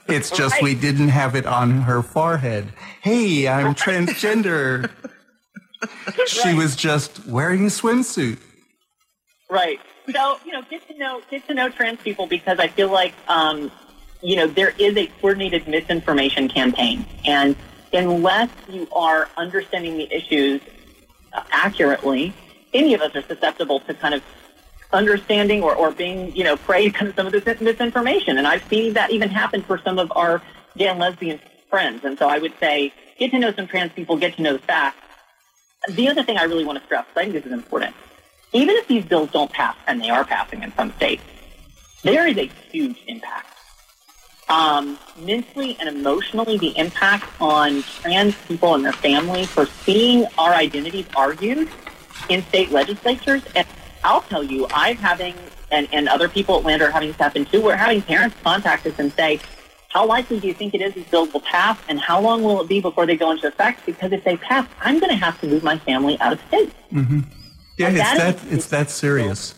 it's 0.08 0.32
just 0.32 0.62
we 0.62 0.74
didn't 0.74 1.10
have 1.10 1.36
it 1.36 1.46
on 1.46 1.82
her 1.82 2.02
forehead. 2.02 2.74
Hey, 3.02 3.48
I'm 3.48 3.76
transgender. 3.76 4.90
She 6.28 6.50
Right. 6.50 6.58
was 6.58 6.76
just 6.76 7.26
wearing 7.28 7.64
a 7.64 7.70
swimsuit. 7.70 8.38
Right. 9.50 9.80
So, 10.12 10.40
you 10.46 10.52
know, 10.52 10.62
get 10.70 10.88
to 10.88 10.98
know 10.98 11.22
get 11.30 11.48
to 11.48 11.54
know 11.54 11.70
trans 11.70 12.02
people 12.02 12.28
because 12.28 12.60
I 12.60 12.68
feel 12.68 12.90
like 12.92 13.14
um, 13.28 13.72
you 14.22 14.36
know, 14.36 14.48
there 14.48 14.74
is 14.78 14.98
a 14.98 15.08
coordinated 15.22 15.68
misinformation 15.68 16.50
campaign. 16.50 17.06
And 17.26 17.56
unless 17.94 18.50
you 18.68 18.88
are 18.92 19.30
understanding 19.38 19.98
the 19.98 20.14
issues 20.14 20.62
uh, 21.34 21.44
accurately, 21.52 22.34
any 22.74 22.94
of 22.94 23.02
us 23.02 23.16
are 23.16 23.22
susceptible 23.22 23.80
to 23.82 23.94
kind 23.94 24.14
of 24.14 24.24
understanding 24.92 25.64
or, 25.64 25.76
or 25.76 25.92
being, 25.92 26.36
you 26.36 26.44
know, 26.44 26.58
prey 26.58 26.90
to 26.90 27.14
some 27.14 27.28
of 27.28 27.32
this 27.32 27.62
misinformation. 27.62 28.38
And 28.38 28.48
I've 28.48 28.64
seen 28.66 28.94
that 28.94 29.12
even 29.12 29.30
happen 29.30 29.62
for 29.62 29.80
some 29.80 30.00
of 30.00 30.12
our 30.16 30.42
gay 30.78 30.88
and 30.88 31.00
lesbian 31.00 31.40
friends. 31.70 32.04
And 32.04 32.18
so 32.18 32.28
I 32.28 32.40
would 32.40 32.54
say 32.60 32.92
get 33.18 33.32
to 33.32 33.40
know 33.40 33.54
some 33.54 33.68
trans 33.68 33.92
people, 33.94 34.18
get 34.18 34.36
to 34.36 34.42
know 34.42 34.54
the 34.54 34.60
facts. 34.60 34.99
The 35.96 36.08
other 36.08 36.24
thing 36.24 36.38
I 36.38 36.44
really 36.44 36.66
want 36.66 36.80
to 36.80 36.86
stress, 36.86 37.06
I 37.16 37.22
think 37.22 37.34
this 37.34 37.46
is 37.46 37.52
important, 37.52 37.96
even 38.54 38.76
if 38.76 38.88
these 38.88 39.06
bills 39.06 39.32
don't 39.32 39.52
pass, 39.52 39.76
and 39.88 40.02
they 40.02 40.10
are 40.10 40.24
passing 40.24 40.64
in 40.64 40.74
some 40.74 40.94
states, 40.94 41.24
there 42.04 42.28
is 42.28 42.38
a 42.38 42.50
huge 42.72 43.04
impact. 43.08 43.48
Um, 44.50 44.98
mentally 45.20 45.78
and 45.80 45.90
emotionally, 45.90 46.58
the 46.58 46.76
impact 46.78 47.26
on 47.40 47.84
trans 47.84 48.36
people 48.48 48.74
and 48.74 48.84
their 48.84 48.94
families 48.94 49.48
for 49.48 49.68
seeing 49.68 50.26
our 50.38 50.54
identities 50.54 51.06
argued 51.16 51.70
in 52.30 52.42
state 52.44 52.72
legislatures. 52.72 53.44
And 53.56 53.68
I'll 54.04 54.22
tell 54.22 54.44
you, 54.44 54.68
I'm 54.74 54.98
having, 54.98 55.36
and, 55.70 55.88
and 55.92 56.10
other 56.10 56.28
people 56.28 56.58
at 56.58 56.64
Lambda 56.64 56.86
are 56.88 56.92
having 56.92 57.10
this 57.10 57.18
happen 57.18 57.46
too, 57.46 57.62
we're 57.62 57.76
having 57.76 58.02
parents 58.02 58.36
contact 58.44 58.88
us 58.88 58.98
and 58.98 59.14
say, 59.14 59.40
how 59.90 60.06
likely 60.06 60.40
do 60.40 60.48
you 60.48 60.54
think 60.54 60.74
it 60.74 60.82
is 60.82 60.94
these 60.94 61.06
bills 61.08 61.34
will 61.34 61.42
pass, 61.42 61.78
and 61.90 62.00
how 62.00 62.20
long 62.22 62.44
will 62.44 62.62
it 62.62 62.68
be 62.68 62.80
before 62.80 63.06
they 63.06 63.18
go 63.18 63.32
into 63.32 63.48
effect? 63.48 63.86
Because 63.86 64.12
if 64.12 64.24
they 64.24 64.38
pass, 64.38 64.68
I'm 64.82 65.00
going 65.00 65.10
to 65.12 65.16
have 65.18 65.40
to 65.42 65.48
move 65.48 65.64
my 65.64 65.78
family 65.80 66.20
out 66.22 66.34
of 66.34 66.40
state. 66.48 66.72
Yeah, 66.92 67.88
And 67.88 67.98
it's 67.98 67.98
that 67.98 68.18
that 68.18 68.36
is- 68.48 68.54
it's 68.54 68.66
that 68.68 68.90
serious. 68.92 69.56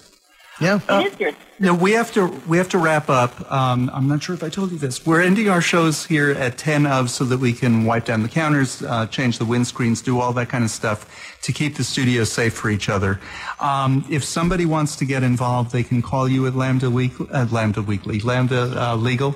yeah. 0.60 0.80
It 0.90 1.08
is 1.08 1.14
serious. 1.18 1.36
No, 1.60 1.74
we 1.76 1.92
have 1.92 2.12
to 2.14 2.26
we 2.48 2.58
have 2.58 2.70
to 2.70 2.78
wrap 2.80 3.08
up. 3.10 3.52
Um, 3.52 3.92
I'm 3.94 4.08
not 4.08 4.24
sure 4.24 4.34
if 4.34 4.44
I 4.44 4.50
told 4.50 4.72
you 4.72 4.80
this. 4.80 5.06
We're 5.06 5.22
ending 5.22 5.48
our 5.50 5.62
shows 5.62 6.06
here 6.06 6.32
at 6.32 6.58
10 6.58 6.88
of 6.88 7.12
so 7.12 7.24
that 7.26 7.40
we 7.40 7.54
can 7.54 7.86
wipe 7.86 8.06
down 8.06 8.24
the 8.24 8.30
counters, 8.30 8.82
uh, 8.82 9.06
change 9.08 9.38
the 9.38 9.46
windscreens, 9.46 10.04
do 10.04 10.20
all 10.20 10.34
that 10.34 10.50
kind 10.50 10.64
of 10.64 10.72
stuff 10.72 11.06
to 11.44 11.52
keep 11.52 11.76
the 11.76 11.84
studio 11.84 12.24
safe 12.24 12.54
for 12.56 12.70
each 12.72 12.90
other. 12.90 13.20
Um, 13.60 14.06
if 14.10 14.24
somebody 14.24 14.66
wants 14.66 14.96
to 14.98 15.06
get 15.06 15.22
involved, 15.22 15.72
they 15.72 15.84
can 15.84 16.02
call 16.02 16.28
you 16.28 16.48
at 16.48 16.56
Lambda 16.56 16.90
Week, 16.90 17.12
at 17.32 17.52
Lambda 17.52 17.82
Weekly, 17.84 18.20
Lambda 18.22 18.62
uh, 18.76 18.96
Legal. 18.96 19.36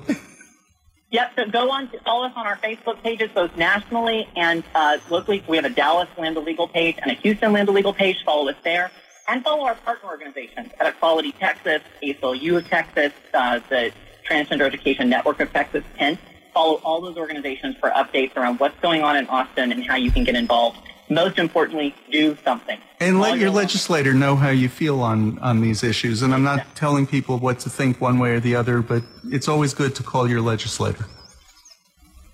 Yep, 1.16 1.32
so 1.38 1.46
go 1.46 1.72
on 1.72 1.88
to 1.92 2.00
follow 2.02 2.26
us 2.26 2.34
on 2.36 2.46
our 2.46 2.58
Facebook 2.58 3.02
pages, 3.02 3.30
both 3.34 3.56
nationally 3.56 4.28
and 4.36 4.66
uh, 4.76 4.98
locally. 5.10 5.42
We 5.48 5.56
have 5.56 5.64
a 5.64 5.70
Dallas 5.70 6.10
Lambda 6.18 6.42
Legal 6.42 6.68
page 6.68 6.98
and 7.02 7.10
a 7.10 7.14
Houston 7.14 7.54
Lambda 7.54 7.72
Legal 7.72 7.94
page. 7.94 8.22
Follow 8.26 8.50
us 8.50 8.58
there. 8.66 8.92
And 9.26 9.42
follow 9.42 9.64
our 9.64 9.76
partner 9.76 10.10
organizations 10.10 10.74
at 10.78 10.88
Equality 10.88 11.32
Texas, 11.32 11.82
ACLU 12.04 12.58
of 12.58 12.68
Texas, 12.68 13.14
uh, 13.34 13.62
the 13.70 13.94
Transgender 14.30 14.64
Education 14.64 15.08
Network 15.08 15.40
of 15.40 15.54
Texas, 15.54 15.86
and 16.00 16.18
follow 16.54 16.82
all 16.84 17.00
those 17.00 17.16
organizations 17.16 17.78
for 17.78 17.92
updates 17.92 18.36
around 18.36 18.60
what's 18.60 18.78
going 18.82 19.02
on 19.02 19.16
in 19.16 19.26
Austin 19.28 19.72
and 19.72 19.86
how 19.86 19.96
you 19.96 20.12
can 20.12 20.26
get 20.26 20.36
involved. 20.36 20.80
Most 21.10 21.38
importantly, 21.38 21.94
do 22.12 22.36
something. 22.44 22.80
And 23.00 23.20
let 23.20 23.32
your 23.32 23.48
your- 23.48 23.50
legislator 23.52 24.14
know 24.14 24.36
how 24.36 24.50
you 24.50 24.70
feel 24.70 25.02
on, 25.02 25.38
on 25.40 25.62
these 25.62 25.84
issues. 25.84 26.22
And 26.22 26.34
I'm 26.34 26.44
not 26.44 26.76
telling 26.76 27.06
people 27.06 27.38
what 27.38 27.60
to 27.60 27.70
think 27.70 28.02
one 28.02 28.18
way 28.20 28.32
or 28.32 28.40
the 28.40 28.56
other, 28.56 28.82
but 28.82 29.04
it's 29.26 29.48
always 29.48 29.74
good 29.74 29.94
to 29.96 30.04
call 30.04 30.28
your 30.30 30.42
legislator. 30.42 31.06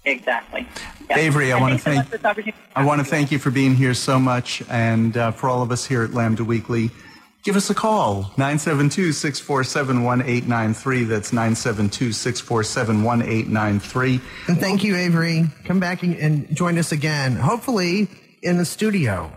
Exactly. 0.05 0.67
Yeah. 1.09 1.17
Avery, 1.17 1.51
I 1.51 1.59
wanna 1.59 1.78
thanks 1.78 1.84
so 1.84 1.91
thank- 1.91 2.05
for 2.05 2.17
this 2.17 2.26
opportunity. 2.26 2.57
I 2.76 2.86
want 2.86 2.99
to 2.99 3.05
thank 3.05 3.32
you 3.32 3.38
for 3.39 3.51
being 3.51 3.76
here 3.76 3.93
so 3.93 4.17
much. 4.19 4.63
And 4.69 5.15
uh, 5.17 5.32
for 5.32 5.49
all 5.49 5.61
of 5.61 5.72
us 5.72 5.86
here 5.86 6.03
at 6.03 6.13
Lambda 6.13 6.43
Weekly, 6.43 6.89
give 7.43 7.55
us 7.57 7.69
a 7.69 7.76
call 7.76 8.32
972 8.38 9.11
647 9.11 10.03
1893. 10.03 11.03
That's 11.03 11.34
972 11.34 12.13
647 12.13 13.03
1893. 13.03 14.22
And 14.47 14.57
thank 14.57 14.84
you, 14.84 14.95
Avery. 14.95 15.45
Come 15.65 15.80
back 15.80 16.01
and, 16.01 16.15
and 16.15 16.55
join 16.55 16.78
us 16.78 16.91
again, 16.93 17.36
hopefully 17.36 18.07
in 18.42 18.58
the 18.58 18.66
studio. 18.66 19.32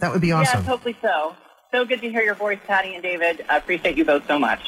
That 0.00 0.12
would 0.12 0.20
be 0.20 0.32
awesome. 0.32 0.60
Yes, 0.60 0.68
hopefully 0.68 0.96
so. 1.00 1.34
So 1.72 1.84
good 1.84 2.00
to 2.02 2.10
hear 2.10 2.22
your 2.22 2.34
voice, 2.34 2.58
Patty 2.66 2.94
and 2.94 3.02
David. 3.02 3.44
I 3.48 3.56
appreciate 3.56 3.96
you 3.96 4.04
both 4.04 4.26
so 4.26 4.38
much. 4.38 4.60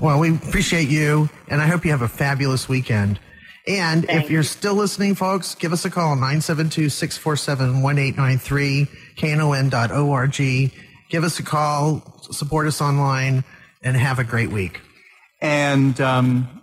Well, 0.00 0.18
we 0.20 0.34
appreciate 0.34 0.88
you, 0.88 1.28
and 1.48 1.60
I 1.60 1.66
hope 1.66 1.84
you 1.84 1.90
have 1.92 2.02
a 2.02 2.08
fabulous 2.08 2.68
weekend. 2.68 3.18
And 3.66 4.04
Thank 4.04 4.24
if 4.24 4.30
you're 4.30 4.40
you. 4.40 4.44
still 4.44 4.74
listening, 4.74 5.14
folks, 5.14 5.54
give 5.54 5.72
us 5.72 5.84
a 5.84 5.90
call 5.90 6.14
972 6.14 6.90
647 6.90 7.82
1893, 7.82 8.86
knon.org. 9.16 10.72
Give 11.10 11.24
us 11.24 11.38
a 11.38 11.42
call, 11.42 12.20
support 12.30 12.66
us 12.66 12.80
online, 12.80 13.44
and 13.82 13.96
have 13.96 14.18
a 14.18 14.24
great 14.24 14.50
week. 14.50 14.80
And 15.40 15.98
um, 16.00 16.62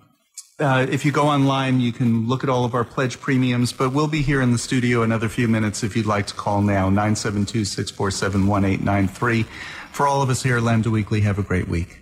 uh, 0.61 0.85
if 0.89 1.03
you 1.03 1.11
go 1.11 1.27
online, 1.27 1.79
you 1.79 1.91
can 1.91 2.27
look 2.27 2.43
at 2.43 2.49
all 2.49 2.63
of 2.63 2.75
our 2.75 2.83
pledge 2.83 3.19
premiums, 3.19 3.73
but 3.73 3.91
we'll 3.91 4.07
be 4.07 4.21
here 4.21 4.41
in 4.41 4.51
the 4.51 4.57
studio 4.57 5.01
another 5.01 5.27
few 5.27 5.47
minutes 5.47 5.83
if 5.83 5.95
you'd 5.95 6.05
like 6.05 6.27
to 6.27 6.33
call 6.35 6.61
now, 6.61 6.89
972 6.89 7.65
647 7.65 8.47
1893. 8.47 9.45
For 9.91 10.07
all 10.07 10.21
of 10.21 10.29
us 10.29 10.43
here 10.43 10.57
at 10.57 10.63
Lambda 10.63 10.89
Weekly, 10.89 11.21
have 11.21 11.39
a 11.39 11.43
great 11.43 11.67
week. 11.67 11.97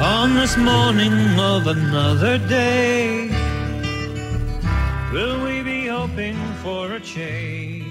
On 0.00 0.34
this 0.34 0.56
morning 0.56 1.12
of 1.38 1.66
another 1.66 2.38
day, 2.38 3.28
will 5.12 5.44
we 5.44 5.62
be 5.62 5.88
hoping 5.88 6.36
for 6.62 6.92
a 6.92 7.00
change? 7.00 7.85